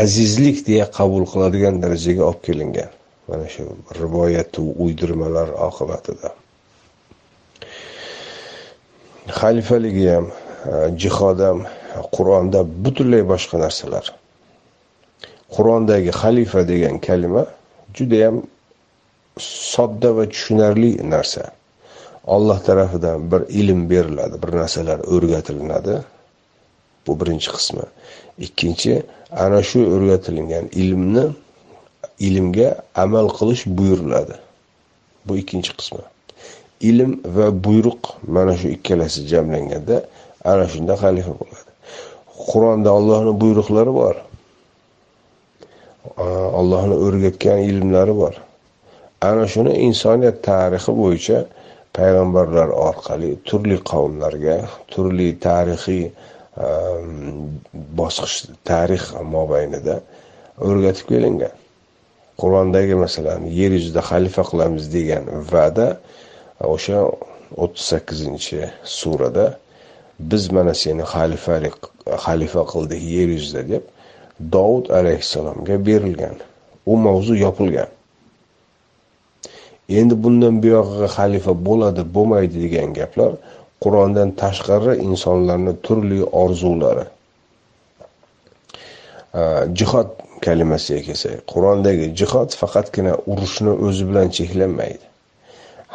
azizlik 0.02 0.58
deya 0.68 0.86
qabul 0.98 1.24
qiladigan 1.32 1.74
darajaga 1.82 2.22
olib 2.30 2.42
kelingan. 2.46 2.90
Mana 3.28 3.46
shu 3.54 3.62
rivoyatu 4.00 4.62
uydirmalar 4.84 5.48
oqibatida. 5.68 6.28
Xalifaligi 9.38 10.06
ham 10.14 10.26
e, 10.30 10.72
jihod 11.02 11.38
ham 11.46 11.58
e, 11.66 11.68
qur'onda 12.16 12.60
butunlay 12.84 13.22
boshqa 13.32 13.56
narsalar. 13.64 14.06
Qur'ondagi 15.54 16.10
xalifa 16.22 16.60
degan 16.72 16.96
kalima 17.06 17.42
judayam 17.96 18.36
sodda 19.72 20.10
va 20.16 20.24
tushunarli 20.32 20.92
narsa. 21.14 21.44
Olloh 22.34 22.58
tarafidan 22.68 23.18
bir 23.32 23.42
ilm 23.60 23.80
beriladi 23.90 24.36
bir 24.42 24.50
narsalar 24.60 24.98
o'rgatilinadi 25.14 25.94
bu 27.06 27.20
birinchi 27.20 27.50
qismi. 27.56 27.84
Ikkinchi 28.46 28.92
ana 29.44 29.60
shu 29.68 29.80
o'rgatilgan 29.94 30.64
ilmni 30.82 31.24
ilmga 32.28 32.68
amal 33.04 33.26
qilish 33.38 33.62
buyuriladi. 33.78 34.36
Bu 35.26 35.32
ikkinchi 35.40 35.72
qismi. 35.78 36.04
Ilm 36.90 37.10
va 37.36 37.46
buyruq 37.64 38.02
mana 38.34 38.54
shu 38.60 38.68
ikkalasi 38.76 39.20
jamlanganda 39.32 39.96
ana 40.50 40.64
shunda 40.72 40.94
xalifa 41.02 41.32
bo'ladi. 41.40 41.70
Qur'onda 42.50 42.90
ollohni 42.98 43.32
buyruqlari 43.42 43.92
bor. 44.00 44.16
Ollohni 46.60 46.96
o'rgatgan 47.06 47.58
ilmlari 47.70 48.14
bor. 48.22 48.34
Ana 49.28 49.44
shuni 49.52 49.72
insoniyat 49.86 50.36
tarixi 50.48 50.92
bo'yicha 51.02 51.38
payg'ambarlar 51.96 52.68
orqali 52.88 53.30
turli 53.48 53.76
qavmlarga 53.90 54.56
turli 54.92 55.28
tarixiy 55.46 56.04
Ehm, 56.56 57.60
bosqich 57.98 58.48
tarix 58.64 59.04
mobaynida 59.34 59.96
o'rgatib 60.68 61.06
kelingan. 61.12 61.54
Qur'ondagi 62.40 62.96
masalan 63.04 63.42
yer 63.58 63.72
yuzida 63.76 64.02
xalifa 64.10 64.42
qilamiz 64.50 64.84
degan 64.96 65.24
va'da 65.52 65.88
e, 66.60 66.64
o'sha 66.74 66.98
o'ttiz 67.62 67.84
sakkizinchi 67.92 68.60
surada 68.98 69.46
biz 70.30 70.44
mana 70.56 70.74
seni 70.82 71.04
xalifalik 71.14 71.76
xalifa 72.24 72.62
qildik 72.72 73.02
yer 73.16 73.28
yuzida 73.36 73.62
deb 73.72 73.84
dovud 74.54 74.86
alayhissalomga 74.98 75.76
berilgan. 75.88 76.36
U 76.90 76.96
mavzu 77.06 77.34
yopilgan. 77.44 77.90
Endi 79.98 80.14
bundan 80.24 80.54
buyog'iga 80.64 81.08
xalifa 81.18 81.52
bo'ladi 81.68 82.02
bo'lmaydi 82.16 82.56
degan 82.64 82.88
gaplar 82.98 83.32
qur'ondan 83.84 84.28
tashqari 84.42 84.92
insonlarni 85.08 85.74
turli 85.86 86.20
orzulari. 86.42 87.06
Jihod 89.78 90.08
kalimasiga 90.46 91.02
kelsak 91.08 91.44
qur'ondagi 91.52 92.06
jihod 92.20 92.50
faqatgina 92.60 93.14
urushni 93.32 93.72
o'zi 93.86 94.04
bilan 94.08 94.28
cheklanmaydi. 94.36 95.04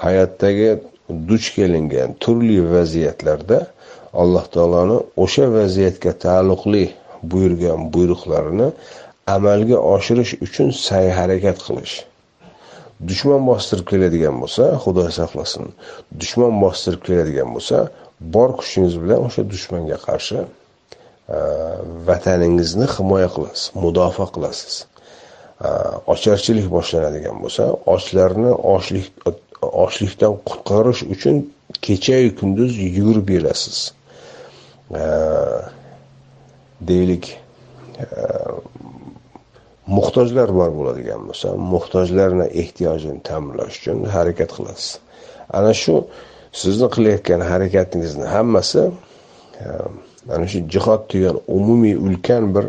Hayotdagi 0.03 0.69
duch 1.29 1.47
kelingan 1.57 2.09
turli 2.23 2.57
vaziyatlarda 2.73 3.59
alloh 4.21 4.45
taoloni 4.55 4.97
o'sha 5.23 5.45
vaziyatga 5.57 6.11
taalluqli 6.25 6.83
buyurgan 7.31 7.79
buyruqlarini 7.93 8.67
amalga 9.35 9.77
oshirish 9.95 10.33
uchun 10.45 10.69
sa'y 10.85 11.09
harakat 11.19 11.57
qilish. 11.65 11.95
Dushman 13.09 13.41
bostirib 13.49 13.85
keladigan 13.91 14.35
bo'lsa 14.43 14.63
xudo 14.83 15.05
saqlasin. 15.19 15.71
Dushman 16.21 16.53
bostirib 16.63 17.01
keladigan 17.07 17.49
bo'lsa 17.55 17.77
bor 18.33 18.49
kuchingiz 18.59 18.95
bilan 19.03 19.19
o'sha 19.27 19.41
dushmanga 19.53 19.97
qarshi 20.07 20.39
e, 20.41 21.37
vataningizni 22.07 22.87
himoya 22.95 23.29
qilasiz 23.35 23.63
mudofaa 23.83 24.29
qilasiz. 24.35 24.73
E, 25.65 25.69
ocharchilik 26.13 26.67
boshlanadigan 26.75 27.37
bo'lsa 27.43 27.63
ochlarni 27.95 28.51
ochlik 28.75 29.07
ochlikdan 29.85 30.33
qutqarish 30.49 31.01
uchun 31.13 31.35
kechayu 31.85 32.29
kunduz 32.39 32.71
yugurib 32.85 33.27
yurasiz 33.35 33.77
e, 34.99 35.03
deylik 36.89 37.25
muhtojlar 39.97 40.49
bor 40.59 40.69
bo'ladigan 40.79 41.21
bo'lsa 41.27 41.47
muhtojlarni 41.73 42.47
ehtiyojini 42.61 43.19
ta'minlash 43.29 43.75
uchun 43.79 43.97
harakat 44.15 44.51
qilasiz. 44.57 44.91
Ana 45.57 45.73
shu 45.81 45.95
sizni 46.61 46.87
qilayotgan 46.95 47.41
harakatingizni 47.51 48.25
hammasi 48.35 48.83
eh, 49.63 50.33
ana 50.35 50.45
shu 50.51 50.59
jihod 50.73 51.01
degan 51.13 51.35
umumiy 51.57 51.95
ulkan 52.05 52.43
bir 52.55 52.65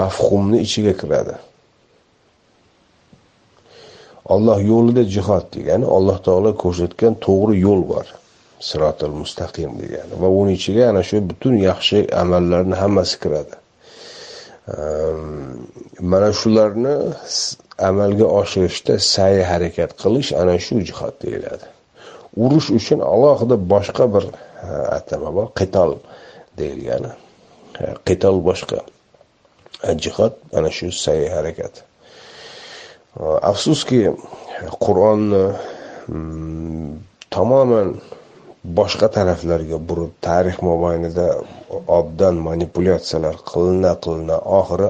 mafhumni 0.00 0.58
ichiga 0.66 0.94
kiradi. 1.00 1.36
Olloh 4.34 4.58
yo'lida 4.72 5.02
jihod 5.14 5.44
degani 5.56 5.86
alloh 5.96 6.18
taolo 6.26 6.50
ko'rsatgan 6.62 7.14
to'g'ri 7.26 7.54
yo'l 7.66 7.82
bor. 7.92 8.06
Sirotil 8.68 9.14
mustaqim 9.22 9.70
degani 9.82 10.14
va 10.22 10.28
uni 10.40 10.52
ichiga 10.58 10.82
ana 10.90 11.02
shu 11.08 11.16
butun 11.30 11.54
yaxshi 11.68 11.98
amallarni 12.22 12.76
hammasi 12.82 13.16
kiradi. 13.22 13.54
Ehm, 14.66 15.62
mana 16.00 16.32
shularni 16.32 16.94
amalga 17.88 18.26
oshirishda 18.40 18.94
sa'y 18.98 19.38
harakat 19.50 19.90
qilish 20.02 20.30
ana 20.40 20.58
shu 20.58 20.74
jihod 20.88 21.14
deyiladi. 21.22 21.66
Urush 22.44 22.68
uchun 22.78 23.00
alohida 23.12 23.56
boshqa 23.72 24.04
bir 24.14 24.24
e, 24.26 24.68
atama 24.98 25.30
bor 25.36 25.46
qital 25.60 25.90
deyilgani 26.58 27.12
e, 27.80 27.84
qital 28.08 28.36
boshqa 28.48 28.80
e, 29.86 29.90
jihod 30.04 30.34
ana 30.58 30.70
shu 30.76 30.86
sa'y 31.04 31.28
harakat. 31.36 31.74
Afsuski 33.50 34.00
qur'onni 34.84 35.44
mm, 36.08 36.92
tamoman 37.34 37.88
boshqa 38.78 39.08
taraflarga 39.16 39.78
burib 39.88 40.12
tarix 40.26 40.56
mobaynida 40.68 41.26
obdan 41.98 42.34
manipulyatsiyalar 42.48 43.36
qilina 43.50 43.92
qilina 44.04 44.36
oxiri 44.58 44.88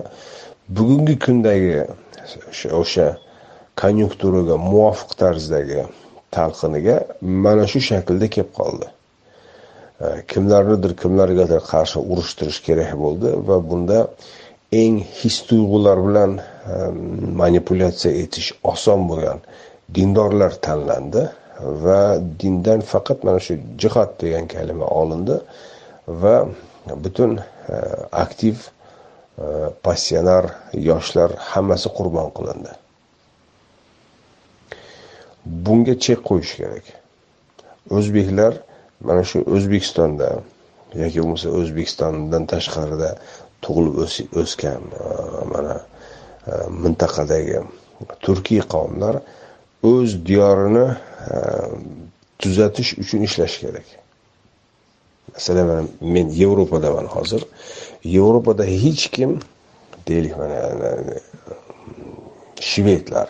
bugungi 0.77 1.17
kundagi 1.25 1.77
o'sha 2.83 3.09
konyunkturaga 3.83 4.57
muvofiq 4.71 5.11
tarzdagi 5.23 5.81
talqiniga 6.37 6.97
mana 7.45 7.65
shu 7.73 7.81
shaklda 7.91 8.27
kelib 8.35 8.51
qoldi. 8.59 8.87
Kimlarnidir 10.31 10.93
kimlargadir 11.03 11.63
qarshi 11.73 11.99
urushtirish 12.13 12.61
kerak 12.67 12.93
bo'ldi 13.05 13.29
va 13.49 13.57
bunda 13.71 13.99
eng 14.83 14.97
his 15.21 15.37
tuyg'ular 15.49 15.99
bilan 16.09 16.33
e, 16.41 16.43
manipulyatsiya 17.43 18.13
etish 18.23 18.49
oson 18.73 19.01
bo'lgan 19.11 19.39
dindorlar 19.97 20.53
tanlandi. 20.67 21.23
Va 21.61 22.19
dindan 22.41 22.81
faqat 22.81 23.25
mana 23.25 23.41
shu 23.47 23.55
jihod 23.83 24.11
degan 24.21 24.47
kalima 24.55 24.87
olindi 25.01 25.37
va 26.23 26.37
butun 27.05 27.39
e, 27.39 27.77
aktiv 28.13 28.57
e, 29.39 29.45
passionar 29.85 30.45
yoshlar 30.89 31.31
hammasi 31.51 31.89
qurbon 31.97 32.29
qilindi. 32.37 32.73
Bunga 35.65 35.95
chek 36.05 36.21
qo'yish 36.29 36.53
kerak. 36.61 36.87
O'zbeklar 37.97 38.53
mana 39.09 39.23
shu 39.31 39.39
o'zbekistonda 39.55 40.29
yoki 41.03 41.19
bo'lmasa 41.23 41.49
o'zbekistondan 41.59 42.45
tashqarida 42.53 43.11
tug'ilib 43.65 43.95
o'sgan 44.43 44.83
e, 45.03 45.05
mana 45.53 45.75
mintaqadagi 46.83 47.59
turkiy 48.25 48.63
qavmlar 48.75 49.15
o'z 49.91 50.11
diyorini 50.29 50.87
tuzatish 52.39 52.99
uchun 53.03 53.21
ishlash 53.29 53.59
kerak. 53.63 53.87
Masalan 55.35 55.67
mana 55.67 55.83
men 56.01 56.27
yevropadaman 56.29 57.07
hozir. 57.07 57.43
Yevropada 58.05 58.65
hech 58.65 59.05
kim 59.15 59.41
deylik 60.09 60.37
mana 60.39 60.61
shvedlar 62.61 63.29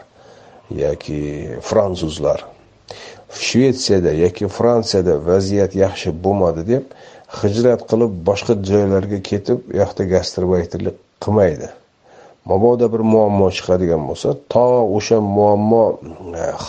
yoki 0.71 1.49
fransuzlar 1.63 2.45
shvetsiyada 3.31 4.13
yoki 4.13 4.49
fransiyada 4.49 5.27
vaziyat 5.27 5.75
yaxshi 5.85 6.11
bo'lmadi 6.25 6.63
deb 6.73 6.85
hijrat 7.41 7.81
qilib 7.91 8.13
boshqa 8.29 8.55
joylarga 8.71 9.19
ketib 9.31 9.59
u 9.71 9.77
yoqda 9.83 10.05
gastrobayterlik 10.15 10.97
qilmaydi. 11.25 11.69
Mabodo 12.51 12.87
bir 12.93 13.03
muammo 13.13 13.49
chiqadigan 13.57 14.03
bo'lsa 14.09 14.29
to 14.53 14.67
o'sha 14.97 15.19
muammo 15.37 15.85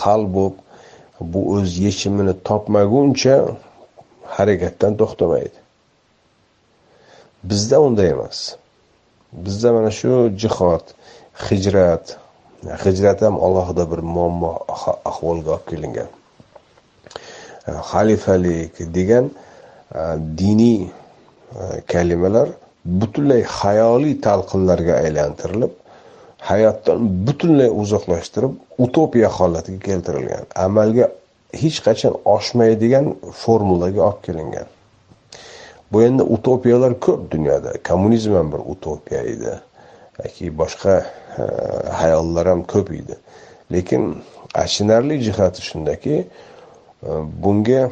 hal 0.00 0.22
bo'lib 0.36 0.56
bu 1.20 1.40
o'z 1.54 1.78
yechimini 1.86 2.34
topmaguncha 2.48 3.36
harakatdan 4.36 4.92
to'xtamaydi. 5.00 5.58
Bizda 7.44 7.76
unday 7.86 8.08
emas. 8.16 8.38
Bizda 9.32 9.72
mana 9.72 9.90
shu 9.90 10.10
jihod 10.42 10.84
hijrat 11.46 12.04
hijrat 12.84 13.22
ham 13.22 13.36
alohida 13.46 13.84
bir 13.90 13.98
muammo 14.14 14.50
ahvolga 15.10 15.50
olib 15.56 15.66
kelingan. 15.70 16.08
E, 17.68 17.70
xalifalik 17.90 18.74
degan 18.96 19.26
e, 19.94 20.02
diniy 20.38 20.80
e, 20.82 20.90
kalimalar 21.92 22.48
butunlay 23.00 23.42
xayoliy 23.58 24.14
talqinlarga 24.26 24.94
aylantirilib 25.04 25.72
hayotdan 26.38 27.26
butunlay 27.26 27.70
uzoqlashtirib 27.82 28.52
utopiya 28.78 29.28
holatiga 29.28 29.80
keltirilgan 29.88 30.44
amalga 30.54 31.08
hech 31.52 31.78
qachon 31.86 32.14
oshmaydigan 32.24 33.14
formulaga 33.42 34.02
olib 34.08 34.22
kelingan. 34.26 34.66
Bu 35.92 36.02
endi 36.02 36.22
utopiyalar 36.22 37.00
ko'p 37.00 37.30
dunyoda. 37.32 37.72
Kommunizm 37.88 38.34
ham 38.34 38.52
bir 38.52 38.58
utopiya 38.58 39.22
edi. 39.22 39.54
Yoki 40.24 40.58
boshqa 40.58 41.06
e, 41.38 41.42
hayollar 42.00 42.48
ham 42.48 42.62
ko'p 42.62 42.92
edi. 42.92 43.16
Lekin 43.72 44.22
achinarli 44.54 45.20
jihati 45.22 45.62
shundaki 45.62 46.16
e, 47.02 47.10
bunga 47.42 47.90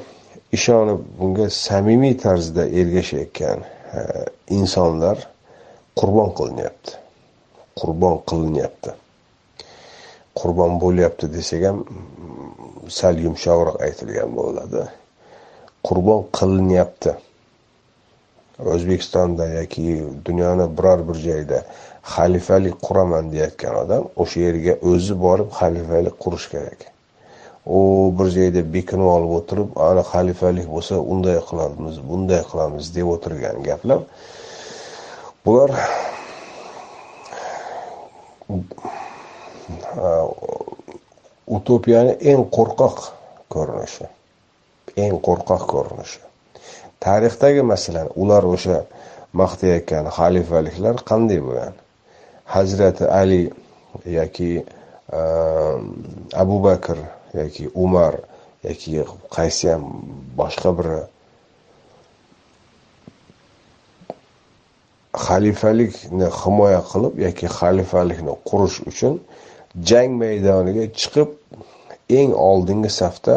ishonib 0.53 1.01
bunga 1.21 1.51
samimiy 1.51 2.17
tarzda 2.17 2.67
ergashayotgan 2.67 3.59
e, 3.99 4.01
insonlar 4.49 5.29
qurbon 5.97 6.31
qilinyapti. 6.39 7.06
Qurbon 7.81 8.17
qilinyapti. 8.31 8.91
Qurbon 10.41 10.79
bo'lyapti 10.83 11.29
desak 11.37 11.63
ham 11.69 11.79
sal 12.99 13.19
yumshoqroq 13.27 13.77
aytilgan 13.87 14.31
bo'ladi. 14.39 14.83
Qurbon 15.87 16.23
qilinyapti. 16.39 17.13
O'zbekistonda 18.75 19.47
yoki 19.59 19.85
dunyoni 20.27 20.67
biror 20.79 21.01
bir 21.09 21.19
joyida 21.27 21.59
xalifalik 22.15 22.77
quraman 22.87 23.25
deyayotgan 23.33 23.75
odam 23.83 24.05
o'sha 24.23 24.39
yerga 24.47 24.75
o'zi 24.93 25.15
borib 25.25 25.51
xalifalik 25.61 26.17
qurish 26.25 26.47
kerak. 26.55 26.81
U 27.77 27.81
bir 28.19 28.29
joyda 28.37 28.63
bekinib 28.77 29.09
olib 29.17 29.33
o'tirib 29.39 29.79
ana 29.89 30.03
xalifalik 30.13 30.67
bo'lsa 30.75 30.95
unday 31.13 31.39
qilamiz 31.49 31.97
bunday 32.11 32.43
qilamiz 32.51 32.95
deb 32.97 33.09
o'tirgan 33.15 33.57
gaplar 33.69 34.01
bular 35.45 35.71
Э, 38.49 40.11
utopiyani 41.57 42.13
eng 42.31 42.45
qo'rqoq 42.57 42.99
ko'rinishi. 43.53 44.07
Eng 45.05 45.17
qo'rqoq 45.27 45.63
ko'rinishi. 45.73 46.21
Tarixdagi 47.03 47.63
masalan 47.73 48.09
ular 48.23 48.45
o'sha 48.55 48.79
maqtayotgan 49.41 50.07
xalifaliklar 50.19 51.03
qanday 51.11 51.41
bo'lgan? 51.47 51.75
Hazrati 52.55 53.05
ali 53.21 53.43
yoki 54.19 54.53
e, 54.63 55.21
abu 56.43 56.57
bakr 56.67 56.99
yoki 57.41 57.65
umar 57.75 58.15
yoki 58.67 59.05
qaysi 59.37 59.73
ham 59.73 59.85
boshqa 60.39 60.71
biri 60.79 61.01
xalifalikni 65.25 66.29
himoya 66.41 66.83
qilib 66.91 67.15
yoki 67.27 67.47
xalifalikni 67.59 68.35
qurish 68.49 68.79
uchun 68.91 69.15
jang 69.89 70.13
maydoniga 70.23 70.85
chiqib 71.01 71.31
eng 72.19 72.33
oldingi 72.49 72.91
safda 73.01 73.37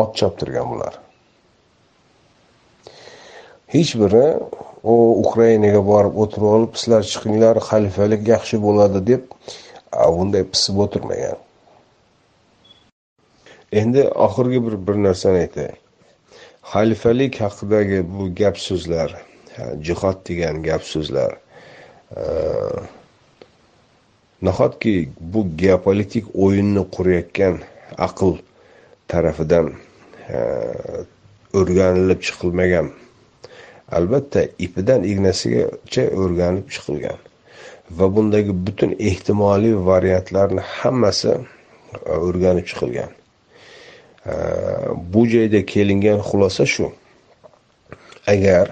ot 0.00 0.10
choptirgan 0.18 0.66
bular. 0.72 0.94
Hech 3.74 3.92
biri 4.02 4.26
u 4.92 4.94
ukrainaga 5.24 5.82
borib 5.90 6.14
o'tirib 6.22 6.48
olib 6.56 6.72
sizlar 6.80 7.02
chiqinglar 7.12 7.60
xalifalik 7.68 8.22
yaxshi 8.34 8.56
bo'ladi 8.66 9.00
deb 9.10 9.22
bunday 10.16 10.44
pisib 10.52 10.76
o'tirmagan. 10.84 11.38
Endi 13.80 14.02
oxirgi 14.26 14.60
bir 14.66 14.74
bir 14.86 14.96
narsani 15.06 15.44
aytay. 15.44 15.70
Xalifalik 16.72 17.40
haqidagi 17.44 18.00
bu 18.14 18.24
gap 18.40 18.56
so'zlar 18.68 19.10
jihod 19.86 20.18
degan 20.28 20.62
gap 20.66 20.82
so'zlar 20.92 21.32
nahotki 24.42 25.08
bu 25.20 25.40
geopolitik 25.56 26.24
o'yinni 26.44 26.82
qurayotgan 26.94 27.60
aql 28.06 28.32
tarafidan 29.08 29.66
o'rganilib 31.58 32.20
chiqilmagan? 32.26 32.90
Albatta 33.98 34.40
ipidan 34.66 35.04
ignasigacha 35.12 36.04
o'rganib 36.20 36.66
chiqilgan. 36.74 37.18
Va 37.98 38.06
bundagi 38.16 38.52
butun 38.66 38.90
ehtimoliy 39.08 39.76
variantlarni 39.90 40.62
hammasi 40.76 41.32
o'rganib 42.26 42.66
chiqilgan. 42.70 43.10
Bu 45.12 45.22
joyda 45.34 45.60
kelingan 45.72 46.20
xulosa 46.28 46.66
shu. 46.74 46.86
Agar 48.34 48.66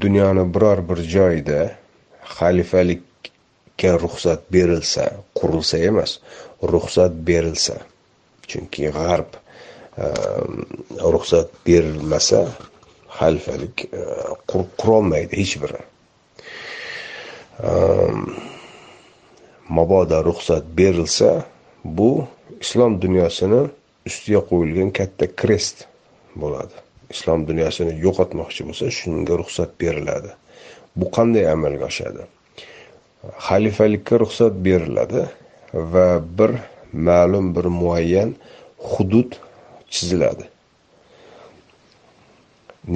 dunyoni 0.00 0.44
biror 0.54 0.78
bir 0.88 0.98
joyida 1.14 1.60
xalifalikka 2.36 3.90
ruxsat 4.04 4.40
berilsa 4.54 5.04
qurilsa 5.38 5.78
emas 5.78 6.12
ruxsat 6.72 7.12
berilsa 7.28 7.76
chunki 8.48 8.90
g'arb 8.96 9.30
ehm, 10.04 10.54
ruxsat 11.14 11.48
berilmasa 11.66 12.40
xalifalik 13.18 13.76
e, 13.84 14.02
qurolmaydi 14.80 15.36
hech 15.40 15.54
biri. 15.62 15.80
Ehm, 17.70 18.20
mabodo 19.76 20.18
ruxsat 20.28 20.64
berilsa 20.78 21.30
bu 21.84 22.10
islom 22.64 22.92
dunyosini 23.04 23.62
ustiga 24.08 24.40
qo'yilgan 24.48 24.90
katta 24.98 25.26
krest 25.40 25.86
bo'ladi. 26.40 26.76
Islom 27.14 27.40
dunyosini 27.50 27.92
yo'qotmoqchi 28.04 28.62
bo'lsa 28.68 28.86
shunga 28.98 29.34
ruxsat 29.40 29.70
beriladi. 29.82 30.30
Bu 30.98 31.06
qanday 31.16 31.44
amalga 31.54 31.84
oshadi? 31.92 32.22
Xalifalikka 33.48 34.14
ruxsat 34.22 34.54
beriladi 34.66 35.22
va 35.92 36.08
bir 36.38 36.52
ma'lum 37.08 37.46
bir 37.56 37.66
muayyan 37.80 38.30
hudud 38.90 39.30
chiziladi. 39.94 40.44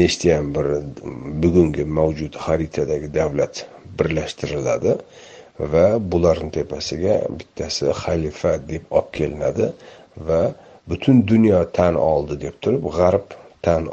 Nechtayam 0.01 0.47
bir 0.55 0.67
bugungi 1.43 1.85
mavjud 1.99 2.35
xaritadagi 2.45 3.09
davlat 3.21 3.55
birlashtiriladi 3.99 4.93
va 5.73 5.87
bularni 6.13 6.51
tepasiga 6.59 7.15
bittasi 7.39 7.93
xalifa 8.03 8.53
deb 8.71 8.85
olib 8.99 9.11
kelinadi 9.17 9.67
va 10.29 10.43
butun 10.89 11.17
dunyo 11.33 11.61
tan 11.79 11.95
oldi 12.13 12.35
deb 12.45 12.55
turib 12.63 12.85
g'arb 12.99 13.27
tan 13.67 13.89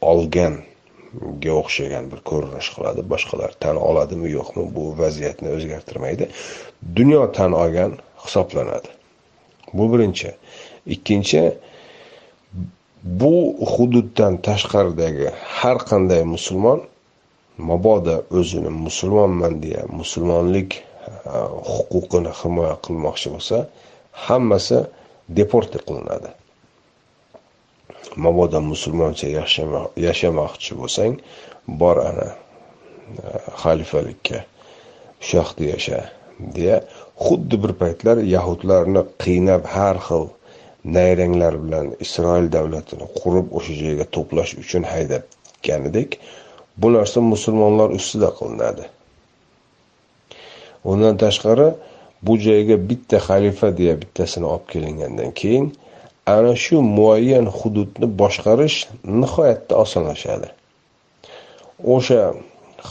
olganga 0.00 1.52
o'xshagan 1.60 2.04
bir 2.12 2.20
ko'rinish 2.30 2.68
qiladi 2.74 3.02
boshqalar 3.12 3.50
tan 3.64 3.76
oladimi 3.88 4.28
yo'qmi 4.38 4.64
bu 4.76 4.84
vaziyatni 5.00 5.48
o'zgartirmaydi. 5.56 6.24
Dunyo 6.98 7.22
tan 7.38 7.52
olgan 7.62 7.92
hisoblanadi. 8.24 8.90
Bu 9.76 9.84
birinchi. 9.92 10.30
Ikkinchi 10.94 11.42
bu 13.20 13.34
hududdan 13.72 14.34
tashqaridagi 14.48 15.28
har 15.58 15.78
qanday 15.90 16.22
musulmon 16.34 16.80
mabodo 17.70 18.16
o'zini 18.38 18.70
musulmonman 18.86 19.54
deya 19.62 19.82
musulmonlik 20.00 20.70
huquqini 21.72 22.32
himoya 22.40 22.74
qilmoqchi 22.84 23.28
bo'lsa 23.34 23.56
hammasi 24.26 24.78
deporti 25.38 25.78
qilinadi. 25.86 26.30
Mabodo 28.24 28.60
musulmoncha 28.72 29.26
yashamoqchi 30.06 30.72
bo'lsang 30.80 31.14
bor 31.80 31.96
ana 32.10 32.28
xalifalikka 33.62 34.38
shu 35.26 35.32
yoqda 35.40 35.64
yasha 35.74 36.00
deya 36.56 36.76
xuddi 37.26 37.56
bir 37.62 37.72
paytlar 37.82 38.16
yahudlarni 38.36 39.02
qiynab 39.24 39.62
har 39.74 39.96
xil 40.08 40.24
nayranglar 40.96 41.54
bilan 41.64 41.86
isroil 42.04 42.46
davlatini 42.56 43.06
qurib 43.20 43.46
o'sha 43.58 43.74
joyga 43.82 44.06
to'plash 44.16 44.52
uchun 44.62 44.82
haydatganidek 44.92 46.10
bu 46.80 46.88
narsa 46.96 47.20
musulmonlar 47.34 47.88
ustida 47.98 48.30
qilinadi. 48.38 48.84
Undan 50.90 51.14
tashqari 51.24 51.68
bu 52.26 52.32
joyga 52.46 52.76
bitta 52.90 53.18
xalifa 53.28 53.68
deya 53.78 53.94
bittasini 54.02 54.46
olib 54.52 54.66
kelingandan 54.72 55.30
keyin 55.40 55.66
ana 56.34 56.52
shu 56.64 56.76
muayyan 56.98 57.46
hududni 57.58 58.06
boshqarish 58.20 58.78
nihoyatda 59.20 59.74
osonlashadi. 59.84 60.48
O'sha 61.94 62.22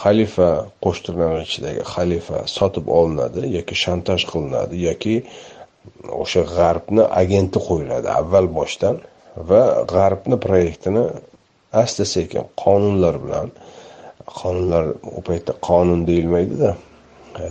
xalifa 0.01 0.49
qo'sh 0.83 1.01
ichidagi 1.45 1.83
xalifa 1.93 2.37
sotib 2.55 2.85
olinadi 2.99 3.41
yoki 3.57 3.75
shantaj 3.83 4.21
qilinadi 4.31 4.75
yoki 4.87 5.15
o'sha 6.23 6.43
g'arbni 6.55 7.03
agenti 7.21 7.59
qo'yiladi 7.67 8.07
avval 8.19 8.47
boshdan 8.59 8.95
va 9.49 9.61
g'arbni 9.93 10.37
proyektini 10.45 11.05
asta 11.83 12.03
sekin 12.15 12.43
qonunlar 12.63 13.15
bilan 13.23 13.51
qonunlar 14.39 14.85
u 15.17 15.21
paytda 15.27 15.53
qonun 15.69 16.05
deyilmaydida 16.09 16.75
e, 17.43 17.47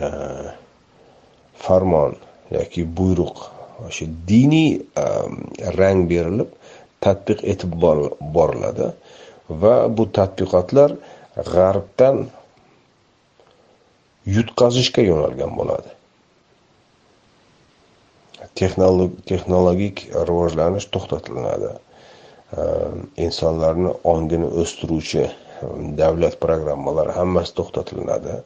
farmon 1.64 2.12
yoki 2.58 2.82
buyruq 2.98 3.38
o'sha 3.84 4.06
diniy 4.28 4.70
ehm, 5.04 5.34
rang 5.78 6.06
berilib 6.10 6.50
tadbiq 7.04 7.42
etib 7.52 7.76
boriladi 8.36 8.88
va 9.62 9.74
bu 9.96 10.08
tadbiqotlar 10.18 10.96
g'arbdan 11.52 12.24
yutqazishga 14.36 15.02
yo'nalgan 15.10 15.52
bo'ladi. 15.60 15.90
Texnologik 18.56 20.06
rivojlanish 20.28 20.86
to'xtatiladi. 20.94 21.72
Ehm, 22.56 23.02
insonlarni 23.26 23.92
ongini 24.12 24.48
o'stiruvchi 24.62 25.24
ehm, 25.26 25.92
davlat 26.00 26.40
programmalari 26.44 27.12
hammasi 27.20 27.52
to'xtatilinadi 27.58 28.40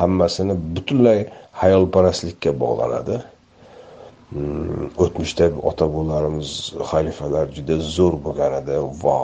hammasini 0.00 0.54
butunlay 0.74 1.20
hayolparastlikka 1.62 2.50
bog'lanadi. 2.62 3.20
O'tmishda 5.04 5.50
ota 5.62 5.86
bobolarimiz 5.92 6.50
xalifalar 6.90 7.46
juda 7.56 7.76
zo'r 7.96 8.14
bo'lgan 8.24 8.52
edi. 8.60 8.76
Va 9.02 9.18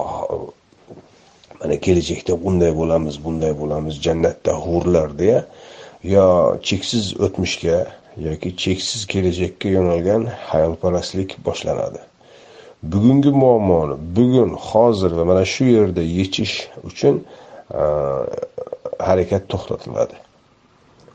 mana 1.60 1.76
kelajakda 1.86 2.32
bunday 2.44 2.72
bo'lamiz 2.80 3.16
bunday 3.24 3.52
bo'lamiz 3.60 3.94
jannatda 4.06 4.52
hurlar 4.64 5.18
deya. 5.18 5.40
Yo 6.14 6.26
cheksiz 6.68 7.04
o'tmishga 7.26 7.78
yoki 8.26 8.56
cheksiz 8.62 9.06
kelajakka 9.12 9.68
yo'nalgan 9.76 10.22
hayolparastlik 10.50 11.36
boshlanadi. 11.46 12.00
Bugungi 12.82 13.30
muammoni 13.42 13.94
bugun 14.16 14.50
hozir 14.68 15.12
va 15.18 15.24
mana 15.24 15.44
shu 15.44 15.64
yerda 15.64 16.02
yechish 16.18 16.54
uchun 16.88 17.14
e, 17.80 17.82
harakat 19.08 19.42
to'xtatiladi. 19.52 20.16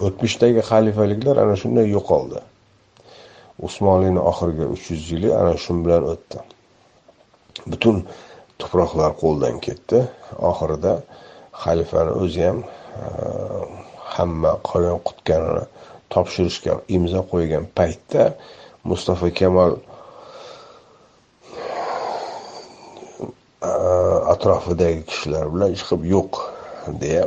O'tmishdagi 0.05 0.61
xalifaliklar 0.69 1.36
ana 1.43 1.55
shunday 1.61 1.88
yo'qoldi. 1.97 2.39
Usmonlini 3.59 4.19
oxirgi 4.19 4.65
uch 4.75 4.91
yuz 4.91 5.11
yili 5.11 5.29
ana 5.35 5.53
shu 5.57 5.73
bilan 5.85 6.03
o'tdi. 6.13 6.39
Butun 7.71 8.03
tuproqlar 8.59 9.11
qo'ldan 9.21 9.59
ketdi. 9.65 9.99
Oxirida 10.51 10.93
xalifani 11.63 12.11
o'zi 12.23 12.41
ham 12.47 12.59
e, 12.63 12.67
hamma 14.15 14.51
qolgan 14.69 14.99
qutganini 15.07 15.63
topshirishga 16.13 16.73
imzo 16.97 17.21
qo'ygan 17.31 17.65
paytda 17.77 18.23
mustafa 18.91 19.29
kamal 19.39 19.71
e, 23.69 23.71
atrofidagi 24.33 25.01
kishilar 25.09 25.45
bilan 25.53 25.71
chiqib 25.79 26.01
yo'q 26.13 26.31
deya 27.03 27.25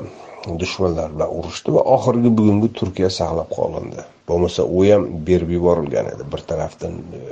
dushmanlar 0.62 1.08
bilan 1.14 1.30
urushdi 1.38 1.74
va 1.76 1.82
oxirgi 1.96 2.30
bugungi 2.38 2.68
turkiya 2.78 3.10
saqlab 3.18 3.48
qolindi. 3.58 4.02
Bo'lmasa 4.28 4.62
u 4.78 4.84
ham 4.90 5.02
berib 5.28 5.50
yuborilgan 5.56 6.06
edi. 6.12 6.24
Bir 6.32 6.40
tarafdan 6.50 6.92
e, 6.92 7.22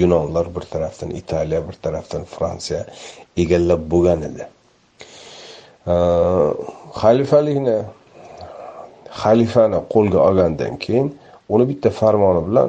yunonlar 0.00 0.46
bir 0.56 0.64
tarafdan 0.74 1.10
italiya 1.20 1.60
bir 1.68 1.76
tarafdan 1.84 2.24
fransiya 2.34 2.80
egallab 3.42 3.82
bo'lgan 3.92 4.20
edi. 4.28 4.42
E, 5.92 5.94
xalifalikni 7.00 7.78
xalifani 9.22 9.78
qo'lga 9.94 10.18
olgandan 10.28 10.74
keyin 10.84 11.08
uni 11.54 11.64
bitta 11.70 11.90
farmoni 12.00 12.42
bilan 12.48 12.68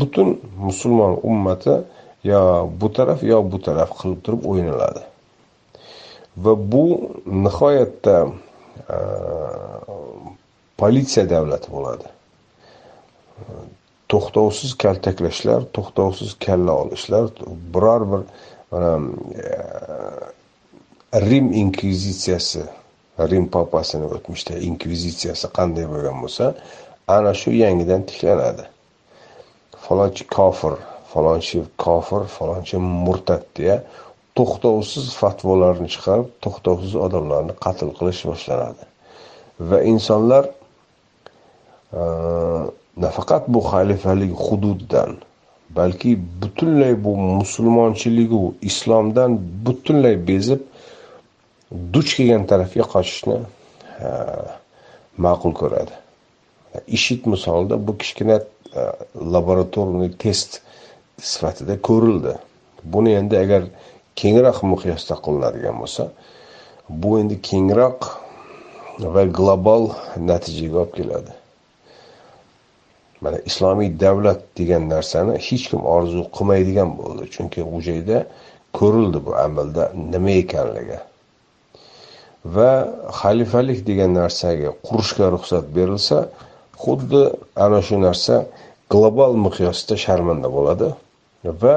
butun 0.00 0.28
musulmon 0.66 1.20
ummati 1.30 1.74
yo 2.30 2.40
bu 2.80 2.88
taraf 2.96 3.22
yo 3.22 3.38
bu 3.52 3.58
taraf 3.66 3.90
qilib 4.00 4.20
turib 4.24 4.42
o'ynaladi. 4.50 5.02
Va 6.44 6.52
bu 6.72 6.84
nihoyatda 7.44 8.16
politsiya 10.80 11.24
davlati 11.34 11.68
bo'ladi 11.76 12.06
to'xtovsiz 14.12 14.70
kaltaklashlar 14.84 15.60
to'xtovsiz 15.76 16.30
kalla 16.46 16.72
olishlar 16.82 17.24
biror 17.74 18.02
bir 18.12 18.22
mana 18.70 18.92
rim 21.14 21.52
inkvizitsiyasi 21.52 22.62
rim 23.30 23.46
papasini 23.48 24.06
o'tmishda 24.16 24.58
inkvizitsiyasi 24.68 25.46
qanday 25.58 25.86
bo'lgan 25.92 26.16
bo'lsa 26.24 26.44
ana 27.16 27.32
shu 27.40 27.50
yangidan 27.64 28.02
tiklanadi 28.10 28.64
falonchi 29.84 30.24
kofir 30.36 30.74
falonchi 31.12 31.62
kofir 31.84 32.22
falonchi 32.36 32.76
murtad 33.06 33.44
deya 33.56 33.76
to'xtovsiz 34.38 35.06
fatvolarni 35.22 35.88
chiqarib 35.94 36.28
to'xtovsiz 36.44 36.94
odamlarni 37.06 37.54
qatl 37.64 37.88
qilish 37.98 38.22
boshlanadi. 38.30 38.84
Va 39.70 39.78
insonlar 39.92 40.44
e, 42.00 42.02
nafaqat 43.04 43.44
bu 43.54 43.60
xalifalik 43.70 44.32
hududidan 44.46 45.16
balki 45.78 46.10
butunlay 46.42 46.94
bu 47.04 47.16
musulmonchiligu 47.16 48.42
islomdan 48.70 49.30
butunlay 49.66 50.16
bezib 50.28 50.60
duch 51.94 52.10
kelgan 52.16 52.46
tarafga 52.50 52.84
qochishni 52.94 53.38
e, 54.06 54.08
ma'qul 55.24 55.52
ko'radi. 55.60 55.94
Ishit 56.96 57.26
misolida 57.32 57.76
bu 57.86 57.92
kichkina 58.00 58.36
e, 58.40 58.82
laboratorniy 59.34 60.10
test 60.24 60.60
sifatida 61.32 61.74
ko'rildi. 61.88 62.34
Buni 62.94 63.12
endi 63.20 63.36
agar 63.44 63.62
kengroq 64.20 64.58
miqyosda 64.72 65.14
qilinadigan 65.24 65.76
bo'lsa 65.82 66.04
bu 67.00 67.10
endi 67.20 67.36
kengroq 67.50 68.00
va 69.14 69.22
global 69.38 69.82
natijaga 70.30 70.78
olib 70.82 70.92
keladi. 70.98 71.32
Mana 73.22 73.38
islomiy 73.50 73.90
davlat 74.04 74.40
degan 74.58 74.84
narsani 74.94 75.34
hech 75.48 75.64
kim 75.70 75.82
orzu 75.96 76.22
qilmaydigan 76.36 76.90
bo'ldi 77.00 77.24
chunki 77.34 77.60
u 77.74 77.76
joyda 77.88 78.18
ko'rildi 78.78 79.18
bu 79.26 79.32
amalda 79.46 79.82
nima 80.12 80.32
ekanligi. 80.42 80.98
Va 82.54 82.72
xalifalik 83.20 83.80
degan 83.90 84.10
narsaga 84.20 84.70
qurishga 84.86 85.26
ruxsat 85.34 85.64
berilsa 85.76 86.18
xuddi 86.82 87.22
ana 87.64 87.80
shu 87.86 87.96
narsa 88.06 88.34
global 88.92 89.32
miqyosda 89.46 89.94
sharmanda 90.04 90.48
bo'ladi 90.56 90.88
va 91.62 91.76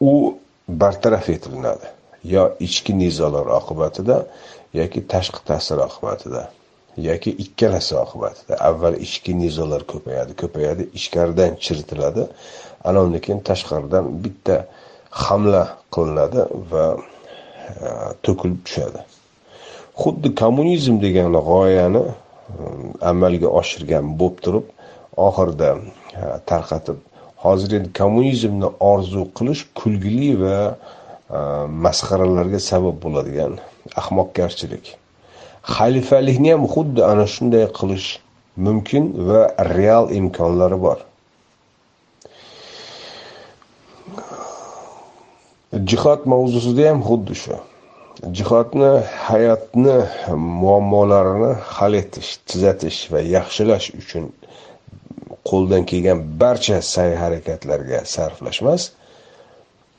u 0.00 0.38
bartaraf 0.68 1.28
etilinadi 1.36 1.86
yo 2.24 2.44
ichki 2.60 2.92
nizolar 2.98 3.46
oqibatida 3.60 4.16
yoki 4.74 5.00
tashqi 5.12 5.40
ta'sir 5.48 5.78
oqibatida 5.88 6.42
yoki 6.98 7.30
ikkalasi 7.30 7.94
oqibatida. 8.04 8.54
Avval 8.68 8.94
ichki 9.06 9.32
nizolar 9.38 9.82
ko'payadi 9.92 10.32
ko'payadi 10.42 10.88
ichkaridan 10.98 11.52
chiritiladi. 11.64 12.22
Ana 12.84 12.98
undan 13.04 13.20
keyin 13.24 13.40
tashqaridan 13.50 14.04
bitta 14.24 14.56
hamla 15.24 15.62
qilinadi 15.94 16.40
va 16.70 16.84
e, 16.96 17.86
to'kilib 18.24 18.60
tushadi. 18.66 19.00
Xuddi 20.02 20.28
kommunizm 20.42 20.96
degan 21.04 21.38
g'oyani 21.50 22.04
e, 22.06 22.12
amalga 23.12 23.48
oshirgan 23.60 24.04
bo'lib 24.20 24.38
turib 24.44 24.66
oxirida 25.28 25.70
e, 26.20 26.22
tarqatib 26.50 26.98
hozir 27.44 27.70
endi 27.78 27.90
kommunizmni 28.00 28.68
orzu 28.92 29.22
qilish 29.38 29.62
kulgili 29.78 30.30
va 30.42 30.58
e, 31.36 31.38
masxaralarga 31.84 32.60
sabab 32.70 32.96
bo'ladigan 33.04 33.52
ahmoqgarchilik. 34.00 34.84
Xalifalikni 35.76 36.50
ham 36.54 36.64
xuddi 36.74 37.00
ana 37.10 37.26
shunday 37.34 37.64
qilish 37.78 38.08
mumkin 38.66 39.04
va 39.28 39.40
real 39.76 40.04
imkonlari 40.18 40.78
bor. 40.86 40.98
Jihod 45.90 46.20
mavzusida 46.32 46.84
ham 46.90 47.00
xuddi 47.08 47.34
shu. 47.42 47.56
Jihodni 48.36 48.92
hayotni 49.28 49.98
muammolarini 50.62 51.52
hal 51.74 51.92
etish 52.02 52.30
tuzatish 52.48 53.00
va 53.12 53.20
yaxshilash 53.36 53.86
uchun 54.00 54.24
qo'ldan 55.44 55.86
kelgan 55.90 56.18
barcha 56.40 56.82
sa'y 56.82 57.14
harakatlarga 57.22 58.04
sarflashmas. 58.04 58.90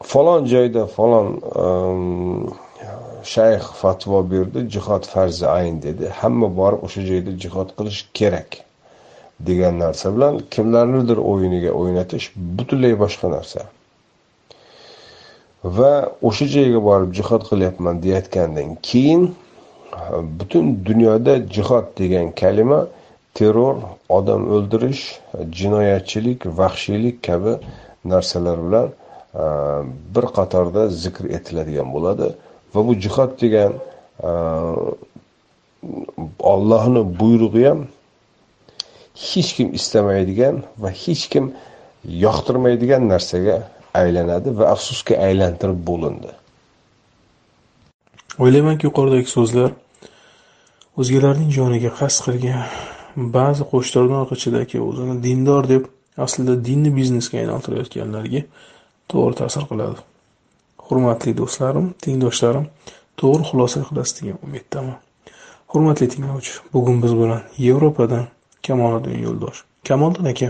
Falon 0.03 0.45
joyda 0.45 0.85
falon 0.87 1.27
um, 1.55 2.53
shayx 3.23 3.63
fatvo 3.81 4.19
berdi 4.31 4.69
jihod 4.69 5.03
farzi 5.13 5.47
ayn 5.47 5.81
dedi. 5.81 6.05
Hamma 6.19 6.47
borib 6.59 6.83
o'sha 6.87 7.01
joyda 7.09 7.31
jihod 7.43 7.69
qilish 7.77 8.01
kerak 8.13 8.49
degan 9.47 9.79
narsa 9.79 10.15
bilan 10.15 10.39
kimlarnidir 10.53 11.17
o'yiniga 11.31 11.71
o'ynatish 11.81 12.31
butunlay 12.57 12.93
boshqa 13.03 13.27
narsa. 13.35 13.61
Va 15.63 15.93
o'sha 16.29 16.45
joyga 16.55 16.79
borib 16.89 17.11
jihod 17.19 17.43
qilyapman 17.49 17.95
deyayotgandan 18.03 18.69
keyin 18.87 19.23
uh, 19.93 20.21
butun 20.39 20.65
dunyoda 20.85 21.33
jihod 21.55 21.85
degan 22.01 22.31
kalima 22.41 22.79
terror 23.33 23.75
odam 24.09 24.41
o'ldirish 24.55 25.03
jinoyatchilik 25.59 26.39
vahshiylik 26.59 27.23
kabi 27.27 27.53
narsalar 28.05 28.57
bilan 28.65 28.87
e, 28.89 29.45
bir 30.15 30.25
qatorda 30.37 30.87
zikr 31.03 31.25
etiladigan 31.37 31.87
bo'ladi 31.95 32.27
va 32.73 32.87
bu 32.87 32.93
jihod 33.03 33.31
degan 33.41 33.73
e, 34.29 34.31
ollohni 36.53 37.01
buyrug'i 37.19 37.63
ham 37.69 37.81
hech 39.27 39.49
kim 39.57 39.67
istamaydigan 39.79 40.55
va 40.81 40.89
hech 41.03 41.23
kim 41.33 41.45
yoqtirmaydigan 42.25 43.03
narsaga 43.13 43.57
aylanadi 44.01 44.49
va 44.59 44.65
afsuski 44.75 45.13
aylantirib 45.27 45.79
bo'lindi. 45.89 46.31
O'ylaymanki 48.43 48.87
yuqoridagi 48.87 49.29
so'zlar 49.37 49.71
o'zgalarning 51.01 51.51
joniga 51.59 51.91
qasd 51.99 52.19
qilgan 52.25 52.63
ba'zi 53.15 53.63
qo'shtirnoq 53.71 54.33
ichidagi 54.35 54.81
o'zini 54.87 55.15
dindor 55.23 55.67
deb 55.73 55.83
aslida 56.25 56.53
dinni 56.67 56.91
biznesga 56.95 57.37
aylantirayotganlarga 57.43 58.41
to'g'ri 59.11 59.35
ta'sir 59.41 59.63
qiladi. 59.71 59.99
Hurmatli 60.87 61.31
do'stlarim 61.41 61.87
tengdoshlarim 62.05 62.65
to'g'ri 63.21 63.43
xulosa 63.49 63.83
qilasiz 63.89 64.13
degan 64.19 64.37
umiddaman. 64.47 64.97
Hurmatli 65.71 66.07
tinglovchi 66.13 66.53
bugun 66.73 67.01
biz 67.03 67.13
bilan 67.21 67.41
yevropadan 67.65 68.25
kamoliddin 68.67 69.19
yo'ldosh. 69.25 69.59
Kamoliddin 69.87 70.31
aka 70.33 70.49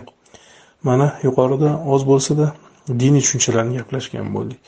mana 0.88 1.08
yuqorida 1.24 1.70
oz 1.94 2.06
bo'lsada 2.12 2.54
diniy 3.02 3.22
tushunchalarni 3.26 3.80
gaplashgan 3.80 4.30
bo'ldik. 4.36 4.60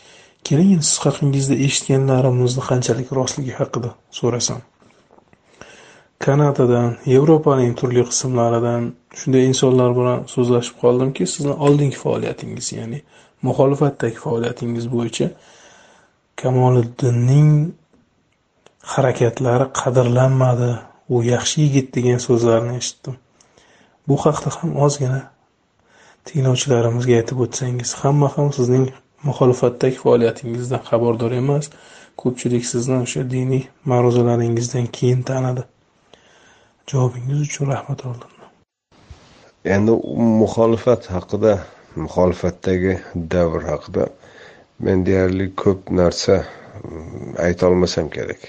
Keling 0.48 0.82
siz 0.82 0.98
haqingizda 1.06 1.56
eshitganlarimizni 1.66 2.64
qanchalik 2.70 3.08
rostligi 3.20 3.54
haqida 3.60 3.90
so'rasam. 4.20 4.62
Kanadadan 6.26 6.90
yevropaning 7.14 7.74
turli 7.80 8.04
qismlaridan 8.12 8.84
shunday 9.20 9.44
insonlar 9.52 9.92
bilan 10.00 10.20
so'zlashib 10.34 10.76
qoldimki 10.84 11.24
sizni 11.34 11.54
oldingi 11.66 11.98
faoliyatingiz 12.04 12.68
ya'ni 12.80 13.00
muxolifatdagi 13.48 14.18
faoliyatingiz 14.26 14.86
bo'yicha 14.96 15.28
kamoliddinning 16.42 17.52
harakatlari 18.94 19.66
qadrlanmadi. 19.82 20.72
U 21.14 21.18
yaxshi 21.24 21.62
yigit 21.66 21.88
degan 21.96 22.20
so'zlarni 22.28 22.78
eshitdim. 22.82 23.16
Bu 24.08 24.16
haqda 24.26 24.50
ham 24.58 24.72
ozgina 24.86 25.22
tinglovchilarimizga 26.28 27.18
aytib 27.20 27.42
o'tsangiz 27.46 27.92
hamma 28.02 28.30
ham 28.36 28.48
sizning 28.58 28.86
muxolifatdagi 29.28 29.98
faoliyatingizdan 30.04 30.82
xabardor 30.90 31.36
emas. 31.42 31.66
Ko'pchilik 32.22 32.66
sizni 32.72 32.98
o'sha 33.06 33.22
diniy 33.34 33.64
ma'ruzalaringizdan 33.92 34.88
keyin 34.98 35.22
tanidi. 35.30 35.64
Javobingiz 36.92 37.42
uchun 37.48 37.74
rahmat 37.74 38.06
oldindan 38.06 38.42
endi 39.76 39.92
muxolifat 40.42 41.06
haqida 41.16 41.54
muxolifatdagi 41.96 42.94
davr 43.36 43.62
haqida 43.72 44.08
men 44.80 45.06
deyarli 45.06 45.52
ko'p 45.56 45.92
narsa 45.92 46.42
mm, 46.84 47.36
aytolmasam 47.46 48.10
kerak. 48.10 48.42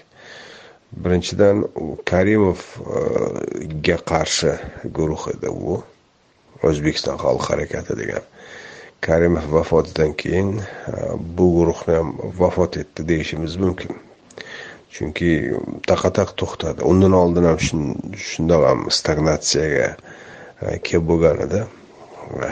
Birinchidan 0.93 1.64
karimovga 2.09 3.97
qarshi 4.11 4.53
guruh 4.99 5.26
edi 5.34 5.49
u. 5.49 5.82
O'zbekiston 6.62 7.16
xalq 7.24 7.49
harakati 7.51 7.97
degan. 7.99 8.24
Karimov 9.03 9.49
vafotidan 9.53 10.12
keyin 10.20 10.61
e, 10.61 10.64
bu 11.36 11.47
guruhni 11.57 11.95
ham 11.99 12.11
vafot 12.38 12.76
etdi 12.76 13.09
deyishimiz 13.09 13.57
mumkin. 13.57 13.97
Chunki 14.93 15.30
taqataq 15.88 16.34
to'xtadi. 16.40 16.84
Undan 16.90 17.14
oldin 17.16 17.49
ham 17.49 17.59
shundoq 18.28 18.62
ham 18.68 18.80
stagnatsiyaga 18.99 19.88
e, 20.62 20.78
kelib 20.86 21.07
bo'lgan 21.11 21.40
edi. 21.47 21.62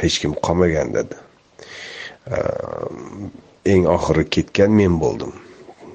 Hech 0.02 0.16
kim 0.22 0.32
qolmagan 0.46 0.94
dedi. 0.96 1.16
E, 2.34 2.38
eng 3.72 3.84
oxiri 3.96 4.24
ketgan 4.36 4.72
men 4.80 4.96
bo'ldim. 5.02 5.34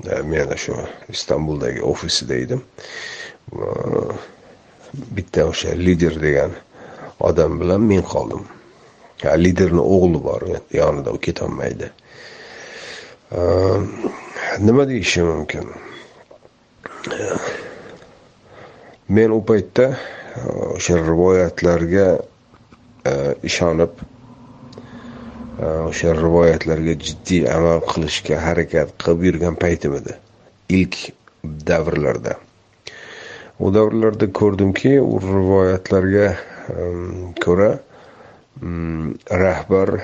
E, 0.06 0.22
men 0.32 0.54
shu 0.64 0.78
istanbuldagi 1.16 1.82
ofisida 1.94 2.38
edim. 2.46 2.62
Bitta 5.18 5.48
o'sha 5.52 5.74
lider 5.88 6.16
degan 6.26 6.54
odam 7.30 7.58
bilan 7.62 7.82
men 7.92 8.06
qoldim. 8.14 8.46
Liderni 9.46 9.82
o'g'li 9.82 10.20
bor 10.28 10.44
yonida 10.80 11.10
u 11.16 11.20
ketolmaydi. 11.28 11.90
Nima 14.68 14.84
deyishim 14.88 15.26
mumkin? 15.26 15.66
Men 19.08 19.32
u 19.32 19.42
paytda 19.46 19.90
uh, 19.94 20.76
o'sha 20.76 20.98
rivoyatlarga 20.98 22.08
uh, 22.18 23.34
ishonib 23.46 23.94
uh, 24.00 25.86
o'sha 25.90 26.16
rivoyatlarga 26.18 26.98
jiddiy 27.08 27.46
amal 27.52 27.84
qilishga 27.92 28.40
harakat 28.42 28.96
qilib 29.04 29.28
yurgan 29.30 29.60
paytim 29.62 29.98
edi. 30.02 30.18
Ilk 30.80 30.98
davrlarda. 31.44 32.40
U 33.62 33.72
davrlarda 33.74 34.32
ko'rdimki 34.34 34.98
u 35.00 35.20
rivoyatlarga 35.22 36.28
um, 36.74 37.34
ko'ra 37.46 37.72
um, 38.62 39.14
rahbar 39.30 40.00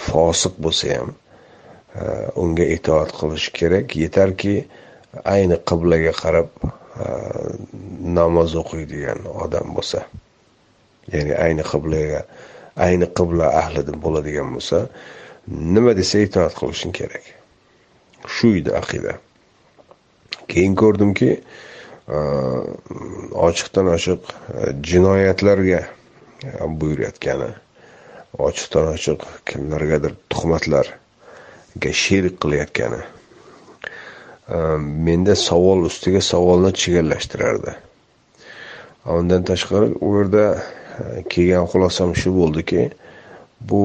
fosiq 0.00 0.56
bo'lsa 0.58 0.96
ham 0.96 1.12
unga 2.40 2.64
itoat 2.74 3.12
qilish 3.14 3.50
kerak. 3.54 3.94
Yetarki 3.94 4.54
ayni 5.24 5.56
qiblaga 5.70 6.12
qarab 6.22 6.50
e, 6.64 7.06
namoz 8.18 8.54
o'qiydigan 8.62 9.26
odam 9.44 9.74
bo'lsa 9.76 10.04
ya'ni 11.12 11.34
ayni 11.46 11.64
qiblaga 11.72 12.22
ayni 12.86 13.08
qibla 13.18 13.50
ahlidan 13.62 13.98
bo'ladigan 14.04 14.54
bo'lsa 14.56 14.84
nima 15.74 15.94
desa 16.00 16.22
itoat 16.26 16.54
qilishing 16.60 16.94
kerak. 16.94 17.24
Shu 18.34 18.54
edi 18.60 18.70
aqida. 18.82 19.16
Keyin 20.50 20.74
ko'rdimki 20.82 21.30
e, 21.36 22.18
ochiqdan 23.48 23.90
ochiq 23.96 24.22
e, 24.30 24.72
jinoyatlarga 24.90 25.82
buyurayotgani 26.80 27.50
ochiqdan 28.38 28.92
ochiq 28.94 29.24
kimlargadir 29.48 30.14
tuhmatlarga 30.32 31.90
sherik 32.02 32.38
qilayotgani 32.42 33.00
menda 35.06 35.34
savol 35.36 35.86
ustiga 35.86 36.20
savolni 36.20 36.72
chigallashtirardi 36.82 37.76
undan 39.06 39.44
tashqari 39.50 39.92
u 40.00 40.10
yerda 40.16 40.44
e, 40.54 41.22
kelgan 41.32 41.66
xulosam 41.72 42.12
shu 42.22 42.32
bo'ldiki 42.34 42.90
bu 43.70 43.82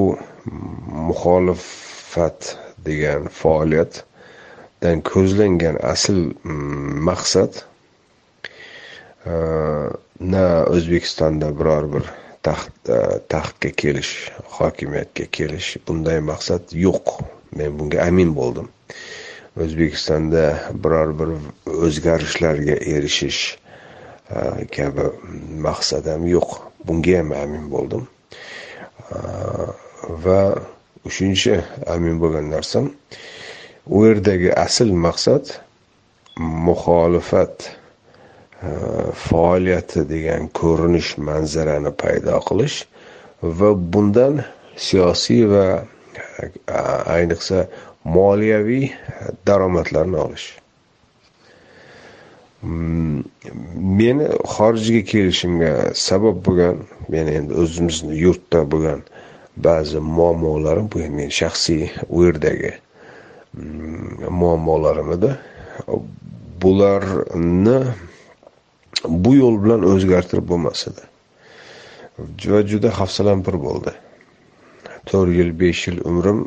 muxolifat 1.07 2.55
degan 2.87 3.29
faoliyatdan 3.39 5.01
ko'zlangan 5.11 5.79
asl 5.93 6.19
maqsad 7.09 7.61
e, 7.61 9.33
na 10.33 10.45
o'zbekistonda 10.75 11.51
biror 11.59 11.89
bir 11.95 12.05
taxt 12.47 12.89
e, 12.89 12.99
taxtga 13.33 13.71
kelish 13.81 14.13
hokimiyatga 14.57 15.25
kelish 15.37 15.75
bunday 15.87 16.19
maqsad 16.31 16.75
yo'q. 16.85 17.19
Men 17.55 17.77
bunga 17.79 18.03
amin 18.09 18.33
bo'ldim. 18.35 18.67
O'zbekistonda 19.63 20.43
biror 20.83 21.13
bir 21.19 21.29
o'zgarishlarga 21.87 22.75
erishish 22.95 23.41
e, 24.29 24.67
kabi 24.75 25.05
maqsad 25.67 26.05
ham 26.11 26.27
yo'q. 26.27 26.49
Bunga 26.87 27.17
ham 27.19 27.31
amin 27.43 27.69
bo'ldim. 27.71 28.03
E, 29.15 29.17
va 30.25 30.41
uchinchi 31.05 31.61
amin 31.95 32.19
bo'lgan 32.23 32.51
narsam 32.55 32.91
u 33.95 34.05
yerdagi 34.07 34.51
asl 34.65 34.91
maqsad 35.07 35.55
muxolifat 36.67 37.69
e, 37.69 38.69
faoliyati 39.27 40.05
degan 40.13 40.51
ko'rinish 40.59 41.15
manzarani 41.29 41.95
paydo 42.03 42.39
qilish 42.49 42.77
va 43.59 43.71
bundan 43.93 44.43
siyosiy 44.87 45.43
va 45.53 45.65
ayniqsa 47.17 47.67
moliyaviy 48.05 48.91
daromadlarni 49.47 50.17
olish. 50.17 50.47
Mm, 52.63 53.23
meni 53.99 54.27
xorijga 54.55 55.01
kelishimga 55.11 55.71
sabab 55.93 56.37
bo'lgan 56.45 56.79
meni 57.13 57.35
endi 57.39 57.53
o'zimizni 57.63 58.15
yurtda 58.25 58.63
bo'lgan 58.71 59.03
ba'zi 59.67 59.99
muammolarim 60.17 60.87
bu 60.93 60.97
meni 61.17 61.31
shaxsiy 61.39 61.83
u 62.09 62.23
yerdagi 62.25 62.71
mm, 63.53 64.31
muammolarim 64.39 65.11
edi 65.17 65.31
bularni 66.61 67.77
bu 69.25 69.35
yo'l 69.41 69.57
bilan 69.63 69.85
o'zgartirib 69.91 70.47
bo'lmas 70.51 70.87
edi 70.91 71.03
va 72.51 72.61
juda 72.71 72.89
hafsalam 72.99 73.43
bo'ldi. 73.45 73.91
To'rt 75.09 75.31
yil 75.37 75.51
besh 75.59 75.81
yil 75.87 75.97
umrim 76.09 76.39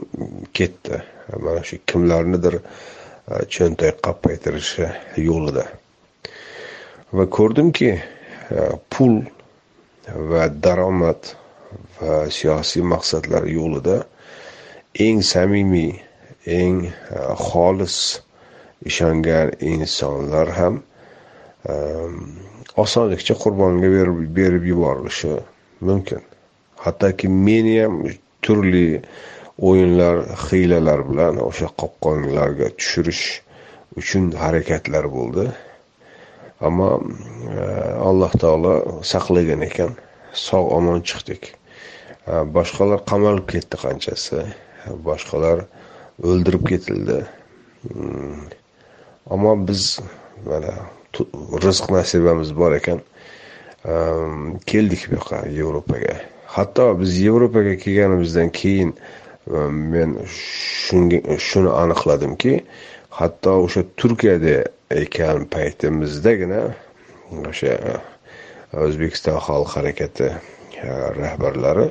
ketdi. 0.58 1.02
Mana 1.36 1.62
shu 1.64 1.78
kimlarnidir 1.86 2.58
e, 2.58 2.62
cho'ntak 3.54 4.00
qappaytirishi 4.04 4.88
yo'lida. 5.28 5.64
Va 7.12 7.26
ko'rdimki 7.36 7.90
e, 7.94 8.00
pul 8.90 9.20
va 10.30 10.48
daromad 10.48 11.34
va 12.00 12.22
siyosiy 12.38 12.84
maqsadlar 12.94 13.48
yo'lida 13.58 14.00
eng 15.06 15.22
samimiy 15.32 15.92
eng 16.60 16.86
e, 16.88 16.92
xolis 17.48 17.98
ishongan 18.88 19.52
insonlar 19.60 20.54
ham 20.58 20.82
osonlikcha 22.78 23.34
qurbonga 23.34 23.88
berib 24.36 24.64
yuborilishi 24.70 25.34
mumkin. 25.80 26.22
Hattoki 26.84 27.28
meni 27.28 27.74
ham 27.82 28.06
turli 28.42 29.02
o'yinlar 29.58 30.22
hiylalar 30.46 31.00
bilan 31.10 31.40
o'sha 31.42 31.68
qopqonlarga 31.80 32.68
tushirish 32.78 33.24
uchun 34.00 34.30
harakatlar 34.42 35.08
bo'ldi. 35.16 35.48
Ammo 36.68 36.90
e, 36.98 37.64
alloh 38.08 38.32
taolo 38.42 38.74
saqlagan 39.12 39.62
ekan 39.68 39.96
sog' 40.46 40.70
omon 40.78 41.02
chiqdik. 41.10 41.50
E, 42.26 42.32
boshqalar 42.56 43.02
qamalib 43.10 43.46
ketdi 43.52 43.82
qanchasi 43.84 44.44
boshqalar 45.08 45.64
o'ldirib 46.22 46.64
ketildi. 46.70 47.18
Mm. 47.94 48.40
Ammo 49.34 49.52
biz 49.68 49.98
mana 50.46 50.74
rizq 51.66 51.90
nasibamiz 51.94 52.50
bor 52.60 52.72
ekan 52.80 53.02
e, 53.84 53.94
keldik 54.70 55.08
bu 55.10 55.18
yoqqa 55.18 55.46
yevropaga. 55.60 56.18
Hatto 56.56 56.90
biz 57.00 57.18
yevropaga 57.26 57.74
kelganimizdan 57.82 58.50
keyin 58.60 58.94
Э, 59.50 59.68
men 59.70 60.18
shunga 60.28 61.38
shuni 61.40 61.70
aniqladimki 61.82 62.54
hatto 63.18 63.52
o'sha 63.64 63.82
turkiyada 63.96 64.56
ekan 65.02 65.46
paytimizdagina 65.54 66.60
o'sha 67.50 67.72
e, 67.90 67.94
o'zbekiston 68.86 69.38
xalq 69.46 69.70
harakati 69.76 70.28
e, 70.28 70.90
rahbarlari 71.20 71.86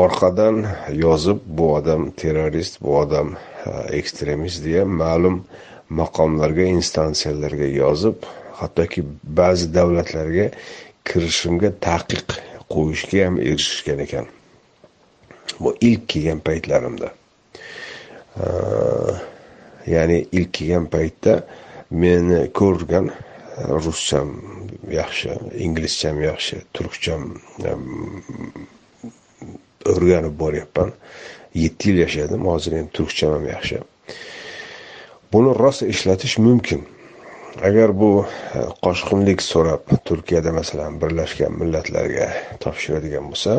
orqadan 0.00 0.58
yozib 1.04 1.44
bu 1.58 1.68
odam 1.76 2.10
terrorist 2.22 2.80
bu 2.82 2.96
odam 3.02 3.28
e, 3.36 3.70
ekstremist 4.00 4.64
deya 4.66 4.82
ma'lum 5.02 5.36
maqomlarga 6.00 6.66
instansiyalarga 6.78 7.68
yozib 7.82 8.26
hattoki 8.62 9.06
ba'zi 9.42 9.70
davlatlarga 9.78 10.48
kirishimga 11.08 11.70
taqiq 11.88 12.36
qo'yishga 12.74 13.24
ham 13.26 13.38
erishishgan 13.50 14.04
ekan. 14.08 14.26
Bu 15.60 15.76
ilk 15.80 16.08
kelgan 16.08 16.40
paytlarimda. 16.40 17.12
Ya'ni 19.86 20.26
ilk 20.32 20.52
kelgan 20.54 20.86
paytda 20.86 21.44
meni 21.90 22.40
ko'rgan 22.52 23.10
ruscham 23.84 24.28
yaxshi 24.90 25.30
inglizcham 25.66 26.20
yaxshi 26.22 26.60
turkcham 26.74 27.22
o'rganib 29.86 30.34
boryapman. 30.38 30.92
Yetti 31.54 31.90
yil 31.90 31.98
yashadim 32.04 32.46
hozir 32.46 32.72
endi 32.80 32.92
turkcham 32.98 33.32
ham 33.36 33.46
yaxshi. 33.48 33.80
Buni 35.32 35.54
rosa 35.58 35.86
ishlatish 35.86 36.38
mumkin. 36.38 36.86
Agar 37.62 37.90
bu 38.00 38.10
e, 38.54 38.60
qoshqinlik 38.84 39.42
so'rab 39.42 39.88
turkiyada 40.08 40.52
masalan 40.52 41.00
birlashgan 41.02 41.56
millatlarga 41.60 42.28
topshiradigan 42.62 43.24
bo'lsa 43.32 43.54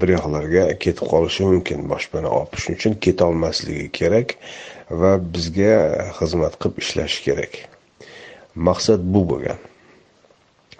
bir 0.00 0.12
yoqlarga 0.14 0.66
ketib 0.84 1.06
qolishi 1.12 1.46
mumkin. 1.48 1.88
Boshpana 1.90 2.30
olib 2.38 2.58
shuning 2.62 2.78
uchun 2.80 2.94
ketolmasligi 3.06 3.88
kerak 3.98 4.36
va 4.90 5.16
bizga 5.34 5.74
xizmat 6.18 6.56
qilib 6.62 6.78
ishlashi 6.84 7.24
kerak. 7.26 7.58
Maqsad 8.68 9.04
bu 9.14 9.24
bo'lgan. 9.32 9.60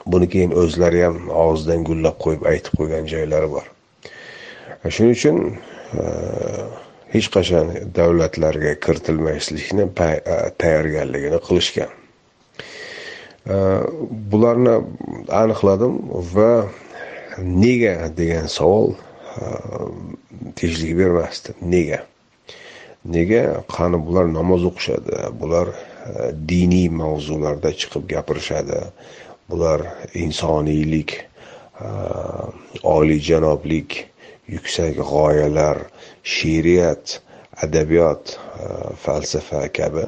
Buni 0.07 0.29
keyin 0.33 0.53
o'zlari 0.63 1.03
ham 1.07 1.19
og'zidan 1.45 1.85
gullab 1.89 2.17
qo'yib 2.25 2.47
aytib 2.53 2.79
qo'ygan 2.81 3.09
joylari 3.13 3.51
bor. 3.55 3.67
Shuning 4.89 5.13
uchun 5.19 5.39
e, 6.01 6.05
hech 7.15 7.29
qachon 7.37 7.73
davlatlarga 7.99 8.75
kiritilmaslikni 8.85 9.87
e, 10.07 10.37
tayyorgarligini 10.63 11.41
qilishgan. 11.49 11.91
E, 13.55 13.57
bularni 14.33 14.77
aniqladim 15.43 15.99
va 16.35 16.53
nega 17.39 18.09
degan 18.17 18.47
savol 18.47 18.95
tinchlik 20.57 20.97
bermasdi. 20.99 21.55
Nega? 21.63 22.03
Nega? 23.05 23.63
Qani 23.71 23.99
bular 24.07 24.27
namoz 24.29 24.65
o'qishadi 24.71 25.31
bular 25.41 25.73
diniy 26.51 26.89
mavzularda 27.01 27.71
chiqib 27.81 28.05
gapirishadi 28.13 28.81
bular 29.51 29.81
insoniylik 30.15 31.11
oliyjanoblik 32.83 33.91
yuksak 34.49 34.95
g'oyalar 35.13 35.79
she'riyat 36.35 37.21
adabiyot 37.65 38.39
falsafa 39.03 39.69
kabi 39.73 40.05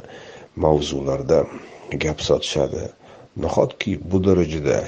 mavzularda 0.57 1.47
gap 2.03 2.21
sotishadi. 2.21 2.85
Nahotki 3.37 3.97
bu 4.11 4.25
darajada 4.25 4.85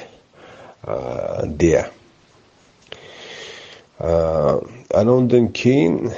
deya 1.61 1.85
ana 4.01 5.13
undan 5.15 5.53
keyin 5.53 6.11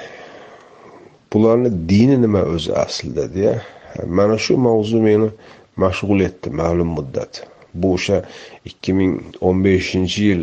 bularni 1.33 1.89
dini 1.89 2.17
nima 2.23 2.43
o'zi 2.55 2.73
aslida 2.73 3.35
deya 3.35 3.63
mana 4.07 4.39
shu 4.39 4.57
mavzu 4.57 5.01
meni 5.01 5.29
mashg'ul 5.77 6.21
etdi 6.29 6.51
ma'lum 6.51 6.89
muddat. 6.97 7.45
Bu 7.75 7.93
o'sha 7.97 8.23
ikki 8.65 8.93
ming 8.99 9.13
o'n 9.47 9.59
beshinchi 9.65 10.23
yil 10.29 10.43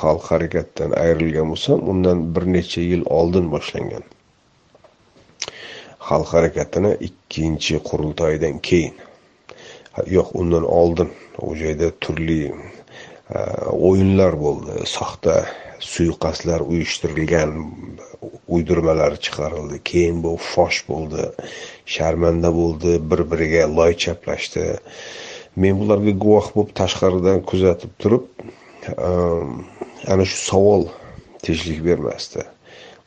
xalq 0.00 0.24
harakatidan 0.30 0.94
ayrilgan 1.04 1.50
bo'lsam 1.52 1.78
undan 1.92 2.18
bir 2.34 2.44
necha 2.54 2.80
yil 2.90 3.02
oldin 3.18 3.50
boshlangan. 3.54 4.04
Xalq 6.08 6.28
harakatini 6.36 6.92
ikkinchi 7.08 7.82
qurultoydan 7.88 8.62
keyin. 8.68 8.94
Yo'q 10.16 10.28
undan 10.40 10.64
oldin. 10.80 11.10
U 11.42 11.56
joyda 11.62 11.90
turli 12.02 12.42
o'yinlar 13.88 14.32
bo'ldi 14.44 14.86
soxta 14.96 15.34
suiqasdlar 15.80 16.60
uyushtirilgan 16.60 17.72
uydirmalar 18.48 19.16
chiqarildi. 19.24 19.80
Keyin 19.84 20.22
bu 20.22 20.36
fosh 20.36 20.84
bo'ldi 20.88 21.24
sharmanda 21.86 22.50
bo'ldi 22.60 22.92
bir 23.10 23.20
biriga 23.30 23.64
loy 23.76 23.96
chaplashdi. 24.04 24.64
Men 25.56 25.78
bularga 25.80 26.12
guvoh 26.24 26.48
bo'lib 26.54 26.72
tashqaridan 26.80 27.42
kuzatib 27.50 27.92
turib 28.02 28.24
ehm, 28.96 29.52
ana 30.12 30.24
shu 30.30 30.38
savol 30.50 30.88
tinchlik 31.42 31.84
bermasdi. 31.84 32.44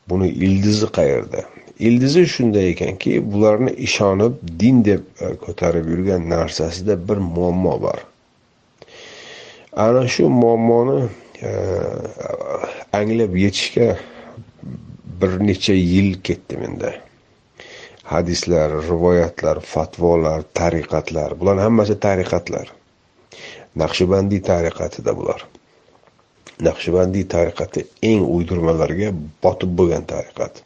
Buni 0.08 0.28
ildizi 0.28 0.86
qayerda? 0.98 1.44
Ildizi 1.78 2.26
shunday 2.34 2.70
ekanki 2.74 3.12
bularni 3.32 3.72
ishonib 3.86 4.34
din 4.60 4.84
deb 4.84 5.02
e, 5.20 5.34
ko'tarib 5.44 5.88
yurgan 5.92 6.28
narsasida 6.30 6.94
bir 7.08 7.16
muammo 7.16 7.74
bor. 7.86 8.00
Ana 9.86 10.08
shu 10.08 10.28
muammoni 10.42 11.08
anglab 12.92 13.36
yetishga 13.36 13.96
bir 15.20 15.40
necha 15.46 15.72
yil 15.72 16.22
ketdi 16.22 16.56
menda. 16.56 16.92
Hadislar 18.04 18.70
rivoyatlar 18.88 19.60
fatvolar 19.60 20.44
tariqatlar 20.54 21.40
bularni 21.40 21.62
hammasi 21.66 21.96
tariqatlar. 22.06 22.66
Naqshbandiy 23.76 24.42
tariqatida 24.50 25.16
bular. 25.16 25.46
Naqshbandiy 26.60 27.24
tariqati 27.34 27.86
eng 28.10 28.22
uydirmalarga 28.36 29.08
botib 29.44 29.70
bo'lgan 29.78 30.04
tariqat. 30.12 30.62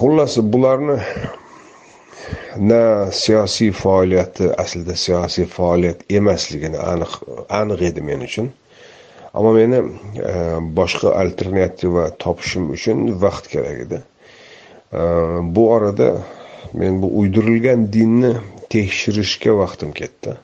Xullas 0.00 0.38
bularni 0.52 0.96
na 2.56 3.10
siyosiy 3.12 3.72
faoliyati 3.72 4.50
aslida 4.62 4.96
siyosiy 4.96 5.46
faoliyat 5.46 6.00
emasligini 6.10 6.78
aniq 6.92 7.12
aniq 7.60 7.82
edi 7.90 8.00
men 8.08 8.20
uchun. 8.28 8.50
Ammo 9.34 9.52
meni 9.52 9.78
e, 9.78 10.32
boshqa 10.78 11.12
alternativa 11.22 12.08
topishim 12.24 12.70
uchun 12.74 12.98
vaqt 13.22 13.48
kerak 13.52 13.78
edi. 13.86 14.00
E, 14.92 15.00
bu 15.54 15.70
orada 15.72 16.08
men 16.74 17.02
bu 17.02 17.10
uydirilgan 17.20 17.92
dinni 17.92 18.32
tekshirishga 18.72 19.54
vaqtim 19.62 19.92
ketdi. 20.00 20.34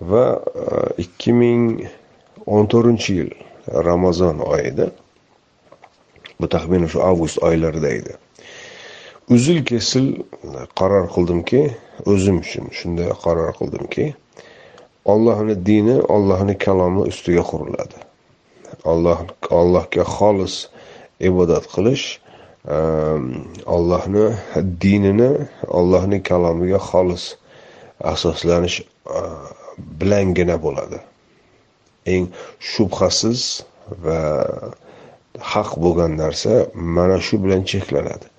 Va 0.00 0.26
e, 0.36 0.66
ikki 1.04 1.32
ming 1.32 1.64
o'n 2.46 2.68
to'rtinchi 2.72 3.18
yil 3.18 3.32
ramazon 3.88 4.38
oyida 4.44 4.90
bu 6.40 6.46
taxminan 6.54 6.88
shu 6.92 7.02
avgust 7.02 7.42
oylarida 7.48 7.90
edi. 7.98 8.14
Uzil 9.30 9.64
kesil 9.64 10.06
e, 10.20 10.66
qaror 10.78 11.08
qildimki 11.14 11.62
o'zim 12.12 12.38
uchun 12.44 12.70
shunday 12.78 13.10
qaror 13.24 13.50
qildimki 13.58 14.06
ollohni 15.12 15.54
dini 15.68 15.96
ollohni 16.16 16.54
kalomi 16.66 17.02
ustiga 17.10 17.42
quriladi. 17.50 17.98
Alloh 18.92 19.18
allohga 19.60 20.04
xolis 20.16 20.54
ibodat 21.28 21.66
qilish 21.74 22.06
e, 22.74 22.78
ollohni 23.76 24.26
dinini 24.82 25.30
ollohni 25.78 26.22
kalomiga 26.30 26.80
xolis 26.90 27.24
asoslanish 28.12 28.78
e, 29.18 29.20
bilangina 29.98 30.56
bo'ladi. 30.66 30.98
Eng 32.14 32.24
shubhasiz 32.70 33.40
va 34.04 34.20
haq 35.52 35.70
bo'lgan 35.82 36.12
narsa 36.22 36.52
mana 36.96 37.18
shu 37.26 37.36
bilan 37.44 37.62
cheklanadi. 37.70 38.35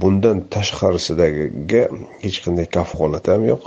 Bundan 0.00 0.38
tashqarisidagiga 0.54 1.82
hech 2.24 2.38
qanday 2.44 2.66
kafolat 2.76 3.26
ham 3.32 3.42
yo'q. 3.52 3.64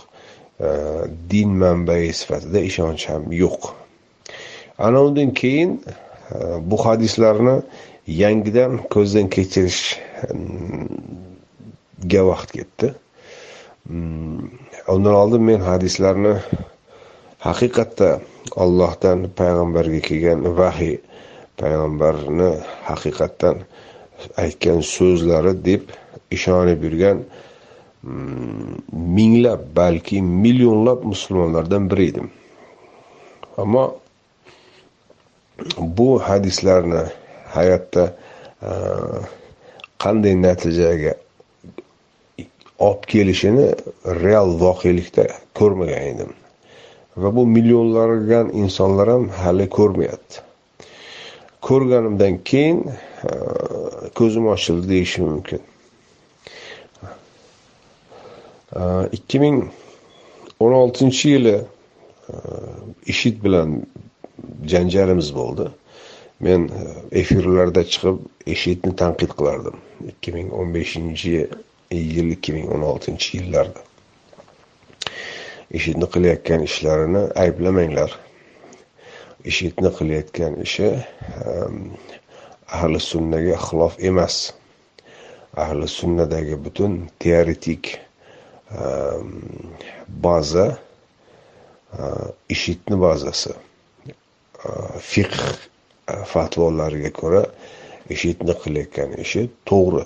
Din 1.32 1.50
manbai 1.62 2.04
sifatida 2.20 2.60
ishonch 2.70 3.04
ham 3.12 3.24
yo'q. 3.44 3.62
Ana 4.86 5.00
undan 5.08 5.30
keyin 5.40 5.72
e, 5.80 6.36
bu 6.70 6.78
hadislarni 6.86 7.56
yangidan 8.08 8.72
ko'zdan 8.94 9.28
kechirishga 9.36 9.98
vaqt 12.32 12.50
ketdi. 12.58 12.88
Mm, 13.90 14.42
undan 14.96 15.16
oldin 15.22 15.44
men 15.50 15.62
hadislarni 15.72 16.34
haqiqatda 17.48 18.10
ollohdan 18.64 19.20
payg'ambarga 19.40 20.00
kelgan 20.08 20.40
vahiy 20.60 20.96
payg'ambarni 21.60 22.52
haqiqatdan 22.90 23.58
aytgan 24.44 24.80
so'zlari 24.96 25.54
deb 25.68 25.84
ishonib 26.32 26.84
yurgan 26.84 27.24
mm, 28.04 28.76
minglab 29.18 29.62
balki 29.76 30.22
millionlab 30.22 31.04
musulmonlardan 31.04 31.90
biri 31.92 32.06
edim. 32.12 32.28
Ammo 33.58 34.00
bu 35.78 36.20
hadislarni 36.20 37.04
hayotda 37.54 38.14
e, 38.62 38.70
qanday 40.00 40.42
natijaga 40.42 41.14
olib 42.80 43.04
kelishini 43.08 43.68
real 44.24 44.50
voqelikda 44.60 45.28
ko'rmagan 45.60 46.04
edim. 46.14 46.34
Va 47.18 47.36
bu 47.36 47.46
millionlagan 47.48 48.50
insonlar 48.54 49.08
ham 49.10 49.30
hali 49.30 49.70
ko'rmayapti. 49.70 50.42
Ko'rganimdan 51.62 52.38
keyin 52.44 52.80
e, 52.88 53.32
ko'zim 54.16 54.48
ochildi 54.48 54.90
deyishim 54.90 55.26
mumkin 55.26 55.62
e, 57.04 57.08
ikki 59.12 59.40
ming 59.40 59.64
o'n 60.60 60.74
oltinchi 60.74 61.30
yili 61.30 61.56
e, 62.30 62.36
ishid 63.06 63.44
bilan 63.44 63.84
janjalimiz 64.66 65.32
bo'ldi. 65.36 65.70
Men 66.40 66.70
e, 66.70 66.84
efirlarda 67.20 67.84
chiqib 67.84 68.20
eshitni 68.46 68.96
tanqid 68.96 69.34
qilardim. 69.40 69.78
ikki 70.12 70.32
ming 70.32 70.52
o'n 70.54 70.74
beshinchi 70.74 71.48
yil 71.92 72.30
ikki 72.36 72.54
ming 72.54 72.68
o'n 72.74 72.84
oltinchi 72.92 73.38
yillarda. 73.38 73.82
Ishitni 75.78 76.08
qilayotgan 76.14 76.62
ishlarini 76.70 77.24
ayblamanglar. 77.44 78.12
Ishitni 79.52 79.90
qilayotgan 79.98 80.62
ishi 80.66 80.90
ahli 82.78 83.00
sunnaga 83.12 83.58
xilof 83.66 83.98
emas. 84.10 84.54
Ahli 85.58 85.88
sunnadagi 85.88 86.56
butun 86.66 86.94
teoretik 87.20 87.84
baza 90.24 90.66
ishitni 92.50 93.02
bazasi. 93.02 93.54
Fiqh 95.00 95.40
e, 96.12 96.14
fatvolariga 96.32 97.12
ko'ra 97.20 97.44
ishitni 98.16 98.54
qilayotgan 98.64 99.14
ishi 99.24 99.46
to'g'ri 99.70 100.04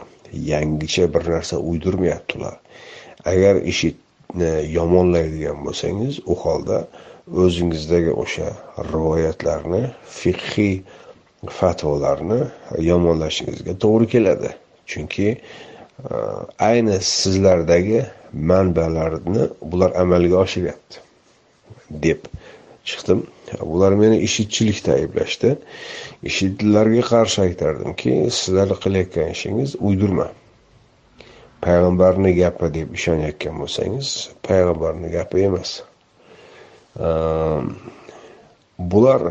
yangicha 0.52 1.08
bir 1.14 1.24
narsa 1.34 1.58
uydirmayapti 1.70 2.38
ular 2.38 2.58
agar 3.32 3.56
ishitni 3.72 4.52
yomonlaydigan 4.78 5.64
bo'lsangiz 5.66 6.20
u 6.32 6.36
holda 6.44 6.78
o'zingizdagi 7.44 8.14
o'sha 8.24 8.50
rivoyatlarni 8.92 9.82
fiqhiy 10.20 10.76
fatvolarni 11.60 12.40
yomonlashingizga 12.92 13.74
to'g'ri 13.86 14.12
keladi. 14.14 14.50
Chunki 14.92 15.28
e, 15.32 15.42
ayni 16.60 16.98
sizlardagi 17.02 18.06
manbalarni 18.34 19.48
bular 19.62 19.92
amalga 20.04 20.38
oshiryapti 20.46 20.98
deb 22.06 22.20
chiqdim. 22.86 23.20
Bular 23.62 23.92
meni 24.02 24.18
ishitchilikda 24.28 24.94
ayblashdi. 25.00 25.56
Ishitlarga 26.30 27.04
qarshi 27.12 27.42
aytardimki 27.48 28.14
sizlar 28.40 28.70
qilayotgan 28.84 29.30
ishingiz 29.36 29.76
uydirma 29.88 30.28
payg'ambarni 31.66 32.32
gapi 32.42 32.68
deb 32.78 32.90
ishonayotgan 33.00 33.56
bo'lsangiz 33.62 34.08
payg'ambarni 34.48 35.14
gapi 35.18 35.46
emas. 35.50 35.72
Bular 38.94 39.22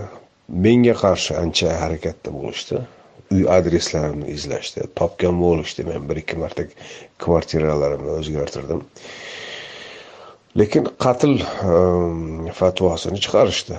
menga 0.66 0.94
qarshi 1.04 1.32
ancha 1.42 1.68
harakatda 1.82 2.30
bo'lishdi. 2.38 2.76
Uy 3.32 3.44
adreslarimni 3.56 4.30
izlashdi. 4.36 4.86
Topgan 4.98 5.40
bo'lishdi. 5.40 5.86
Men 5.88 6.08
bir 6.08 6.22
ikki 6.22 6.38
marta 6.42 6.66
kvartiralarimni 7.24 8.16
o'zgartirdim. 8.20 8.82
Lekin 10.58 10.88
qatl 11.00 11.38
ehm, 11.40 12.50
fatvosini 12.58 13.20
chiqarishdi. 13.24 13.78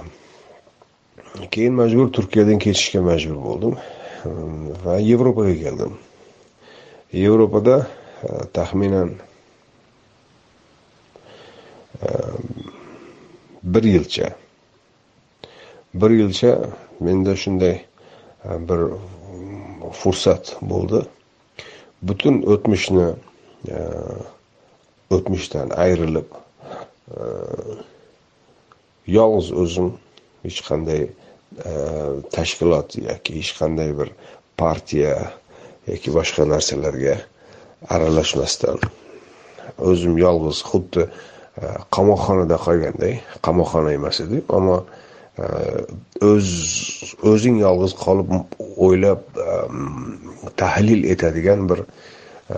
Keyin 1.53 1.73
majbur 1.77 2.09
turkiyadan 2.17 2.59
ketishga 2.65 3.01
majbur 3.05 3.37
bo'ldim 3.47 3.75
ehm, 4.25 4.63
va 4.85 4.97
yevropaga 5.09 5.53
keldim. 5.63 5.97
Yevropada 7.13 7.75
e, 8.25 8.29
taxminan 8.57 9.13
ehm, 12.01 12.47
bir 13.63 13.83
yilcha 13.83 14.33
bir 15.93 16.09
yilcha 16.09 16.57
menda 16.99 17.35
shunday 17.35 17.75
e, 18.45 18.49
bir 18.69 18.79
fursat 20.01 20.55
bo'ldi. 20.61 21.03
Butun 22.03 22.41
o'tmishni 22.53 23.07
e, 23.71 23.81
o'tmishdan 25.15 25.73
ayrilib 25.85 26.29
e, 26.35 27.27
yolg'iz 29.17 29.51
o'zim 29.63 29.91
hech 30.45 30.61
qanday 30.67 31.05
e, 31.07 31.71
tashkilot 32.35 32.97
yoki 32.99 33.37
hech 33.39 33.53
qanday 33.59 33.93
bir 33.99 34.11
partiya 34.57 35.15
yoki 35.87 36.15
boshqa 36.17 36.47
narsalarga 36.53 37.15
aralashmasdan 37.93 38.81
o'zim 39.91 40.17
yolg'iz 40.25 40.59
xuddi 40.69 41.07
qamoqxonada 41.95 42.57
qolganday 42.65 43.17
qamoqxona 43.45 43.91
emas 43.99 44.19
edi 44.25 44.41
ammo 44.57 44.77
o'z 45.37 46.49
o'zing 47.25 47.57
yolg'iz 47.61 47.95
qolib 47.97 48.29
o'ylab 48.77 49.23
e, 49.37 49.49
tahlil 50.57 51.03
etadigan 51.03 51.69
bir 51.69 51.79
e, 51.79 52.57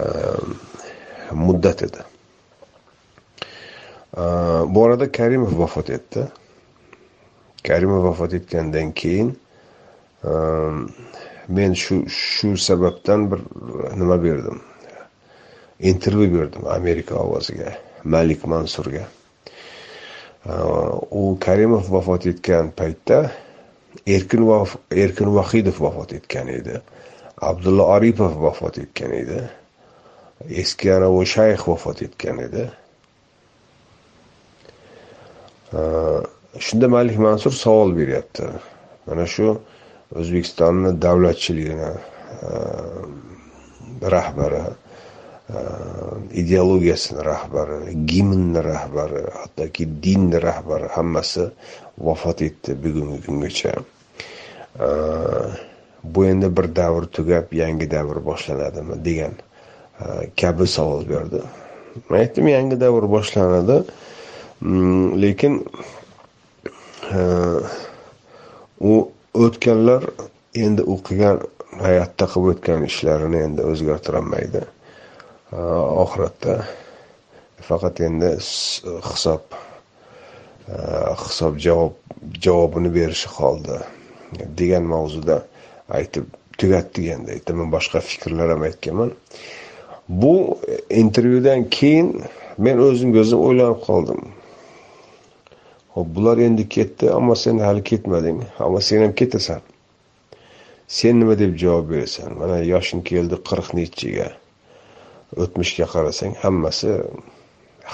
muddat 1.31 1.83
edi. 1.83 2.03
Bu 4.75 4.85
arada 4.85 5.11
karimov 5.11 5.59
vafot 5.59 5.89
etdi. 5.89 6.27
Karimov 7.67 8.03
vafot 8.03 8.33
etgandan 8.33 8.91
keyin 8.91 9.39
e, 10.23 10.31
men 11.47 11.73
shu 11.73 12.03
shu 12.09 12.57
sababdan 12.57 13.31
bir 13.31 13.39
nima 13.99 14.23
berdim? 14.23 14.61
Intervyu 15.79 16.39
berdim 16.39 16.67
amerika 16.67 17.15
ovoziga 17.15 17.77
malik 18.03 18.47
mansurga. 18.47 19.07
Э, 20.45 20.55
u 21.11 21.37
karimov 21.41 21.89
vafot 21.89 22.25
etgan 22.29 22.71
paytda 22.71 23.31
erkin 24.07 24.45
erkin 24.91 25.33
vahidov 25.35 25.79
vafot 25.79 26.13
etgan 26.13 26.47
edi. 26.47 26.79
Abdulla 27.41 27.87
aripov 27.95 28.35
vafot 28.41 28.77
etgan 28.77 29.11
edi. 29.11 29.41
Eski 30.49 30.91
anavi 30.93 31.25
shayx 31.25 31.67
vafot 31.67 32.01
etgan 32.01 32.39
edi. 32.47 32.65
Shunda 36.59 36.87
malik 36.87 37.17
mansur 37.17 37.51
savol 37.51 37.95
beryapti. 37.97 38.47
Mana 39.07 39.25
shu 39.25 39.57
o'zbekistonni 40.15 40.91
davlatchiligini 41.01 41.91
e, 42.47 42.51
rahbari 44.15 44.63
ideologiyasini 46.33 47.21
rahbari 47.23 47.93
gimnni 48.05 48.59
rahbari 48.63 49.21
hattoki 49.39 49.85
dinni 50.03 50.41
rahbari 50.41 50.87
hammasi 50.95 51.43
vafot 51.97 52.41
etdi 52.41 52.73
bugungi 52.83 53.21
kungacha 53.25 53.73
bu 56.03 56.25
endi 56.25 56.57
bir 56.57 56.75
davr 56.75 57.05
tugab 57.05 57.53
yangi 57.53 57.91
davr 57.91 58.17
boshlanadimi 58.25 58.95
degan 59.05 59.33
kabi 60.41 60.67
savol 60.67 61.05
berdi 61.09 61.41
man 62.09 62.19
aytdim 62.19 62.47
yangi 62.47 62.79
davr 62.81 63.03
boshlanadi 63.15 63.77
lekin 65.23 65.53
u 68.91 68.93
o'tganlar 69.33 70.03
endi 70.65 70.81
o'qigan 70.95 71.37
hayotda 71.85 72.25
qilib 72.33 72.47
o'tgan 72.53 72.81
ishlarini 72.89 73.39
endi 73.47 73.61
o'zgartirolmaydi 73.71 74.61
Э, 75.51 75.57
oxiratda. 76.03 76.65
Faqat 77.61 77.99
endi 78.01 78.31
hisob 78.35 79.43
э, 80.67 81.13
hisob 81.21 81.59
javob 81.65 81.93
javobini 82.41 82.89
berishi 82.95 83.29
qoldi. 83.29 83.77
Degan 84.57 84.87
mavzuda 84.89 85.37
aytib 85.97 86.25
tugatdik 86.57 87.11
endi 87.15 87.35
aytaman 87.37 87.69
boshqa 87.75 88.01
fikrlar 88.01 88.49
ham 88.53 88.65
aytganman. 88.69 89.11
Bu 90.09 90.57
intervyudan 90.89 91.69
keyin 91.69 92.09
men 92.57 92.81
o'zimga 92.87 93.21
o'zim 93.25 93.43
o'ylanib 93.47 93.83
qoldim. 93.85 94.23
Ho'p 95.93 96.09
bular 96.15 96.41
endi 96.47 96.65
ketdi 96.75 97.11
ammo 97.17 97.35
sen 97.43 97.61
hali 97.65 97.83
ketmading. 97.91 98.41
Ammo 98.59 98.81
sen 98.81 99.05
ham 99.05 99.13
ketasan. 99.21 99.61
Sen 100.87 101.19
nima 101.19 101.37
deb 101.39 101.53
javob 101.65 101.85
berasan? 101.91 102.33
Mana 102.41 102.57
yoshing 102.73 103.05
keldi 103.11 103.37
qirq 103.49 103.71
nechiga. 103.81 104.27
O'tmishga 105.33 105.85
qarasang 105.93 106.33
hammasi 106.43 106.91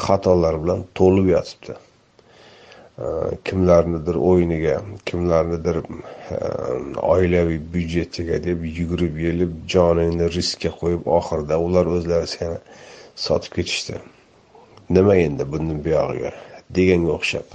xatolar 0.03 0.55
bilan 0.63 0.83
to'lib 0.99 1.27
yotibdi. 1.35 1.73
Kimlarnidir 3.47 4.17
o'yiniga 4.29 4.75
kimlarnidir 5.09 5.77
e, 5.81 6.37
oilaviy 7.13 7.59
byudjetiga 7.73 8.37
deb 8.47 8.59
yugurib 8.77 9.15
yelib 9.25 9.53
joningni 9.73 10.27
riskka 10.37 10.71
qo'yib 10.81 11.07
oxirida 11.17 11.55
ular 11.67 11.85
o'zlari 11.95 12.27
seni 12.35 12.57
sotib 13.25 13.51
ketishdi. 13.57 13.95
Nima 14.97 15.15
endi 15.25 15.47
bundan 15.53 15.79
buyog'iga 15.85 16.31
deganga 16.77 17.11
o'xshab. 17.17 17.47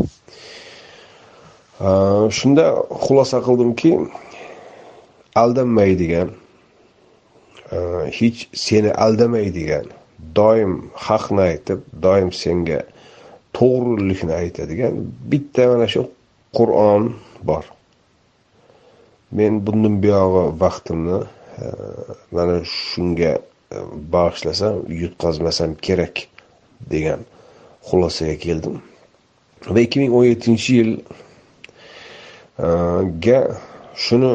Shunda 2.38 2.64
xulosa 3.04 3.38
qildimki 3.46 3.92
aldanmaydigan 5.42 6.30
Э, 7.72 8.10
hech 8.18 8.48
seni 8.54 8.90
aldamaydigan 9.04 9.86
doim 10.36 10.72
haqni 11.06 11.42
aytib 11.50 11.80
doim 12.04 12.30
senga 12.42 12.80
to'g'rilikni 13.58 14.34
aytadigan 14.42 14.94
bitta 15.30 15.62
mana 15.70 15.86
shu 15.94 16.02
qur'on 16.58 17.02
bor. 17.48 17.64
Men 19.36 19.52
bundan 19.66 19.94
buyog'i 20.02 20.44
vaqtimni 20.62 21.18
e, 21.62 21.64
mana 22.36 22.56
shunga 22.64 23.32
e, 23.36 23.76
bag'ishlasam 24.14 24.74
yutqazmasam 25.02 25.70
kerak 25.86 26.16
degan 26.92 27.20
xulosaga 27.88 28.36
keldim. 28.46 28.76
Va 29.74 29.78
ikki 29.86 29.96
ming 30.02 30.12
o'n 30.18 30.26
yettinchi 30.30 30.70
yilga 32.58 33.38
shuni 34.04 34.30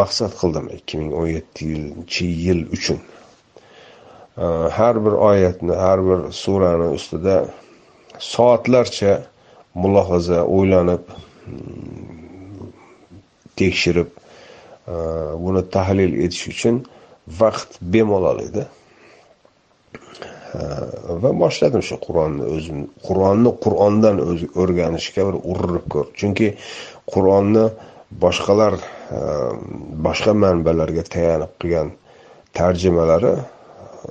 maqsad 0.00 0.32
qildim 0.40 0.66
ikki 0.78 1.00
ming 1.00 1.12
o'n 1.20 1.28
yettinchi 1.36 2.26
yil 2.44 2.60
uchun. 2.76 3.00
Har 4.78 4.96
bir 5.04 5.14
oyatni 5.30 5.74
har 5.84 6.00
bir 6.08 6.20
surani 6.42 6.88
ustida 6.96 7.36
soatlarcha 8.32 9.12
mulohaza 9.82 10.38
o'ylanib 10.56 11.04
mm, 11.12 12.68
tekshirib 13.58 14.10
buni 15.44 15.62
tahlil 15.76 16.12
etish 16.24 16.48
uchun 16.52 16.76
vaqt 17.40 17.78
bemalol 17.80 18.40
edi. 18.48 18.66
Va 21.22 21.30
boshladim 21.42 21.82
shu 21.88 21.98
qur'onni 22.06 22.44
o'zim 22.56 22.78
qur'onni 23.06 23.50
qur'ondan 23.64 24.22
o'rganishga 24.62 25.26
bir 25.28 25.36
urinib 25.52 25.86
ko'r. 25.94 26.06
Chunki 26.20 26.48
qur'onni 27.12 27.66
boshqalar 28.10 28.74
e, 29.18 29.20
boshqa 30.06 30.32
manbalarga 30.44 31.02
tayanib 31.14 31.52
qilgan 31.60 31.88
tarjimalari 32.58 33.34
e, 33.36 34.10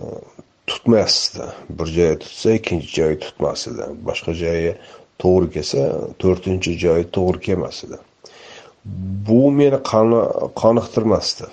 tutmasdi 0.67 1.45
bir 1.77 1.87
joyi 1.97 2.19
tutsa 2.23 2.57
ikkinchi 2.59 2.89
joyi 2.99 3.19
tutmas 3.25 3.67
edi 3.71 3.85
boshqa 4.09 4.31
joyi 4.43 4.75
to'g'ri 5.23 5.47
kelsa 5.55 5.81
to'rtinchi 6.21 6.71
joyi 6.85 7.03
to'g'ri 7.17 7.39
kelmas 7.47 7.83
edi 7.87 7.97
bu 9.27 9.51
meni 9.51 9.79
qoniqtirmasdi. 10.61 11.45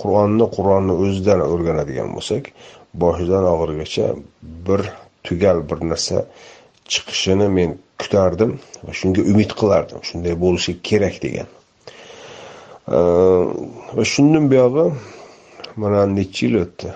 Qur'onni 0.00 0.46
qur'onni 0.56 0.94
o'zidan 1.02 1.40
o'rganadigan 1.46 2.10
bo'lsak 2.16 2.50
boshidan 3.02 3.44
oxirigacha 3.52 4.06
bir 4.66 4.80
tugal 5.26 5.58
bir 5.70 5.78
narsa 5.90 6.18
chiqishini 6.92 7.48
men 7.58 7.70
kutardim 8.00 8.58
va 8.84 8.92
shunga 9.00 9.22
umid 9.32 9.52
qilardim. 9.60 10.00
Shunday 10.08 10.34
bo'lishi 10.44 10.72
kerak 10.88 11.20
degan. 11.24 11.48
Va 13.96 14.04
shundan 14.12 14.50
buyog'i 14.52 14.86
mana 15.82 16.06
necha 16.18 16.46
yil 16.46 16.60
o'tdi? 16.64 16.92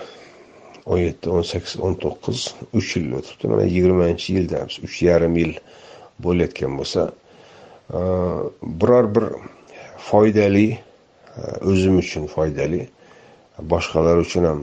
O'n 0.91 0.99
yetti 1.05 1.29
o'n 1.35 1.43
sakkiz 1.51 1.73
o'n 1.85 1.97
to'qqiz 2.03 2.39
uch 2.79 2.89
yil 2.97 3.17
o'tibdi. 3.19 3.49
Mana 3.53 3.65
yigirmanchi 3.75 4.37
yildamiz. 4.37 4.79
Uch 4.85 5.01
yarim 5.07 5.35
yil 5.41 5.53
bo'layotgan 6.23 6.77
bo'lsa 6.79 7.09
biror 8.81 9.05
bir 9.15 9.25
foydali 10.09 10.67
o'zim 11.71 11.97
uchun 12.03 12.27
foydali 12.35 12.81
boshqalar 13.73 14.17
uchun 14.25 14.43
ham 14.49 14.61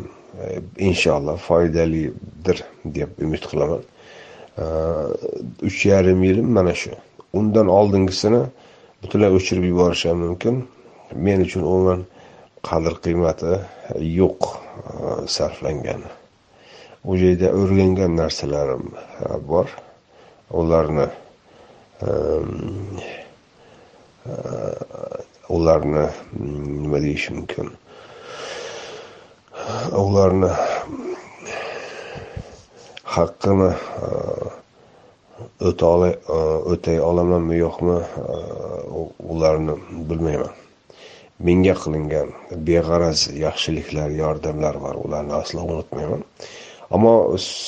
inshaalloh 0.88 1.38
foydalidir 1.48 2.58
deb 2.96 3.10
umid 3.24 3.44
qilaman. 3.50 3.82
Uch 5.68 5.86
yarim 5.86 6.22
yilim 6.24 6.48
mana 6.56 6.74
shu. 6.74 6.90
Undan 7.32 7.68
oldingisini 7.78 8.42
butunlay 9.02 9.30
o'chirib 9.38 9.64
yuborishim 9.70 10.16
mumkin. 10.24 10.68
Men 11.14 11.40
uchun 11.46 11.62
umuman 11.62 12.00
qadr 12.68 12.94
qiymati 13.04 13.52
yo'q 14.20 14.40
e, 14.48 14.56
sarflangan. 15.34 16.02
U 17.08 17.16
yerda 17.22 17.48
o'rgangan 17.60 18.16
narsalarim 18.20 18.84
e, 18.94 19.26
bor. 19.50 19.68
Ularni 20.60 21.06
e, 22.02 22.10
ularni 25.48 26.06
mm, 26.08 26.82
nima 26.82 26.98
deyish 27.04 27.30
mumkin? 27.36 27.70
Ularni 30.04 30.50
haqqini 33.16 33.70
e, 34.04 34.08
e, 36.36 36.38
o'tay 36.72 37.00
olamanmi 37.10 37.56
yo'qmi 37.64 37.98
e, 38.00 38.36
ularni 39.32 39.74
bilmayman. 40.10 40.54
Menga 41.46 41.74
qilingan 41.82 42.28
beg'araz 42.68 43.20
yaxshiliklar 43.44 44.10
yordamlar 44.22 44.80
bor 44.84 44.96
ularni 45.04 45.34
aslo 45.42 45.60
unutmayman. 45.72 46.22
Ammo 46.94 47.14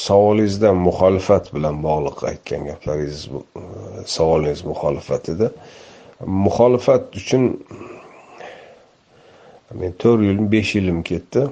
savolingizda 0.07 0.73
muxolifat 0.87 1.53
bilan 1.55 1.77
bog'liq 1.87 2.19
aytgan 2.31 2.62
gaplaringiz 2.71 3.29
savolingiz 4.15 4.65
muxolifat 4.71 5.29
edi. 5.35 5.51
Muxolifat 6.47 7.05
uchun 7.21 7.45
men 9.81 9.93
to'rt 10.03 10.27
yil 10.29 10.41
besh 10.55 10.73
yilim 10.79 11.05
ketdi. 11.11 11.47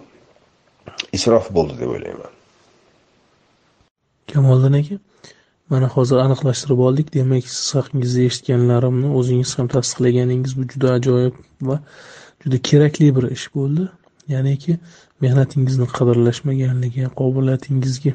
Isrof 1.17 1.47
bo'ldi 1.57 1.79
deb 1.83 1.95
o'ylayman. 1.97 2.38
Kamoliddin 4.33 4.77
aka 4.81 4.97
mana 5.71 5.89
hozir 5.95 6.17
aniqlashtirib 6.27 6.81
oldik. 6.89 7.15
Demak 7.15 7.45
siz 7.55 7.75
haqingizda 7.79 8.21
eshitganlarimni 8.29 9.09
o'zingiz 9.19 9.53
ham 9.59 9.69
tasdiqlaganingiz 9.75 10.53
bu 10.59 10.69
juda 10.73 10.93
ajoyib 10.99 11.35
va 11.69 11.77
juda 12.45 12.59
kerakli 12.69 13.09
bir 13.17 13.25
ish 13.37 13.47
bo'ldi. 13.57 13.89
Ya'niki 14.35 14.79
mehnatingizni 15.25 15.87
qadrlashmaganligi 15.97 17.11
qobiliyatingizga 17.21 18.13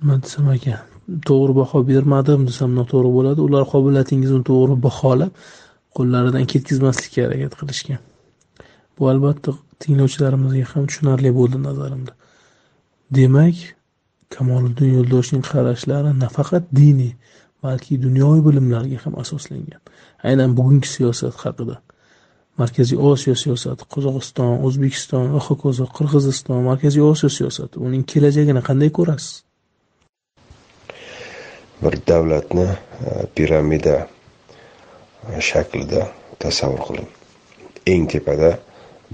nima 0.00 0.16
desam 0.24 0.50
ekan 0.56 0.80
to'g'ri 1.28 1.54
baho 1.60 1.78
bermadim 1.92 2.46
desam 2.50 2.74
noto'g'ri 2.80 3.10
bo'ladi. 3.16 3.40
Ular 3.48 3.64
qobiliyatingizni 3.72 4.42
to'g'ri 4.50 4.76
baholab 4.86 5.32
qo'llaridan 5.96 6.44
ketkazmaslikka 6.52 7.26
harakat 7.26 7.52
qilishgan. 7.60 8.00
Bu 8.96 9.08
albatta 9.12 9.56
tinglovchilarimizga 9.82 10.64
ham 10.72 10.84
tushunarli 10.90 11.30
bo'ldi 11.38 11.58
nazarimda. 11.68 12.12
Demak 13.18 13.56
kamoliddin 14.34 14.90
yo'ldoshning 14.96 15.44
qarashlari 15.50 16.12
nafaqat 16.24 16.64
diniy 16.78 17.12
balki 17.62 18.02
dunyoviy 18.06 18.42
bilimlarga 18.46 18.98
ham 19.04 19.14
asoslangan. 19.22 19.80
Aynan 20.28 20.50
bugungi 20.58 20.88
siyosat 20.96 21.34
haqida. 21.44 21.76
Markaziy 22.60 22.98
osiyo 23.10 23.34
siyosati 23.42 23.84
qozog'iston 23.94 24.62
o'zbekiston 24.66 25.24
va 25.34 25.40
hokazo 25.48 25.84
qirg'iziston 25.96 26.62
markaziy 26.70 27.02
osiyo 27.12 27.30
siyosati 27.38 27.76
uning 27.86 28.04
kelajagini 28.12 28.62
qanday 28.68 28.90
ko'rasiz? 28.98 29.42
Bir 31.82 31.94
davlatni 32.10 32.68
e, 33.08 33.10
piramida 33.34 33.96
e, 35.28 35.40
shaklida 35.48 36.06
tasavvur 36.40 36.82
qiling. 36.86 37.10
Eng 37.92 38.08
tepada 38.12 38.50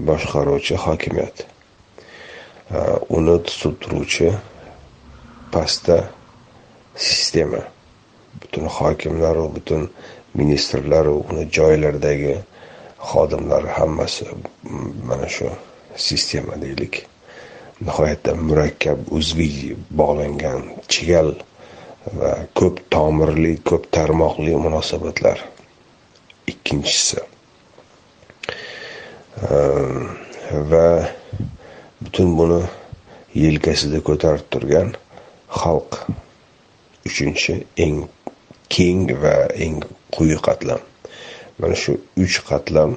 boshqaruvchi 0.07 0.79
hokimiyat. 0.85 1.43
E, 1.43 2.77
uni 3.17 3.35
tutib 3.49 3.75
turuvchi 3.83 4.31
pastda 5.53 5.97
sistema. 6.95 7.61
Butun 8.41 8.65
hokimlaru 8.77 9.45
butun 9.55 9.89
ministrlaru 10.39 11.15
uni 11.29 11.43
joylaridagi 11.57 12.35
xodimlar 13.11 13.63
hammasi 13.77 14.25
mana 15.07 15.27
shu 15.35 15.49
sistema 15.95 16.53
deylik 16.61 16.95
nihoyatda 17.85 18.31
murakkab 18.47 18.99
uzviy 19.17 19.75
bog'langan 19.99 20.61
chigal 20.91 21.29
va 22.19 22.31
ko'p 22.59 22.75
tomirli 22.93 23.53
ko'p 23.69 23.83
tarmoqli 23.95 24.55
munosabatlar. 24.65 25.37
Ikkinchisi 26.51 27.19
ehm, 29.49 29.99
va 30.71 30.87
butun 32.01 32.29
buni 32.39 32.61
yelkasida 33.43 33.99
ko'tarib 34.09 34.45
turgan 34.53 34.89
xalq 35.59 35.91
uchinchi 37.07 37.53
eng 37.85 38.07
keng 38.73 39.07
va 39.21 39.35
eng 39.65 39.77
quyi 40.13 40.37
qatlam. 40.45 40.81
Mana 41.59 41.75
shu 41.75 41.93
uch 42.23 42.37
qatlam 42.49 42.91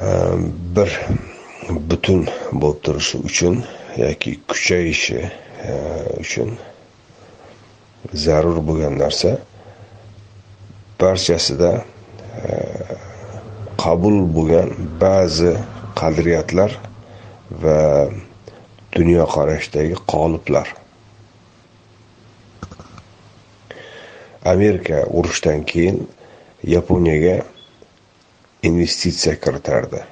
ehm, 0.00 0.42
bir 0.74 0.90
butun 1.88 2.20
bo'lib 2.60 2.78
turishi 2.84 3.16
uchun 3.28 3.56
yoki 4.02 4.32
kuchayishi 4.48 5.20
ehm, 5.22 6.20
uchun 6.22 6.50
zarur 8.24 8.58
bo'lgan 8.68 8.94
narsa 9.02 9.30
barchasida 11.00 11.72
ehm, 11.78 12.96
qabul 13.82 14.16
bo'lgan 14.36 14.68
ba'zi 15.02 15.52
qadriyatlar 16.00 16.70
va 17.62 17.78
dunyoqarashdagi 18.98 19.96
qoliplar. 20.12 20.74
Amerika 24.44 25.06
urushdan 25.18 25.62
keyin 25.66 26.08
yaponiyaga 26.64 27.42
investitsiya 28.62 29.40
kiritardi. 29.40 30.04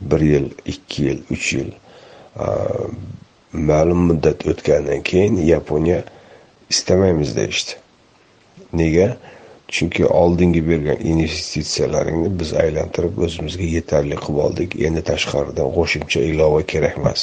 Bir 0.00 0.20
yil 0.20 0.50
ikki 0.66 1.02
yil 1.02 1.20
uch 1.30 1.52
yil 1.54 1.70
ma'lum 3.52 4.00
muddat 4.08 4.46
o'tgandan 4.46 5.02
keyin 5.02 5.36
yaponiya 5.36 6.04
istamaymiz 6.70 7.36
deyishdi. 7.36 7.72
Nega? 8.72 9.16
Chunki 9.68 10.06
oldingi 10.06 10.68
bergan 10.68 11.00
investitsiyalaringni 11.12 12.28
biz 12.40 12.52
aylantirib 12.52 13.18
o'zimizga 13.18 13.66
yetarli 13.76 14.16
qilib 14.24 14.38
oldik. 14.46 14.76
Endi 14.86 15.02
tashqaridan 15.10 15.72
qo'shimcha 15.78 16.20
ilova 16.30 16.62
kerak 16.72 16.98
emas 17.02 17.22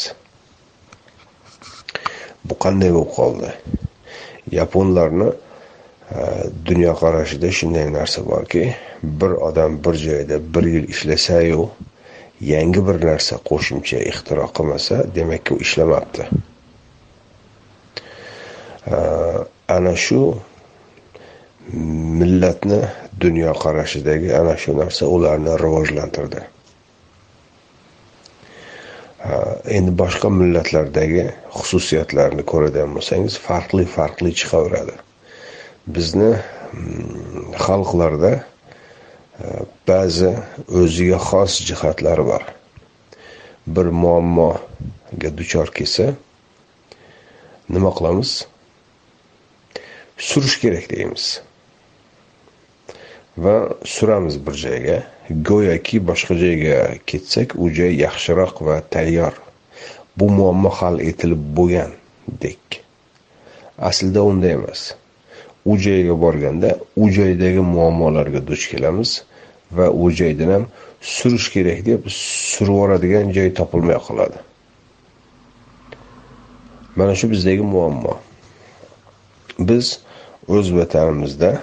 bu 2.49 2.57
qanday 2.63 2.91
bo'lib 2.95 3.11
qoldi? 3.17 3.49
Yaponlarni 4.51 5.29
e, 5.29 5.35
dunyoqarashida 6.65 7.51
shunday 7.59 7.87
narsa 7.93 8.25
borki 8.25 8.63
bir 9.03 9.31
odam 9.49 9.79
bir 9.85 9.95
joyda 10.05 10.39
bir 10.53 10.63
yil 10.75 10.89
ishlasayu 10.93 11.69
yangi 12.41 12.87
bir 12.87 12.97
narsa 13.05 13.39
qo'shimcha 13.49 13.99
ixtiro 14.11 14.47
qilmasa 14.57 15.03
demakki 15.15 15.53
u 15.53 15.59
ishlamabdi 15.65 16.23
e, 18.87 18.95
ana 19.77 19.95
shu 20.05 20.21
millatni 22.19 22.81
dunyoqarashidagi 23.21 24.35
ana 24.35 24.57
shu 24.57 24.77
narsa 24.77 25.05
ularni 25.05 25.53
rivojlantirdi. 25.63 26.52
Endi 29.23 29.91
boshqa 29.99 30.29
millatlardagi 30.29 31.23
xususiyatlarni 31.57 32.43
ko'radigan 32.51 32.95
bo'lsangiz 32.97 33.37
farqli 33.47 33.85
farqli 33.95 34.33
chiqaveradi. 34.39 34.95
Bizni 35.95 36.31
mm, 36.33 37.53
xalqlarda 37.65 38.33
e, 38.35 38.43
ba'zi 39.87 40.33
o'ziga 40.81 41.19
xos 41.29 41.61
jihatlari 41.69 42.25
bor. 42.31 42.43
Bir 43.75 43.87
muammoga 44.03 45.29
duchor 45.39 45.71
kelsa 45.77 46.09
nima 47.69 47.91
qilamiz? 47.97 48.31
Surish 50.17 50.59
kerak 50.63 50.89
deymiz. 50.91 51.25
Va 53.37 53.69
suramiz 53.85 54.37
bir 54.47 54.53
joyga. 54.53 55.03
Go'yoki 55.29 56.07
boshqa 56.07 56.35
joyga 56.35 56.77
ketsak 57.05 57.55
u 57.55 57.69
joy 57.69 57.95
yaxshiroq 58.01 58.61
va 58.65 58.81
tayyor. 58.81 59.33
Bu 60.17 60.29
muammo 60.29 60.69
hal 60.69 60.99
etilib 60.99 61.41
bo'lgandek 61.57 62.83
aslida 63.77 64.23
unday 64.23 64.51
emas. 64.51 64.95
U 65.65 65.77
joyga 65.77 66.21
borganda 66.21 66.77
u 66.95 67.09
joydagi 67.09 67.59
muammolarga 67.59 68.47
duch 68.47 68.69
kelamiz 68.71 69.23
va 69.71 69.89
u 69.89 70.11
joydan 70.11 70.51
ham 70.51 70.65
surish 71.01 71.49
kerak 71.53 71.85
deb 71.85 72.07
surib 72.07 73.33
joy 73.35 73.53
topilmay 73.53 73.97
qoladi. 74.07 74.37
Mana 76.95 77.15
shu 77.15 77.31
bizdagi 77.31 77.61
muammo. 77.61 78.17
Biz 79.59 79.99
o'z 80.47 80.73
vatanimizda 80.75 81.61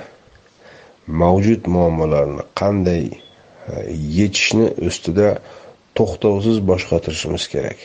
mavjud 1.10 1.66
muammolarni 1.66 2.44
qanday 2.60 3.04
e, 3.10 3.14
yechishni 4.18 4.68
ustida 4.88 5.28
to'xtovsiz 5.98 6.60
bosh 6.70 6.86
qotirishimiz 6.90 7.46
kerak. 7.52 7.78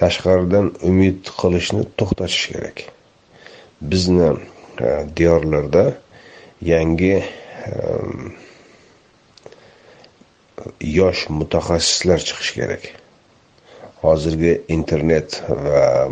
Tashqaridan 0.00 0.72
umid 0.90 1.30
qilishni 1.40 1.84
to'xtatish 1.98 2.46
kerak. 2.52 2.84
Bizni 3.80 4.30
e, 4.30 4.88
diyorlarda 5.16 5.84
yangi 6.72 7.16
e, 7.20 7.24
yosh 10.98 11.28
mutaxassislar 11.40 12.20
chiqishi 12.28 12.54
kerak. 12.60 12.88
Hozirgi 14.04 14.52
internet 14.68 15.42
va 15.64 16.08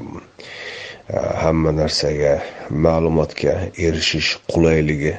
hamma 1.43 1.73
narsaga 1.73 2.35
ma'lumotga 2.85 3.55
erishish 3.87 4.35
qulayligi 4.53 5.15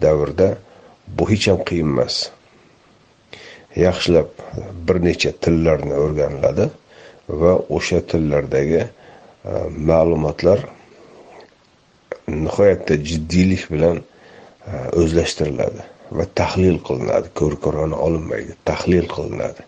davrda 0.00 0.58
bu 1.06 1.30
hech 1.30 1.48
ham 1.48 1.60
qiyin 1.68 1.88
emas. 1.94 2.16
Yaxshilab 3.76 4.28
bir 4.86 4.96
necha 5.04 5.32
tillarni 5.42 5.94
o'rganiladi 6.04 6.68
va 7.28 7.52
o'sha 7.76 8.00
tillardagi 8.10 8.82
e, 8.82 8.88
ma'lumotlar 9.88 10.60
nihoyatda 12.28 12.94
jiddiylik 13.08 13.64
bilan 13.72 13.96
e, 14.70 14.72
o'zlashtiriladi 15.00 15.82
va 16.16 16.24
tahlil 16.40 16.78
qilinadi. 16.88 17.32
Ko'rkorona 17.40 17.96
olinmaydi 18.06 18.56
tahlil 18.64 19.06
qilinadi. 19.16 19.62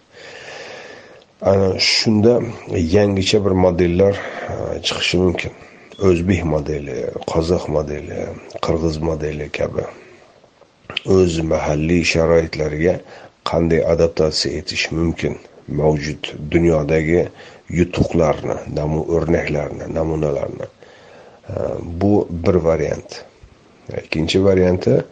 Ana 1.51 1.71
shunda 1.79 2.41
yangicha 2.97 3.45
bir 3.45 3.55
modellar 3.67 4.15
e, 4.53 4.55
chiqishi 4.87 5.17
mumkin. 5.25 5.53
O'zbek 6.09 6.43
modeli 6.55 6.97
qozoq 7.33 7.69
modeli 7.77 8.19
qirg'iz 8.65 8.97
modeli 9.09 9.47
kabi. 9.59 9.85
O'z 11.17 11.39
mahalliy 11.53 12.05
sharoitlariga 12.13 12.95
qanday 13.51 13.83
adaptatsiya 13.93 14.61
etish 14.61 14.87
mumkin? 14.99 15.39
Mavjud 15.69 16.33
dunyodagi 16.53 17.29
yutuqlarni 17.79 18.57
o'rnaklarni 19.17 19.87
namunalarni. 19.95 20.67
Bu 22.01 22.29
bir 22.31 22.55
variant. 22.55 23.25
Ikkinchi 24.03 24.45
varianti 24.45 25.03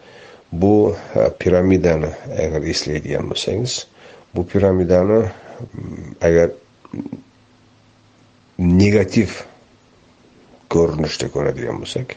bu 0.52 0.96
e, 1.14 1.30
piramidani 1.38 2.10
agar 2.38 2.62
eslaydigan 2.62 3.30
bo'lsangiz 3.30 3.86
bu 4.34 4.46
piramidani 4.46 5.18
mm, 5.22 6.14
agar 6.20 6.50
negativ 8.58 9.30
ko'rinishda 10.72 11.28
ko'radigan 11.32 11.80
bo'lsak 11.80 12.16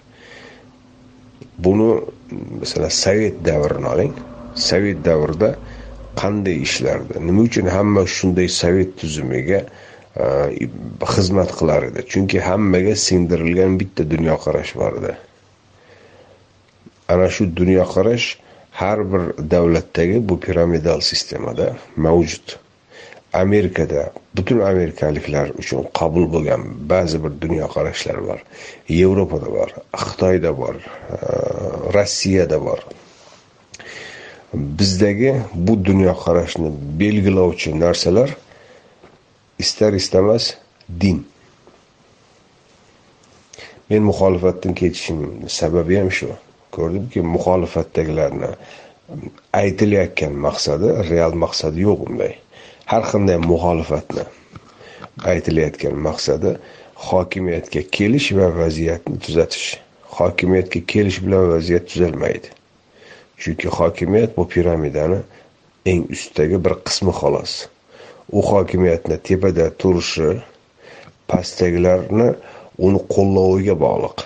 buni 1.58 2.02
masalan 2.60 2.90
sovet 2.90 3.46
davrini 3.46 3.88
oling. 3.94 4.14
Sovet 4.56 5.04
davrida 5.06 5.56
qanday 6.22 6.58
ishlardi? 6.68 7.20
Nima 7.28 7.42
uchun 7.48 7.68
hamma 7.76 8.06
shunday 8.18 8.48
sovet 8.62 8.96
tuzumiga 9.00 9.62
e, 10.24 10.26
xizmat 11.14 11.52
qilar 11.60 11.90
edi? 11.90 12.06
Chunki 12.12 12.40
hammaga 12.50 12.96
singdirilgan 13.08 13.80
bitta 13.80 14.04
dunyoqarash 14.14 14.76
bor 14.82 15.00
edi. 15.02 15.14
Ana 17.14 17.30
shu 17.30 17.44
dunyoqarash 17.62 18.28
har 18.82 19.00
bir 19.12 19.24
davlatdagi 19.52 20.30
bu 20.30 20.40
piramidal 20.40 21.00
sistemada 21.00 21.76
mavjud. 21.96 22.65
Amerikada 23.44 24.12
butun 24.36 24.60
amerikaliklar 24.60 25.50
uchun 25.62 25.88
qabul 26.00 26.26
bo'lgan 26.34 26.62
ba'zi 26.92 27.18
bir 27.24 27.32
dunyoqarashlar 27.44 28.18
bor. 28.28 28.40
Yevropada 29.00 29.50
bor 29.58 29.70
xitoyda 30.04 30.52
bor 30.62 30.76
rossiyada 31.96 32.58
bor. 32.68 32.80
Bizdagi 34.80 35.32
bu 35.66 35.74
dunyoqarashni 35.90 36.70
belgilovchi 37.00 37.70
narsalar 37.80 38.30
istar 39.64 39.94
istamas 40.02 40.54
din. 41.02 41.28
Men 43.90 44.02
muxolifatdan 44.10 44.74
ketishimni 44.80 45.50
sababi 45.60 45.94
ham 46.00 46.10
shu. 46.18 46.30
Ko'rdimki 46.76 47.20
muxolifatdagilarni 47.36 48.50
aytilayotgan 49.62 50.34
maqsadi 50.48 50.88
real 51.12 51.34
maqsadi 51.44 51.80
yo'q 51.88 52.00
unday 52.10 52.34
har 52.92 53.04
qanday 53.12 53.38
muxolifatni 53.52 54.24
aytilayotgan 55.32 55.96
maqsadi 56.08 56.52
hokimiyatga 56.96 57.82
kelish 57.98 58.32
va 58.38 58.48
vaziyatni 58.62 59.18
tuzatish. 59.20 59.70
Hokimiyatga 60.18 60.80
kelish 60.88 61.20
bilan 61.26 61.50
vaziyat 61.54 61.88
tuzalmaydi. 61.92 62.50
Chunki 63.38 63.68
hokimiyat 63.68 64.38
bu 64.38 64.48
piramidani 64.48 65.20
eng 65.86 66.06
ustidagi 66.16 66.58
bir 66.66 66.74
qismi 66.88 67.12
xolos. 67.20 67.54
U 68.32 68.40
hokimiyatni 68.52 69.18
tepada 69.28 69.66
turishi 69.82 70.30
pastdagilarni 71.28 72.30
uni 72.86 73.00
qo'llaviga 73.14 73.76
bog'liq. 73.86 74.18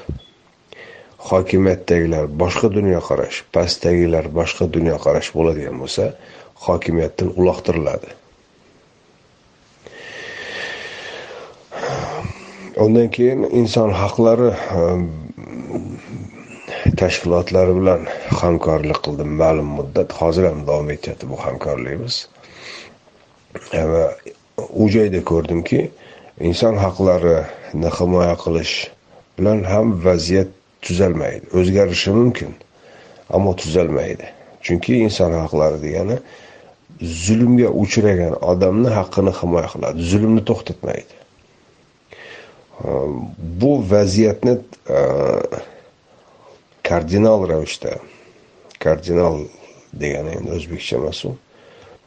Hokimiyatdagilar 1.29 2.25
boshqa 2.41 2.67
dunyoqarash 2.77 3.43
pastdagilar 3.55 4.25
boshqa 4.39 4.65
dunyoqarash 4.75 5.29
bo'ladigan 5.37 5.75
bo'lsa 5.81 6.13
hokimiyatdan 6.67 7.29
uloqtiriladi. 7.39 8.18
Undan 12.83 13.09
keyin 13.15 13.43
inson 13.59 13.91
haqlari 14.01 14.49
ehm, 14.79 15.03
tashkilotlari 17.01 17.73
bilan 17.79 18.01
hamkorlik 18.41 18.99
qildim. 19.05 19.31
Ma'lum 19.41 19.69
muddat 19.79 20.13
hozir 20.19 20.45
ham 20.49 20.61
davom 20.67 20.89
etyapti 20.95 21.29
bu 21.31 21.37
hamkorligimiz 21.45 22.15
va 23.73 23.81
ehm, 23.81 23.93
u 24.81 24.89
joyda 24.95 25.21
ko'rdimki 25.31 25.81
inson 26.49 26.75
haqlarini 26.85 27.89
himoya 27.99 28.35
qilish 28.43 28.75
bilan 29.37 29.63
ham 29.71 29.87
vaziyat 30.07 30.49
tuzalmaydi. 30.85 31.45
O'zgarishi 31.59 32.11
mumkin 32.19 32.51
ammo 33.35 33.55
tuzalmaydi. 33.61 34.25
Chunki 34.65 34.93
inson 35.05 35.33
haqlari 35.43 35.79
degani 35.85 36.17
zulmga 37.25 37.69
uchragan 37.83 38.33
odamni 38.51 38.89
haqqini 38.99 39.33
himoya 39.39 39.67
qiladi 39.73 40.11
zulmni 40.11 40.41
to'xtatmaydi. 40.49 41.18
Bu 43.61 43.71
vaziyatni 43.91 44.57
kardinal 46.83 47.49
ravishda 47.49 47.89
kardinal 48.79 49.39
degani 49.93 50.29
endi 50.29 50.51
o'zbekcha 50.51 50.95
emas 50.97 51.25
u 51.25 51.31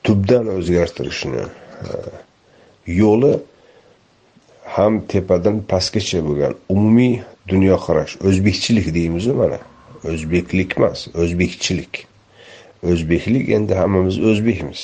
tubdan 0.05 0.47
o'zgartirishni 0.57 1.45
yo'li 2.87 3.33
ham 4.77 5.01
tepadan 5.13 5.57
pastgacha 5.73 6.21
bo'lgan 6.29 6.55
umumiy 6.69 7.15
dunyoqarash 7.49 8.15
o'zbekchilik 8.29 8.95
deymizu 8.95 9.35
mana 9.35 9.59
o'zbeklik 10.13 10.71
emas 10.79 11.09
o'zbekchilik 11.23 12.07
o'zbeklik 12.91 13.49
endi 13.57 13.75
hammamiz 13.75 14.17
o'zbekmiz 14.31 14.81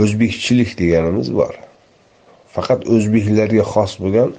o'zbekchilik 0.00 0.70
deganimiz 0.80 1.28
bor 1.40 1.54
faqat 2.54 2.80
o'zbeklarga 2.94 3.64
xos 3.72 3.92
bo'lgan 4.02 4.30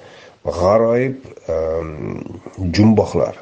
g'aroyib 0.46 1.18
ehm, 1.50 2.22
jumboqlar. 2.74 3.36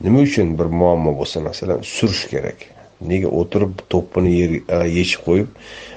Nima 0.00 0.20
uchun 0.22 0.58
bir 0.58 0.64
muammo 0.80 1.14
bo'lsa 1.18 1.40
masalan 1.40 1.80
surish 1.82 2.28
kerak. 2.30 2.58
Nega 3.00 3.28
o'tirib 3.40 3.82
to'ppini 3.90 4.62
e, 4.68 4.78
yechib 4.98 5.24
qo'yib 5.26 5.48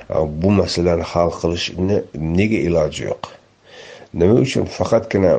e, 0.10 0.16
bu 0.42 0.52
masalani 0.62 1.06
hal 1.14 1.30
qilishni 1.42 2.02
nega 2.38 2.60
iloji 2.68 3.06
yo'q? 3.10 3.30
Nima 4.14 4.40
uchun 4.46 4.66
faqatgina 4.78 5.36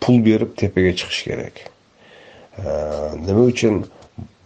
pul 0.00 0.18
berib 0.26 0.56
tepaga 0.62 0.92
chiqish 1.00 1.22
kerak? 1.28 1.62
E, 2.58 2.70
nima 3.26 3.46
uchun 3.52 3.84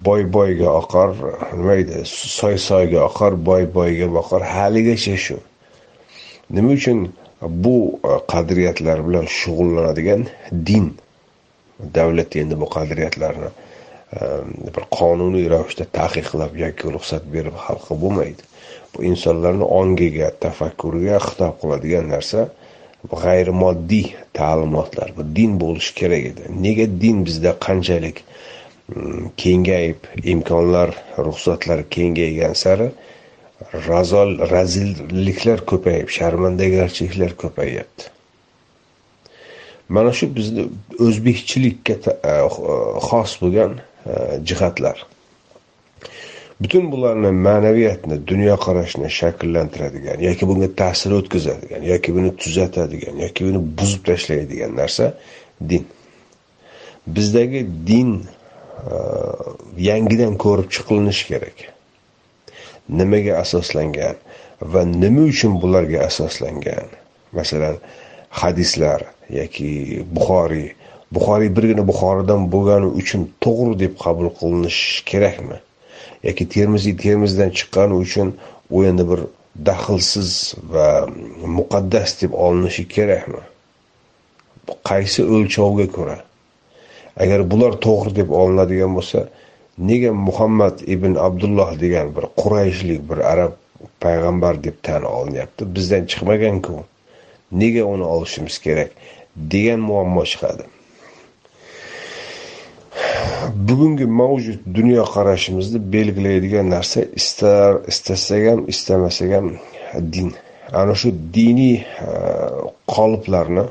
boy 0.05 0.29
boyga 0.37 0.69
oqar 0.81 1.17
nima 1.57 1.81
deydi 1.81 2.05
soy 2.39 2.61
soyga 2.69 3.01
oqar 3.09 3.33
boy 3.49 3.65
boyga 3.79 4.13
boqar 4.19 4.45
haligacha 4.55 5.17
shu. 5.27 5.39
Nima 6.51 6.77
uchun 6.77 7.07
bu 7.49 8.01
e, 8.05 8.09
qadriyatlar 8.33 9.09
bilan 9.09 9.27
shug'ullanadigan 9.39 10.27
din. 10.67 10.97
Davlat 11.95 12.37
endi 12.37 12.61
bu 12.61 12.69
qadriyatlarni 12.77 13.51
e, 14.17 14.21
bir 14.77 14.85
qonuniy 14.99 15.47
ravishda 15.55 15.85
taqiqlab 16.01 16.57
yoki 16.65 16.93
ruxsat 16.97 17.25
berib 17.35 17.57
hal 17.65 17.79
qilib 17.85 18.03
bo'lmaydi. 18.05 18.43
Bu 18.95 19.05
insonlarni 19.11 19.67
ongiga 19.81 20.29
tafakkuriga 20.45 21.19
xitob 21.29 21.55
qiladigan 21.63 22.07
narsa 22.15 22.49
g'ayrimoddiy 23.13 24.07
ta'limotlar 24.39 25.13
bu 25.17 25.23
din 25.37 25.59
bo'lishi 25.63 25.95
kerak 26.01 26.25
edi. 26.31 26.43
Nega 26.67 26.87
din 27.03 27.25
bizda 27.27 27.53
qanchalik 27.67 28.23
mm, 28.89 29.25
kengayib 29.43 30.01
imkonlar 30.33 30.95
ruxsatlar 31.27 31.85
kengaygan 31.95 32.55
sari 32.65 32.89
razol 33.89 34.37
razilliklar 34.51 35.65
ko'payib 35.71 36.09
sharmandagarchiliklar 36.19 37.37
ko'payyapti 37.45 38.15
mana 39.89 40.13
shu 40.13 40.37
bizni 40.37 40.69
o'zbekchilikka 40.99 41.93
e, 41.93 42.29
e, 42.31 42.35
xos 43.09 43.37
bo'lgan 43.41 43.73
e, 43.81 44.13
jihatlar. 44.49 45.07
Butun 46.61 46.87
bularni 46.93 47.31
ma'naviyatni 47.47 48.17
dunyoqarashni 48.31 49.11
shakllantiradigan 49.19 50.23
yoki 50.29 50.49
bunga 50.49 50.69
ta'sir 50.81 51.17
o'tkazadigan 51.19 51.83
yoki 51.93 52.15
buni 52.17 52.31
tuzatadigan 52.43 53.17
yoki 53.25 53.45
buni 53.49 53.61
buzib 53.79 54.05
tashlaydigan 54.09 54.73
narsa 54.81 55.13
din. 55.71 55.85
Bizdagi 57.07 57.67
din 57.87 58.11
yangidan 59.91 60.39
ko'rib 60.45 60.69
chiqilinishi 60.75 61.27
kerak. 61.31 61.74
Nimaga 62.89 63.39
asoslangan 63.45 64.17
va 64.61 64.85
nima 64.85 65.23
uchun 65.33 65.61
bularga 65.63 66.07
asoslangan? 66.09 66.89
Masalan 67.33 67.77
hadislar 68.31 69.01
yoki 69.31 70.05
buxoriy. 70.17 70.75
Buxoriy 71.15 71.51
birgina 71.57 71.85
buxoridan 71.91 72.51
bo'lgani 72.53 72.89
uchun 73.01 73.23
to'g'ri 73.45 73.75
deb 73.83 73.93
qabul 74.05 74.29
qilinishi 74.39 75.05
kerakmi? 75.11 75.59
Yoki 76.27 76.45
termiziy 76.55 76.95
termizdan 77.05 77.51
chiqqani 77.59 77.95
uchun 78.05 78.29
u 78.71 78.85
endi 78.89 79.05
bir 79.11 79.21
daxlsiz 79.69 80.31
va 80.75 80.89
muqaddas 81.59 82.11
deb 82.23 82.33
olinishi 82.47 82.85
kerakmi? 82.95 83.43
Qaysi 84.91 85.21
o'lchovga 85.35 85.87
ko'ra? 85.97 86.19
Agar 87.23 87.41
bular 87.51 87.73
to'g'ri 87.87 88.11
deb 88.21 88.29
olinadigan 88.41 88.93
bo'lsa 88.99 89.29
nega 89.79 90.13
muhammad 90.13 90.81
ibn 90.87 91.15
abdulloh 91.15 91.81
degan 91.81 92.17
bir 92.17 92.25
qurayshlik 92.41 93.01
bir 93.11 93.19
arab 93.33 93.53
payg'ambar 94.01 94.65
deb 94.65 94.77
tan 94.83 95.03
olinyapti? 95.03 95.75
Bizdan 95.75 96.07
chiqmaganku. 96.07 96.85
Nega 97.53 97.85
uni 97.85 98.05
olishimiz 98.05 98.59
kerak? 98.59 98.91
degan 99.37 99.81
muammo 99.81 100.23
chiqadi. 100.33 100.65
Bugungi 103.69 104.07
mavjud 104.21 104.61
dunyoqarashimizni 104.77 105.81
belgilaydigan 105.93 106.71
narsa 106.71 107.01
istar 107.21 107.73
istasak 107.93 108.43
ham 108.51 108.61
istamasak 108.73 109.31
ham 109.37 109.47
din. 110.13 110.31
Ana 110.73 110.95
shu 111.01 111.09
diniy 111.35 111.77
e, 111.83 112.11
qoliplarni 112.95 113.65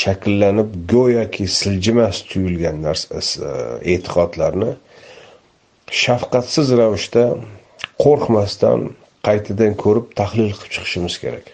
shakllanib 0.00 0.70
go'yoki 0.92 1.44
siljimas 1.60 2.16
tuyulgan 2.30 2.76
narsa 2.86 3.14
e, 3.20 3.50
e'tiqodlarni 3.92 4.70
shafqatsiz 6.00 6.72
ravishda 6.80 7.24
qo'rqmasdan 8.02 8.80
qaytadan 9.26 9.74
ko'rib 9.82 10.06
tahlil 10.18 10.50
qilib 10.56 10.72
chiqishimiz 10.74 11.18
kerak. 11.22 11.46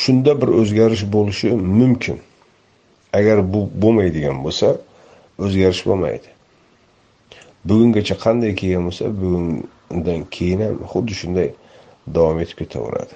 Shunda 0.00 0.32
bir 0.40 0.48
o'zgarish 0.60 1.04
bo'lishi 1.14 1.48
mumkin. 1.80 2.18
Agar 3.18 3.38
bu 3.52 3.60
bo'lmaydigan 3.82 4.38
bo'lsa 4.44 4.68
o'zgarish 5.44 5.82
bo'lmaydi. 5.88 6.28
Bugungacha 7.68 8.16
qanday 8.24 8.52
kelgan 8.60 8.88
bo'lsa 8.88 9.04
bugundan 9.20 10.20
keyin 10.34 10.60
ham 10.66 10.76
xuddi 10.92 11.14
shunday 11.20 11.48
davom 12.14 12.40
etib 12.44 12.56
ketaveradi. 12.62 13.14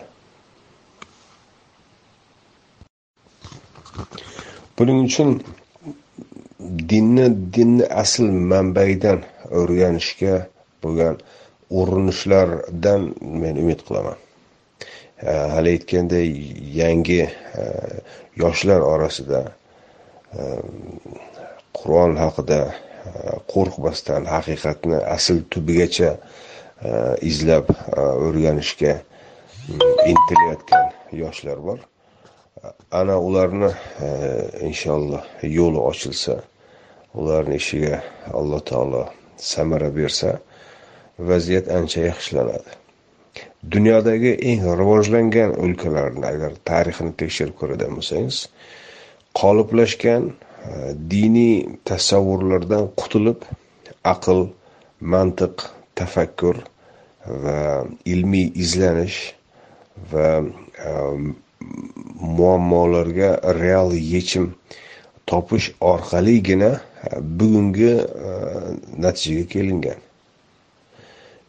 Buning 4.78 4.98
uchun 5.08 5.30
dinni 6.60 7.26
dinni 7.54 7.84
asl 8.02 8.26
manbaidan 8.52 9.20
o'rganishga 9.60 10.36
bo'lgan 10.82 11.16
urinishlardan 11.80 13.02
men 13.42 13.54
umid 13.62 13.80
qilaman. 13.86 14.18
Hali 15.54 15.68
aytganday 15.76 16.28
yangi 16.80 17.22
yoshlar 18.42 18.80
orasida 18.92 19.40
qur'on 21.78 22.16
haqida 22.24 22.60
qo'rqmasdan 23.52 24.22
haqiqatni 24.34 24.98
asl 25.16 25.38
tubigacha 25.52 26.10
izlab 27.30 27.66
o'rganishga 28.26 28.94
intilayotgan 30.12 30.86
yoshlar 31.22 31.58
bor. 31.68 31.78
Ana 32.90 33.16
ularni 33.28 33.70
e, 34.06 34.08
inshaalloh 34.68 35.22
yo'li 35.42 35.80
ochilsa 35.90 36.40
ularni 37.14 37.56
ishiga 37.62 38.02
alloh 38.40 38.60
taolo 38.70 39.02
samara 39.36 39.90
bersa 39.96 40.38
vaziyat 41.18 41.66
ancha 41.78 42.00
yaxshilanadi. 42.10 42.70
Dunyodagi 43.74 44.32
eng 44.50 44.60
rivojlangan 44.80 45.56
o'lkalarni 45.64 46.26
agar 46.32 46.52
tarixini 46.70 47.12
tekshirib 47.20 47.54
ko'radigan 47.60 47.96
bo'lsangiz 47.98 48.36
qoliplashgan 49.40 50.22
e, 50.30 50.34
diniy 51.12 51.56
tasavvurlardan 51.88 52.84
qutulib 53.00 53.48
aql 54.14 54.46
mantiq 55.12 55.66
tafakkur 55.98 56.56
va 57.44 57.60
ilmiy 58.12 58.52
izlanish 58.64 59.18
va 60.12 60.28
e, 60.88 60.92
muammolarga 62.20 63.40
real 63.60 63.92
yechim 63.92 64.54
topish 65.26 65.74
orqaligina 65.80 66.80
bugungi 67.20 67.90
e, 67.90 68.30
natijaga 68.98 69.48
kelingan. 69.48 69.98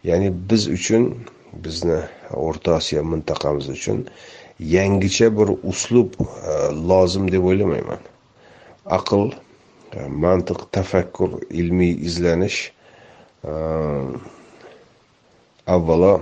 Ya'ni 0.04 0.32
biz 0.50 0.68
uchun 0.68 1.04
bizni 1.64 2.00
o'rta 2.34 2.76
osiyo 2.80 3.04
mintaqamiz 3.04 3.70
uchun 3.70 4.08
yangicha 4.60 5.30
bir 5.38 5.50
uslub 5.64 6.10
e, 6.22 6.26
lozim 6.90 7.32
deb 7.32 7.44
o'ylamayman. 7.46 8.02
Aql 8.86 9.32
e, 9.94 10.08
mantiq 10.24 10.60
tafakkur 10.72 11.40
ilmiy 11.50 11.94
izlanish 12.08 12.72
avvalo 15.68 16.14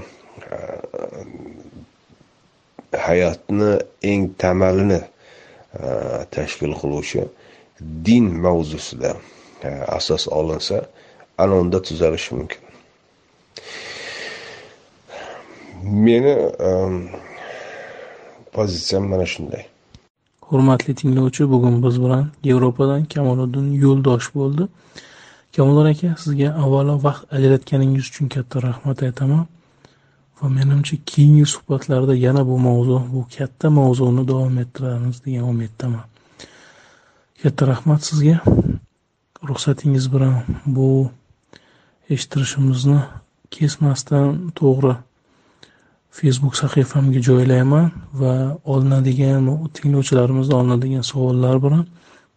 hayotni 2.97 3.79
eng 4.01 4.29
tamalini 4.37 5.01
e, 5.79 5.87
tashkil 6.31 6.73
qiluvchi 6.81 7.23
din 8.05 8.25
mavzusida 8.43 9.15
e, 9.63 9.69
asos 9.97 10.27
olinsa 10.27 10.85
ana 11.37 11.55
unda 11.55 11.81
tuzalishi 11.81 12.35
mumkin. 12.35 12.61
Meni 15.83 16.33
e, 16.67 16.69
pozitsiyam 18.53 19.07
mana 19.07 19.25
shunday. 19.25 19.65
Hurmatli 20.41 20.95
tinglovchi 20.95 21.49
bugun 21.51 21.83
biz 21.83 21.95
bilan 22.03 22.25
yevropadan 22.43 23.05
kamoliddin 23.05 23.67
yo'ldosh 23.85 24.27
bo'ldi. 24.35 24.67
Kamoliddin 25.55 25.91
aka 25.93 26.21
sizga 26.23 26.49
avvalo 26.63 26.95
vaqt 27.07 27.23
ajratganingiz 27.37 28.05
uchun 28.11 28.27
katta 28.35 28.61
rahmat 28.67 29.03
aytaman. 29.07 29.45
Va 30.41 30.49
menimcha 30.49 30.97
keyingi 31.11 31.45
suhbatlarda 31.53 32.15
yana 32.15 32.47
bu 32.47 32.57
mavzu 32.67 32.97
bu 33.13 33.25
katta 33.37 33.69
mavzuni 33.69 34.27
davom 34.27 34.57
ettiramiz 34.63 35.25
degan 35.25 35.49
umiddaman. 35.53 36.05
Katta 37.41 37.67
rahmat 37.67 38.01
sizga. 38.03 38.37
Ruxsatingiz 39.49 40.05
bilan 40.13 40.35
bu 40.65 41.09
eshittirishimizni 42.09 42.99
kesmasdan 43.55 44.51
to'g'ri 44.59 44.95
facebook 46.17 46.55
sahifamga 46.61 47.19
joylayman 47.29 47.91
va 48.21 48.33
olinadigan 48.73 49.49
tinglovchilarimizdan 49.75 50.57
olinadigan 50.61 51.05
savollar 51.11 51.63
bilan 51.65 51.85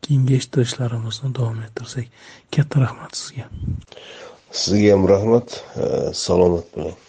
keyingi 0.03 0.39
eshittirishlarimizni 0.39 1.35
davom 1.39 1.61
ettirsak 1.67 2.07
katta 2.57 2.81
rahmat 2.85 3.21
sizga. 3.21 3.45
Sizga 4.63 4.93
ham 4.95 5.05
rahmat 5.15 5.61
e, 5.77 5.85
salomat 6.25 6.67
bo'ling. 6.77 7.08